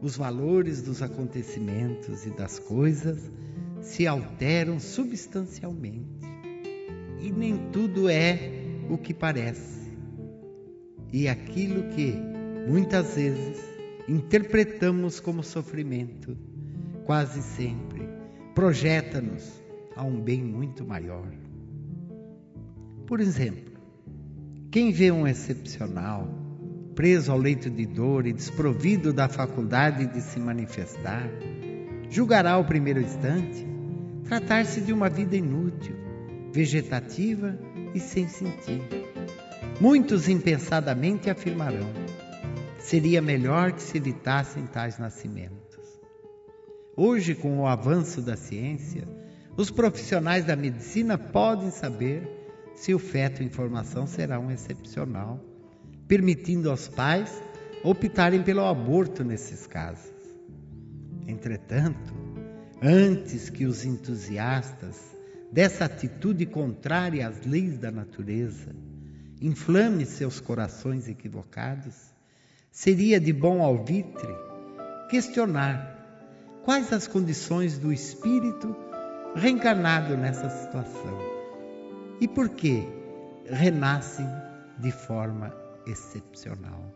os 0.00 0.16
valores 0.16 0.82
dos 0.82 1.02
acontecimentos 1.02 2.24
e 2.26 2.30
das 2.30 2.58
coisas 2.58 3.30
se 3.80 4.06
alteram 4.06 4.78
substancialmente. 4.78 6.26
E 7.20 7.30
nem 7.32 7.56
tudo 7.72 8.08
é 8.08 8.38
o 8.88 8.96
que 8.96 9.12
parece. 9.12 9.88
E 11.12 11.26
aquilo 11.26 11.88
que 11.94 12.14
muitas 12.68 13.16
vezes 13.16 13.58
interpretamos 14.08 15.20
como 15.20 15.42
sofrimento, 15.42 16.36
quase 17.04 17.42
sempre 17.42 18.08
projeta-nos 18.54 19.62
a 19.96 20.04
um 20.04 20.20
bem 20.20 20.42
muito 20.42 20.84
maior. 20.84 21.32
Por 23.06 23.20
exemplo, 23.20 23.72
quem 24.70 24.92
vê 24.92 25.10
um 25.10 25.26
excepcional 25.26 26.28
preso 26.98 27.30
ao 27.30 27.38
leito 27.38 27.70
de 27.70 27.86
dor 27.86 28.26
e 28.26 28.32
desprovido 28.32 29.12
da 29.12 29.28
faculdade 29.28 30.04
de 30.06 30.20
se 30.20 30.40
manifestar, 30.40 31.30
julgará 32.10 32.54
ao 32.54 32.64
primeiro 32.64 33.00
instante 33.00 33.64
tratar-se 34.24 34.80
de 34.80 34.92
uma 34.92 35.08
vida 35.08 35.36
inútil, 35.36 35.94
vegetativa 36.52 37.56
e 37.94 38.00
sem 38.00 38.26
sentido. 38.26 38.96
Muitos 39.80 40.28
impensadamente 40.28 41.30
afirmarão: 41.30 41.86
seria 42.80 43.22
melhor 43.22 43.70
que 43.70 43.82
se 43.82 43.96
evitassem 43.96 44.66
tais 44.66 44.98
nascimentos. 44.98 45.78
Hoje, 46.96 47.32
com 47.36 47.60
o 47.60 47.66
avanço 47.68 48.20
da 48.20 48.36
ciência, 48.36 49.06
os 49.56 49.70
profissionais 49.70 50.44
da 50.44 50.56
medicina 50.56 51.16
podem 51.16 51.70
saber 51.70 52.28
se 52.74 52.92
o 52.92 52.98
feto 52.98 53.40
em 53.40 53.48
formação 53.48 54.04
será 54.04 54.40
um 54.40 54.50
excepcional 54.50 55.47
permitindo 56.08 56.70
aos 56.70 56.88
pais 56.88 57.30
optarem 57.84 58.42
pelo 58.42 58.64
aborto 58.64 59.22
nesses 59.22 59.66
casos. 59.66 60.10
Entretanto, 61.26 62.14
antes 62.82 63.50
que 63.50 63.66
os 63.66 63.84
entusiastas 63.84 65.16
dessa 65.52 65.84
atitude 65.84 66.46
contrária 66.46 67.28
às 67.28 67.44
leis 67.44 67.78
da 67.78 67.90
natureza 67.90 68.74
inflame 69.40 70.04
seus 70.04 70.40
corações 70.40 71.08
equivocados, 71.08 71.94
seria 72.72 73.20
de 73.20 73.32
bom 73.32 73.62
alvitre 73.62 74.34
questionar 75.08 75.94
quais 76.64 76.92
as 76.92 77.06
condições 77.06 77.78
do 77.78 77.92
espírito 77.92 78.74
reencarnado 79.36 80.16
nessa 80.16 80.48
situação 80.50 81.18
e 82.20 82.26
por 82.26 82.48
que 82.48 82.82
renascem 83.46 84.26
de 84.78 84.90
forma 84.90 85.67
excepcional. 85.90 86.92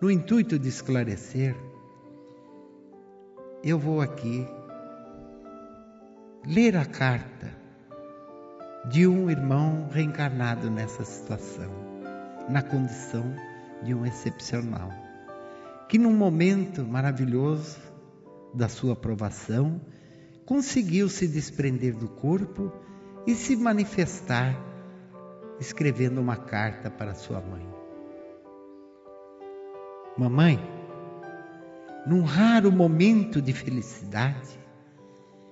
No 0.00 0.10
intuito 0.10 0.58
de 0.58 0.68
esclarecer, 0.68 1.54
eu 3.62 3.78
vou 3.78 4.00
aqui 4.00 4.46
ler 6.46 6.76
a 6.76 6.84
carta 6.84 7.54
de 8.88 9.06
um 9.06 9.30
irmão 9.30 9.88
reencarnado 9.92 10.70
nessa 10.70 11.04
situação, 11.04 11.70
na 12.48 12.62
condição 12.62 13.24
de 13.82 13.94
um 13.94 14.06
excepcional, 14.06 14.90
que 15.88 15.98
num 15.98 16.16
momento 16.16 16.84
maravilhoso 16.84 17.78
da 18.54 18.68
sua 18.68 18.94
aprovação, 18.94 19.80
conseguiu 20.46 21.08
se 21.08 21.28
desprender 21.28 21.94
do 21.94 22.08
corpo 22.08 22.72
e 23.26 23.34
se 23.34 23.54
manifestar 23.54 24.69
escrevendo 25.60 26.20
uma 26.20 26.36
carta 26.36 26.90
para 26.90 27.14
sua 27.14 27.40
mãe. 27.40 27.68
Mamãe, 30.16 30.58
num 32.06 32.22
raro 32.22 32.72
momento 32.72 33.42
de 33.42 33.52
felicidade, 33.52 34.58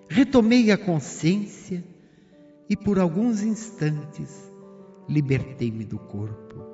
retomei 0.08 0.70
a 0.70 0.78
consciência 0.78 1.84
e 2.68 2.76
por 2.76 2.98
alguns 2.98 3.42
instantes 3.42 4.50
libertei-me 5.08 5.84
do 5.84 5.98
corpo. 5.98 6.66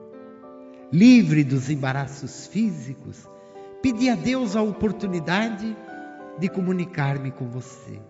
Livre 0.92 1.42
dos 1.42 1.68
embaraços 1.70 2.46
físicos, 2.46 3.28
pedi 3.82 4.08
a 4.08 4.14
Deus 4.14 4.54
a 4.54 4.62
oportunidade 4.62 5.76
de 6.38 6.48
comunicar-me 6.48 7.30
com 7.30 7.48
você. 7.48 8.00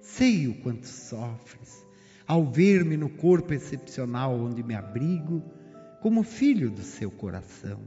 Sei 0.00 0.46
o 0.48 0.54
quanto 0.62 0.86
sofres, 0.86 1.86
ao 2.32 2.46
ver-me 2.46 2.96
no 2.96 3.10
corpo 3.10 3.52
excepcional 3.52 4.34
onde 4.34 4.62
me 4.62 4.74
abrigo, 4.74 5.42
como 6.00 6.22
filho 6.22 6.70
do 6.70 6.80
seu 6.80 7.10
coração. 7.10 7.80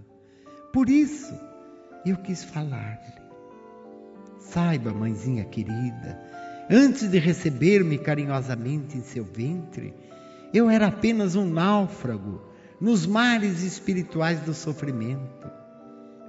Por 0.72 0.88
isso, 0.88 1.34
eu 2.06 2.16
quis 2.18 2.44
falar-lhe. 2.44 3.26
Saiba, 4.38 4.94
mãezinha 4.94 5.46
querida, 5.46 6.22
antes 6.70 7.10
de 7.10 7.18
receber-me 7.18 7.98
carinhosamente 7.98 8.96
em 8.96 9.02
seu 9.02 9.24
ventre, 9.24 9.96
eu 10.54 10.70
era 10.70 10.90
apenas 10.90 11.36
um 11.36 11.50
náufrago 11.50 12.40
nos 12.80 13.08
mares 13.08 13.64
espirituais 13.64 14.42
do 14.42 14.54
sofrimento. 14.54 15.50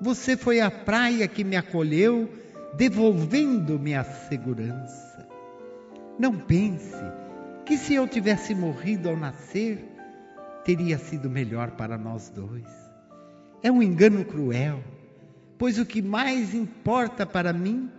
Você 0.00 0.38
foi 0.38 0.58
a 0.62 0.70
praia 0.70 1.28
que 1.28 1.44
me 1.44 1.54
acolheu, 1.56 2.30
devolvendo-me 2.78 3.94
a 3.94 4.04
segurança. 4.04 5.28
Não 6.18 6.34
pense 6.34 7.25
que 7.66 7.76
se 7.76 7.94
eu 7.94 8.06
tivesse 8.06 8.54
morrido 8.54 9.08
ao 9.08 9.16
nascer, 9.16 9.84
teria 10.64 10.96
sido 10.98 11.28
melhor 11.28 11.72
para 11.72 11.98
nós 11.98 12.30
dois. 12.30 12.68
É 13.60 13.72
um 13.72 13.82
engano 13.82 14.24
cruel, 14.24 14.82
pois 15.58 15.76
o 15.76 15.84
que 15.84 16.00
mais 16.00 16.54
importa 16.54 17.26
para 17.26 17.52
mim 17.52 17.90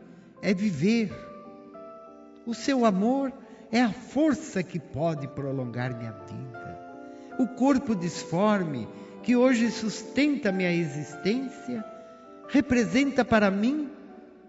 é 0.42 0.54
viver. 0.54 1.12
O 2.46 2.54
seu 2.54 2.86
amor 2.86 3.34
é 3.70 3.82
a 3.82 3.92
força 3.92 4.64
que 4.64 4.80
pode 4.80 5.28
prolongar 5.28 5.94
minha 5.98 6.14
vida. 6.14 6.80
O 7.38 7.48
corpo 7.48 7.94
disforme 7.94 8.88
que 9.22 9.36
hoje 9.36 9.70
sustenta 9.70 10.50
minha 10.50 10.72
existência 10.72 11.84
representa 12.48 13.26
para 13.26 13.52
mim 13.52 13.90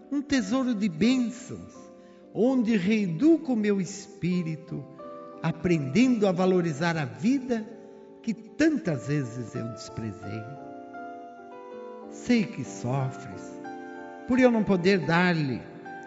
um 0.09 0.21
tesouro 0.21 0.73
de 0.73 0.87
bênçãos, 0.87 1.73
onde 2.33 2.77
reeduco 2.77 3.53
meu 3.53 3.81
espírito 3.81 4.97
aprendendo 5.41 6.27
a 6.27 6.31
valorizar 6.31 6.97
a 6.97 7.05
vida 7.05 7.65
que 8.21 8.33
tantas 8.33 9.07
vezes 9.07 9.55
eu 9.55 9.67
desprezei. 9.69 10.43
Sei 12.11 12.43
que 12.43 12.63
sofres 12.63 13.59
por 14.27 14.39
eu 14.39 14.51
não 14.51 14.63
poder 14.63 14.99
dar-lhe 14.99 15.61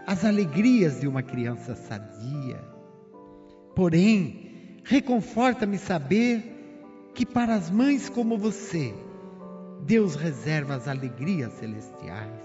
as 0.06 0.24
alegrias 0.24 1.00
de 1.00 1.08
uma 1.08 1.22
criança 1.22 1.74
sadia. 1.74 2.62
Porém, 3.74 4.80
reconforta-me 4.84 5.78
saber 5.78 7.10
que 7.14 7.24
para 7.24 7.54
as 7.54 7.70
mães 7.70 8.08
como 8.08 8.36
você, 8.36 8.94
Deus 9.84 10.14
reserva 10.14 10.76
as 10.76 10.86
alegrias 10.88 11.52
celestiais. 11.54 12.42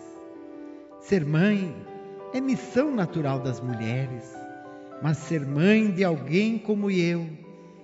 Ser 0.99 1.25
mãe 1.25 1.75
é 2.33 2.41
missão 2.41 2.93
natural 2.93 3.39
das 3.39 3.59
mulheres 3.59 4.36
mas 5.01 5.17
ser 5.17 5.45
mãe 5.45 5.91
de 5.91 6.03
alguém 6.03 6.57
como 6.57 6.89
eu 6.89 7.27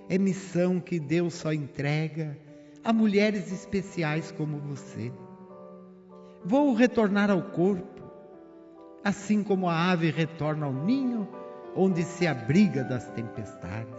é 0.08 0.18
missão 0.18 0.80
que 0.80 0.98
Deus 0.98 1.34
só 1.34 1.52
entrega 1.52 2.36
a 2.82 2.92
mulheres 2.92 3.50
especiais 3.52 4.30
como 4.32 4.58
você. 4.58 5.12
Vou 6.44 6.74
retornar 6.74 7.30
ao 7.30 7.40
corpo, 7.40 8.02
assim 9.02 9.42
como 9.42 9.68
a 9.68 9.90
ave 9.90 10.10
retorna 10.10 10.66
ao 10.66 10.72
ninho 10.72 11.26
onde 11.74 12.02
se 12.02 12.26
abriga 12.26 12.84
das 12.84 13.08
tempestades. 13.10 13.94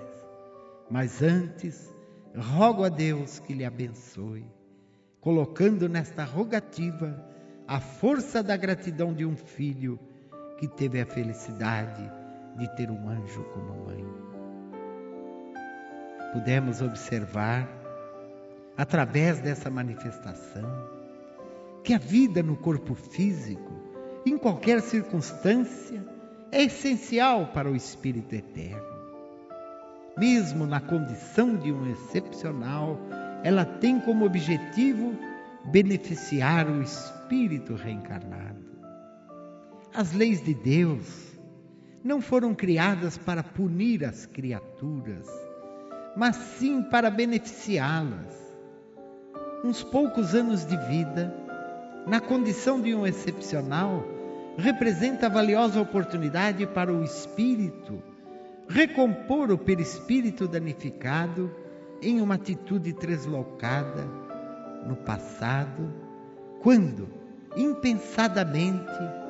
Mas 0.90 1.24
antes, 1.24 1.92
rogo 2.38 2.84
a 2.84 2.90
Deus 2.90 3.40
que 3.40 3.54
lhe 3.54 3.66
abençoe, 3.66 4.46
colocando 5.20 5.90
nesta 5.90 6.24
rogativa 6.24 7.20
a 7.68 7.80
força 7.80 8.44
da 8.44 8.56
gratidão 8.56 9.14
de 9.14 9.26
um 9.26 9.36
filho 9.36 10.00
que 10.60 10.68
teve 10.68 11.02
a 11.02 11.06
felicidade 11.06 12.08
de 12.58 12.68
ter 12.76 12.90
um 12.90 13.10
anjo 13.10 13.44
como 13.54 13.86
mãe. 13.86 14.06
Pudemos 16.34 16.82
observar, 16.82 17.68
através 18.78 19.40
dessa 19.40 19.70
manifestação, 19.70 20.70
que 21.84 21.94
a 21.94 21.98
vida 21.98 22.42
no 22.42 22.58
corpo 22.58 22.96
físico, 22.96 23.72
em 24.26 24.38
qualquer 24.38 24.82
circunstância, 24.82 26.04
é 26.52 26.64
essencial 26.64 27.48
para 27.48 27.70
o 27.70 27.76
espírito 27.76 28.34
eterno. 28.34 28.96
Mesmo 30.18 30.66
na 30.66 30.80
condição 30.80 31.56
de 31.58 31.72
um 31.72 31.92
excepcional, 31.92 32.98
ela 33.44 33.66
tem 33.66 34.00
como 34.00 34.26
objetivo 34.26 35.14
beneficiar 35.66 36.70
o 36.70 36.82
espírito 36.82 37.76
reencarnado. 37.76 38.64
As 39.94 40.14
leis 40.14 40.44
de 40.44 40.54
Deus 40.54 41.25
não 42.06 42.22
foram 42.22 42.54
criadas 42.54 43.18
para 43.18 43.42
punir 43.42 44.06
as 44.06 44.28
criaturas, 44.28 45.28
mas 46.16 46.36
sim 46.36 46.84
para 46.84 47.10
beneficiá-las. 47.10 48.56
Uns 49.64 49.84
poucos 49.84 50.36
anos 50.36 50.64
de 50.64 50.78
vida, 50.88 51.34
na 52.06 52.22
condição 52.22 52.80
de 52.80 52.94
um 52.94 53.08
excepcional, 53.08 54.06
representa 54.56 55.28
valiosa 55.28 55.82
oportunidade 55.82 56.68
para 56.68 56.94
o 56.94 57.04
espírito 57.04 58.00
recompor 58.68 59.52
o 59.52 59.58
perispírito 59.58 60.48
danificado 60.48 61.52
em 62.02 62.22
uma 62.22 62.36
atitude 62.36 62.94
translocada 62.94 64.08
no 64.86 64.96
passado, 64.96 65.92
quando, 66.62 67.08
impensadamente, 67.56 69.25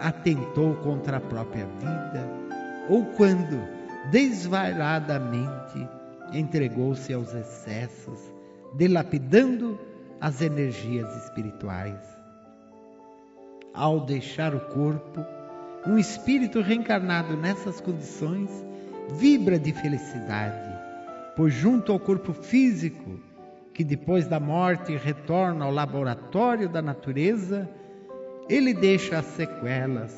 atentou 0.00 0.74
contra 0.76 1.18
a 1.18 1.20
própria 1.20 1.66
vida 1.66 2.28
ou 2.88 3.04
quando 3.16 3.60
desvairadamente 4.10 5.88
entregou-se 6.32 7.12
aos 7.12 7.34
excessos, 7.34 8.20
dilapidando 8.74 9.78
as 10.20 10.40
energias 10.40 11.24
espirituais. 11.24 12.00
Ao 13.74 14.00
deixar 14.00 14.54
o 14.54 14.60
corpo, 14.60 15.24
um 15.86 15.98
espírito 15.98 16.60
reencarnado 16.60 17.36
nessas 17.36 17.80
condições 17.80 18.50
vibra 19.14 19.58
de 19.58 19.72
felicidade, 19.72 20.76
pois 21.36 21.52
junto 21.52 21.92
ao 21.92 22.00
corpo 22.00 22.32
físico, 22.32 23.20
que 23.72 23.84
depois 23.84 24.26
da 24.26 24.40
morte 24.40 24.96
retorna 24.96 25.64
ao 25.64 25.70
laboratório 25.70 26.68
da 26.68 26.80
natureza, 26.80 27.68
ele 28.48 28.72
deixa 28.72 29.18
as 29.18 29.26
sequelas 29.26 30.16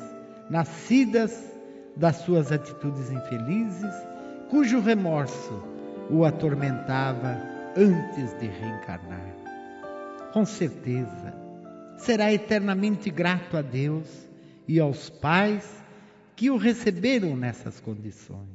nascidas 0.49 1.55
das 1.95 2.17
suas 2.17 2.51
atitudes 2.51 3.11
infelizes, 3.11 3.93
cujo 4.49 4.79
remorso 4.79 5.63
o 6.09 6.25
atormentava 6.25 7.37
antes 7.75 8.33
de 8.39 8.47
reencarnar. 8.47 9.35
Com 10.33 10.45
certeza, 10.45 11.33
será 11.97 12.31
eternamente 12.31 13.09
grato 13.09 13.57
a 13.57 13.61
Deus 13.61 14.29
e 14.67 14.79
aos 14.79 15.09
pais 15.09 15.83
que 16.35 16.49
o 16.49 16.57
receberam 16.57 17.35
nessas 17.35 17.79
condições. 17.79 18.47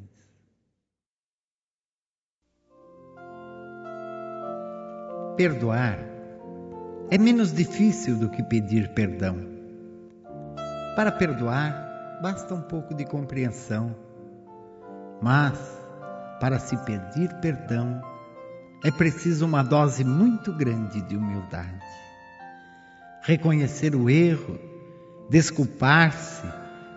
Perdoar 5.36 5.98
é 7.10 7.18
menos 7.18 7.52
difícil 7.52 8.16
do 8.18 8.30
que 8.30 8.42
pedir 8.42 8.88
perdão. 8.94 9.53
Para 10.96 11.10
perdoar, 11.10 12.18
basta 12.22 12.54
um 12.54 12.60
pouco 12.60 12.94
de 12.94 13.04
compreensão. 13.04 13.96
Mas, 15.20 15.58
para 16.40 16.58
se 16.58 16.76
pedir 16.84 17.32
perdão, 17.40 18.00
é 18.84 18.90
preciso 18.90 19.44
uma 19.44 19.62
dose 19.62 20.04
muito 20.04 20.52
grande 20.52 21.00
de 21.02 21.16
humildade. 21.16 21.80
Reconhecer 23.22 23.96
o 23.96 24.08
erro, 24.08 24.58
desculpar-se 25.30 26.46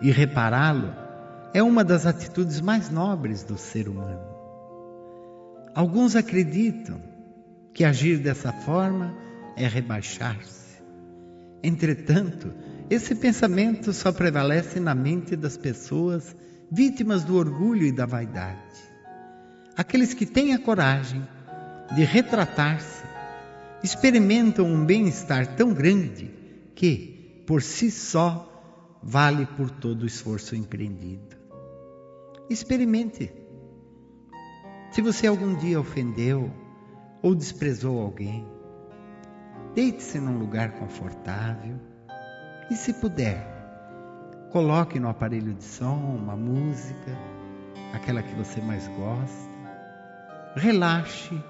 e 0.00 0.10
repará-lo 0.10 0.92
é 1.52 1.62
uma 1.62 1.82
das 1.82 2.06
atitudes 2.06 2.60
mais 2.60 2.90
nobres 2.90 3.42
do 3.42 3.56
ser 3.56 3.88
humano. 3.88 4.28
Alguns 5.74 6.14
acreditam 6.14 7.00
que 7.72 7.84
agir 7.84 8.18
dessa 8.18 8.52
forma 8.52 9.14
é 9.56 9.66
rebaixar-se. 9.66 10.82
Entretanto, 11.62 12.52
esse 12.90 13.14
pensamento 13.14 13.92
só 13.92 14.10
prevalece 14.10 14.80
na 14.80 14.94
mente 14.94 15.36
das 15.36 15.56
pessoas 15.56 16.34
vítimas 16.70 17.22
do 17.22 17.36
orgulho 17.36 17.84
e 17.84 17.92
da 17.92 18.06
vaidade. 18.06 18.58
Aqueles 19.76 20.14
que 20.14 20.24
têm 20.24 20.54
a 20.54 20.58
coragem 20.58 21.26
de 21.94 22.02
retratar-se 22.02 23.04
experimentam 23.82 24.66
um 24.66 24.84
bem-estar 24.84 25.54
tão 25.54 25.72
grande 25.72 26.30
que, 26.74 27.44
por 27.46 27.62
si 27.62 27.90
só, 27.90 28.98
vale 29.02 29.46
por 29.46 29.70
todo 29.70 30.02
o 30.02 30.06
esforço 30.06 30.56
empreendido. 30.56 31.36
Experimente. 32.48 33.30
Se 34.90 35.02
você 35.02 35.26
algum 35.26 35.54
dia 35.56 35.78
ofendeu 35.78 36.50
ou 37.22 37.34
desprezou 37.34 38.00
alguém, 38.00 38.46
deite-se 39.74 40.18
num 40.18 40.38
lugar 40.38 40.72
confortável 40.72 41.87
e 42.70 42.76
se 42.76 42.92
puder, 42.92 43.46
coloque 44.50 45.00
no 45.00 45.08
aparelho 45.08 45.54
de 45.54 45.64
som 45.64 45.94
uma 45.94 46.36
música, 46.36 47.16
aquela 47.94 48.22
que 48.22 48.34
você 48.34 48.60
mais 48.60 48.86
gosta. 48.88 49.48
Relaxe 50.56 51.42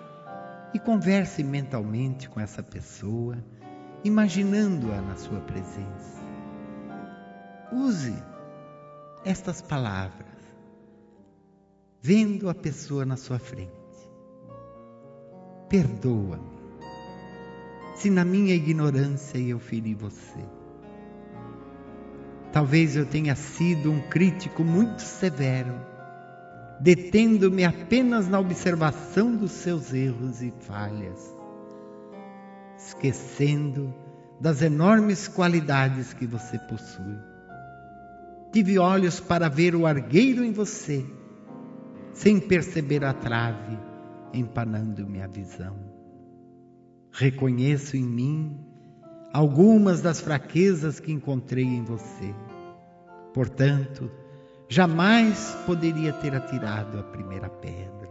e 0.73 0.79
converse 0.79 1.43
mentalmente 1.43 2.29
com 2.29 2.39
essa 2.41 2.63
pessoa, 2.63 3.37
imaginando-a 4.05 5.01
na 5.01 5.17
sua 5.17 5.41
presença. 5.41 6.19
Use 7.73 8.15
estas 9.25 9.61
palavras, 9.61 10.27
vendo 12.01 12.49
a 12.49 12.55
pessoa 12.55 13.05
na 13.05 13.17
sua 13.17 13.39
frente. 13.39 13.73
Perdoa-me 15.69 16.59
se 17.99 18.11
na 18.11 18.25
minha 18.25 18.55
ignorância 18.55 19.39
eu 19.39 19.59
feri 19.59 19.93
você. 19.93 20.58
Talvez 22.53 22.97
eu 22.97 23.05
tenha 23.05 23.35
sido 23.35 23.91
um 23.91 24.01
crítico 24.01 24.65
muito 24.65 25.03
severo, 25.03 25.75
detendo-me 26.81 27.65
apenas 27.65 28.29
na 28.29 28.39
observação 28.39 29.37
dos 29.37 29.53
seus 29.53 29.93
erros 29.93 30.43
e 30.43 30.53
falhas, 30.61 31.35
esquecendo 32.79 33.95
das 34.41 34.63
enormes 34.63 35.29
qualidades 35.29 36.13
que 36.15 36.27
você 36.27 36.59
possui. 36.59 37.19
Tive 38.53 38.79
olhos 38.79 39.21
para 39.21 39.49
ver 39.49 39.75
o 39.75 39.87
argueiro 39.87 40.43
em 40.43 40.53
você, 40.53 41.05
sem 42.15 42.41
perceber 42.41 43.05
a 43.05 43.13
trave 43.13 43.89
empanando-me 44.33 45.23
a 45.23 45.27
visão. 45.27 45.77
Reconheço 47.13 47.97
em 47.97 48.05
mim 48.05 48.59
algumas 49.33 50.01
das 50.01 50.21
fraquezas 50.21 51.01
que 51.01 51.13
encontrei 51.13 51.65
em 51.65 51.85
você. 51.85 52.35
Portanto, 53.35 54.11
jamais 54.69 55.57
poderia 55.67 56.13
ter 56.13 56.35
atirado 56.35 56.99
a 56.99 57.03
primeira 57.03 57.49
pedra. 57.49 58.09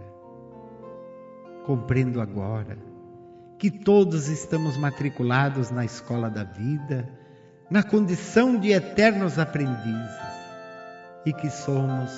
Compreendo 1.66 2.22
agora 2.22 2.78
que 3.58 3.72
todos 3.72 4.28
estamos 4.28 4.78
matriculados 4.78 5.72
na 5.72 5.84
escola 5.84 6.30
da 6.30 6.44
vida, 6.44 7.10
na 7.70 7.84
condição 7.84 8.58
de 8.58 8.72
eternos 8.72 9.40
aprendizes 9.40 10.28
e 11.26 11.34
que 11.34 11.50
somos 11.50 12.12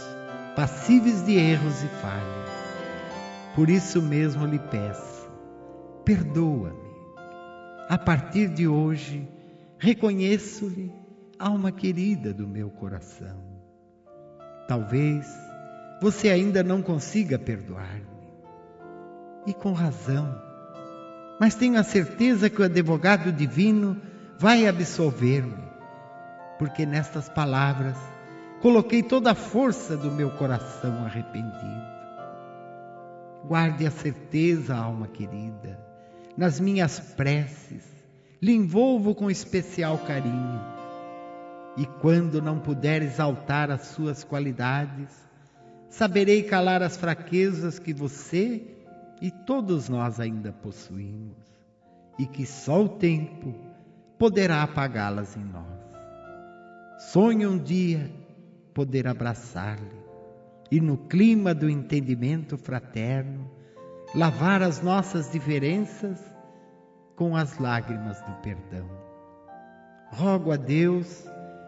passíveis 0.55 1.25
de 1.25 1.35
erros 1.35 1.81
e 1.83 1.87
falhas. 1.87 2.49
Por 3.55 3.69
isso 3.69 4.01
mesmo 4.01 4.45
lhe 4.45 4.59
peço, 4.59 5.27
perdoa-me 6.05 6.78
a 7.89 7.97
partir 7.97 8.49
de 8.49 8.67
hoje, 8.67 9.27
reconheço-lhe 9.79 10.93
alma 11.39 11.71
querida 11.71 12.31
do 12.31 12.47
meu 12.47 12.69
coração. 12.69 13.41
Talvez 14.67 15.27
você 15.99 16.29
ainda 16.29 16.61
não 16.61 16.83
consiga 16.83 17.39
perdoar-me. 17.39 18.05
E 19.47 19.55
com 19.55 19.73
razão. 19.73 20.39
Mas 21.39 21.55
tenho 21.55 21.79
a 21.79 21.83
certeza 21.83 22.47
que 22.47 22.61
o 22.61 22.65
advogado 22.65 23.31
divino 23.31 23.99
vai 24.37 24.67
absolver-me, 24.67 25.63
porque 26.59 26.85
nestas 26.85 27.27
palavras 27.27 27.97
coloquei 28.61 29.01
toda 29.01 29.31
a 29.31 29.35
força 29.35 29.97
do 29.97 30.11
meu 30.11 30.29
coração 30.29 31.05
arrependido. 31.05 31.89
Guarde 33.47 33.87
a 33.87 33.91
certeza, 33.91 34.75
alma 34.75 35.07
querida 35.07 35.88
nas 36.39 36.57
minhas 36.57 37.01
preces, 37.01 37.83
lhe 38.41 38.53
envolvo 38.53 39.13
com 39.13 39.29
especial 39.29 39.97
carinho. 39.97 40.61
E 41.75 41.85
quando 41.85 42.41
não 42.41 42.57
puder 42.57 43.01
exaltar 43.01 43.69
as 43.69 43.87
suas 43.87 44.23
qualidades, 44.23 45.09
saberei 45.89 46.43
calar 46.43 46.81
as 46.81 46.95
fraquezas 46.95 47.77
que 47.77 47.93
você 47.93 48.63
e 49.21 49.29
todos 49.29 49.89
nós 49.89 50.17
ainda 50.17 50.53
possuímos, 50.53 51.35
e 52.17 52.25
que 52.25 52.45
só 52.45 52.85
o 52.85 52.87
tempo 52.87 53.53
poderá 54.17 54.63
apagá-las 54.63 55.35
em 55.35 55.43
nós. 55.43 57.11
Sonho 57.11 57.51
um 57.51 57.57
dia 57.57 58.09
poder 58.73 59.09
abraçar-lhe 59.09 59.99
e, 60.71 60.79
no 60.79 60.95
clima 60.95 61.53
do 61.53 61.69
entendimento 61.69 62.57
fraterno, 62.57 63.59
lavar 64.16 64.62
as 64.62 64.82
nossas 64.82 65.32
diferenças 65.32 66.20
com 67.16 67.36
as 67.36 67.57
lágrimas 67.57 68.20
do 68.22 68.32
perdão. 68.41 68.89
Rogo 70.12 70.51
a 70.51 70.55
Deus 70.55 71.26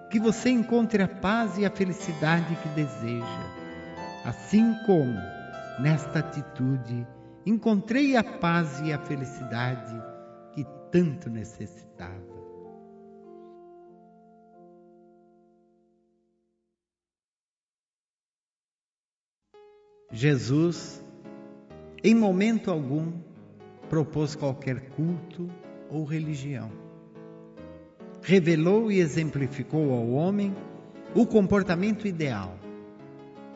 que 0.09 0.19
você 0.19 0.49
encontre 0.49 1.03
a 1.03 1.07
paz 1.07 1.57
e 1.57 1.65
a 1.65 1.69
felicidade 1.69 2.55
que 2.55 2.69
deseja, 2.69 3.25
assim 4.25 4.73
como, 4.85 5.13
nesta 5.79 6.19
atitude, 6.19 7.07
encontrei 7.45 8.17
a 8.17 8.23
paz 8.23 8.81
e 8.81 8.91
a 8.91 8.99
felicidade 8.99 9.93
que 10.53 10.65
tanto 10.91 11.29
necessitava. 11.29 12.31
Jesus, 20.11 21.01
em 22.03 22.15
momento 22.15 22.71
algum, 22.71 23.11
propôs 23.89 24.35
qualquer 24.35 24.89
culto 24.91 25.49
ou 25.89 26.03
religião. 26.03 26.71
Revelou 28.21 28.91
e 28.91 28.99
exemplificou 28.99 29.93
ao 29.93 30.09
homem 30.11 30.55
o 31.13 31.25
comportamento 31.25 32.07
ideal 32.07 32.57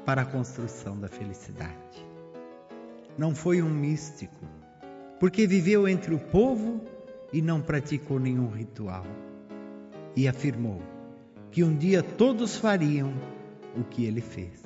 para 0.05 0.21
a 0.21 0.25
construção 0.25 0.99
da 0.99 1.07
felicidade. 1.07 2.05
Não 3.17 3.33
foi 3.33 3.61
um 3.61 3.69
místico, 3.69 4.45
porque 5.19 5.47
viveu 5.47 5.87
entre 5.87 6.13
o 6.13 6.19
povo 6.19 6.81
e 7.31 7.41
não 7.41 7.61
praticou 7.61 8.19
nenhum 8.19 8.49
ritual. 8.49 9.05
E 10.15 10.27
afirmou 10.27 10.81
que 11.51 11.63
um 11.63 11.75
dia 11.75 12.03
todos 12.03 12.57
fariam 12.57 13.13
o 13.75 13.83
que 13.83 14.05
ele 14.05 14.21
fez 14.21 14.65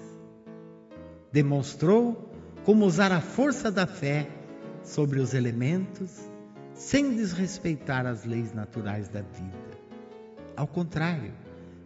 demonstrou 1.32 2.29
como 2.64 2.86
usar 2.86 3.12
a 3.12 3.22
força 3.22 3.72
da 3.72 3.88
fé 3.88 4.28
sobre 4.84 5.20
os 5.20 5.34
elementos 5.34 6.30
sem 6.74 7.14
desrespeitar 7.14 8.06
as 8.06 8.26
leis 8.26 8.54
naturais 8.54 9.10
da 9.10 9.22
vida. 9.22 9.78
Ao 10.56 10.68
contrário, 10.68 11.34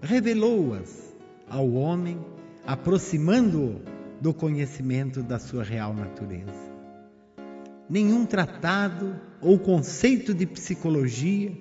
revelou-as 0.02 1.14
ao 1.50 1.72
homem, 1.72 2.20
aproximando-o 2.66 3.82
do 4.22 4.34
conhecimento 4.34 5.22
da 5.22 5.40
sua 5.40 5.64
real 5.64 5.94
natureza. 5.94 6.74
Nenhum 7.90 8.26
tratado 8.26 9.20
ou 9.42 9.60
conceito 9.60 10.34
de 10.34 10.46
psicologia 10.46 11.52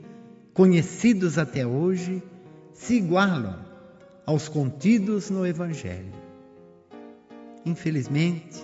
conhecidos 0.55 1.39
até 1.39 1.67
hoje 1.67 2.23
se 2.73 2.95
igualam 2.95 3.59
aos 4.25 4.49
contidos 4.49 5.31
no 5.31 5.47
Evangelho. 5.47 6.13
Infelizmente, 7.65 8.63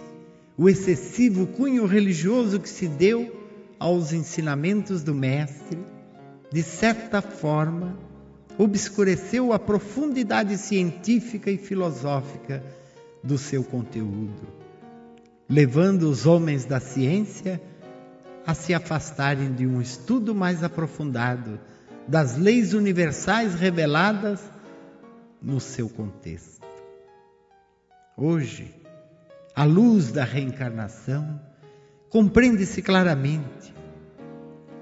o 0.59 0.69
excessivo 0.69 1.47
cunho 1.47 1.87
religioso 1.87 2.59
que 2.59 2.69
se 2.69 2.89
deu 2.89 3.33
aos 3.79 4.13
ensinamentos 4.13 5.05
do 5.05 5.15
Mestre, 5.15 5.79
de 6.51 6.65
certa 6.65 7.23
forma, 7.23 7.97
obscureceu 8.59 9.53
a 9.53 9.59
profundidade 9.59 10.59
científica 10.59 11.49
e 11.49 11.57
filosófica 11.57 12.65
do 13.23 13.39
seu 13.39 13.63
conteúdo, 13.63 14.49
levando 15.49 16.11
os 16.11 16.27
homens 16.27 16.65
da 16.65 16.81
ciência 16.81 17.63
a 18.45 18.53
se 18.53 18.75
afastarem 18.75 19.53
de 19.53 19.65
um 19.65 19.81
estudo 19.81 20.35
mais 20.35 20.65
aprofundado 20.65 21.61
das 22.09 22.37
leis 22.37 22.73
universais 22.75 23.55
reveladas 23.55 24.41
no 25.41 25.61
seu 25.61 25.89
contexto. 25.89 26.67
Hoje, 28.17 28.75
à 29.59 29.65
luz 29.65 30.13
da 30.13 30.23
reencarnação, 30.23 31.41
compreende-se 32.09 32.81
claramente 32.81 33.75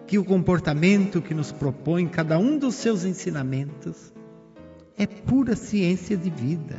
que 0.06 0.18
o 0.18 0.24
comportamento 0.24 1.22
que 1.22 1.32
nos 1.32 1.50
propõe 1.50 2.06
cada 2.06 2.38
um 2.38 2.58
dos 2.58 2.74
seus 2.74 3.02
ensinamentos 3.02 4.12
é 4.98 5.06
pura 5.06 5.56
ciência 5.56 6.14
de 6.14 6.28
vida. 6.28 6.76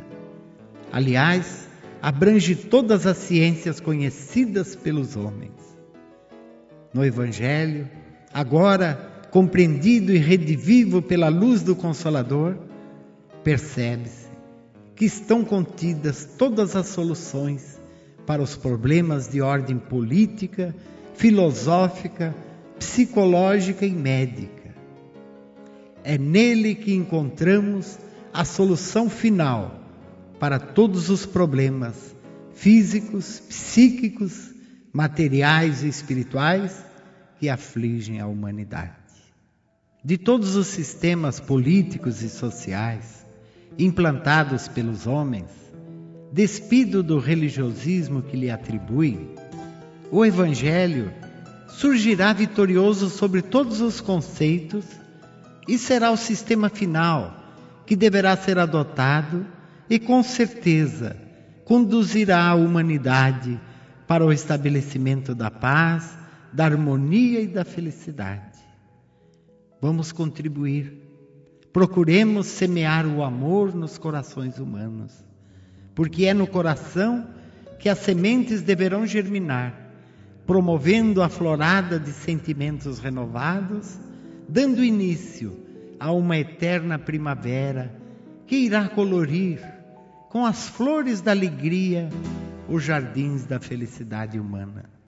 Aliás, 0.92 1.68
abrange 2.00 2.54
todas 2.54 3.04
as 3.04 3.16
ciências 3.16 3.80
conhecidas 3.80 4.76
pelos 4.76 5.16
homens. 5.16 5.76
No 6.94 7.04
Evangelho, 7.04 7.90
agora 8.32 9.26
compreendido 9.32 10.12
e 10.12 10.18
redivivo 10.18 11.02
pela 11.02 11.28
luz 11.28 11.64
do 11.64 11.74
Consolador, 11.74 12.56
percebe-se 13.42 14.28
que 14.94 15.04
estão 15.04 15.44
contidas 15.44 16.24
todas 16.38 16.76
as 16.76 16.86
soluções 16.86 17.77
para 18.28 18.42
os 18.42 18.54
problemas 18.54 19.26
de 19.26 19.40
ordem 19.40 19.78
política, 19.78 20.76
filosófica, 21.14 22.34
psicológica 22.78 23.86
e 23.86 23.90
médica. 23.90 24.74
É 26.04 26.18
nele 26.18 26.74
que 26.74 26.92
encontramos 26.92 27.98
a 28.30 28.44
solução 28.44 29.08
final 29.08 29.80
para 30.38 30.60
todos 30.60 31.08
os 31.08 31.24
problemas 31.24 32.14
físicos, 32.52 33.40
psíquicos, 33.48 34.50
materiais 34.92 35.82
e 35.82 35.88
espirituais 35.88 36.84
que 37.40 37.48
afligem 37.48 38.20
a 38.20 38.26
humanidade. 38.26 38.92
De 40.04 40.18
todos 40.18 40.54
os 40.54 40.66
sistemas 40.66 41.40
políticos 41.40 42.20
e 42.20 42.28
sociais 42.28 43.26
implantados 43.78 44.68
pelos 44.68 45.06
homens, 45.06 45.48
despido 46.32 47.02
do 47.02 47.18
religiosismo 47.18 48.22
que 48.22 48.36
lhe 48.36 48.50
atribuem, 48.50 49.30
o 50.10 50.24
Evangelho 50.24 51.12
surgirá 51.68 52.32
vitorioso 52.32 53.08
sobre 53.08 53.42
todos 53.42 53.80
os 53.80 54.00
conceitos 54.00 54.84
e 55.66 55.78
será 55.78 56.10
o 56.10 56.16
sistema 56.16 56.68
final 56.68 57.34
que 57.86 57.94
deverá 57.94 58.36
ser 58.36 58.58
adotado 58.58 59.46
e, 59.88 59.98
com 59.98 60.22
certeza, 60.22 61.16
conduzirá 61.64 62.48
a 62.48 62.54
humanidade 62.54 63.60
para 64.06 64.24
o 64.24 64.32
estabelecimento 64.32 65.34
da 65.34 65.50
paz, 65.50 66.16
da 66.52 66.64
harmonia 66.64 67.40
e 67.40 67.46
da 67.46 67.64
felicidade. 67.64 68.58
Vamos 69.80 70.10
contribuir. 70.10 71.04
Procuremos 71.72 72.46
semear 72.46 73.06
o 73.06 73.22
amor 73.22 73.74
nos 73.74 73.98
corações 73.98 74.58
humanos 74.58 75.27
porque 75.98 76.26
é 76.26 76.32
no 76.32 76.46
coração 76.46 77.26
que 77.76 77.88
as 77.88 77.98
sementes 77.98 78.62
deverão 78.62 79.04
germinar, 79.04 79.74
promovendo 80.46 81.20
a 81.20 81.28
florada 81.28 81.98
de 81.98 82.12
sentimentos 82.12 83.00
renovados, 83.00 83.98
dando 84.48 84.84
início 84.84 85.58
a 85.98 86.12
uma 86.12 86.38
eterna 86.38 87.00
primavera 87.00 87.92
que 88.46 88.54
irá 88.54 88.88
colorir 88.88 89.60
com 90.28 90.46
as 90.46 90.68
flores 90.68 91.20
da 91.20 91.32
alegria 91.32 92.08
os 92.68 92.84
jardins 92.84 93.44
da 93.44 93.58
felicidade 93.58 94.38
humana. 94.38 94.84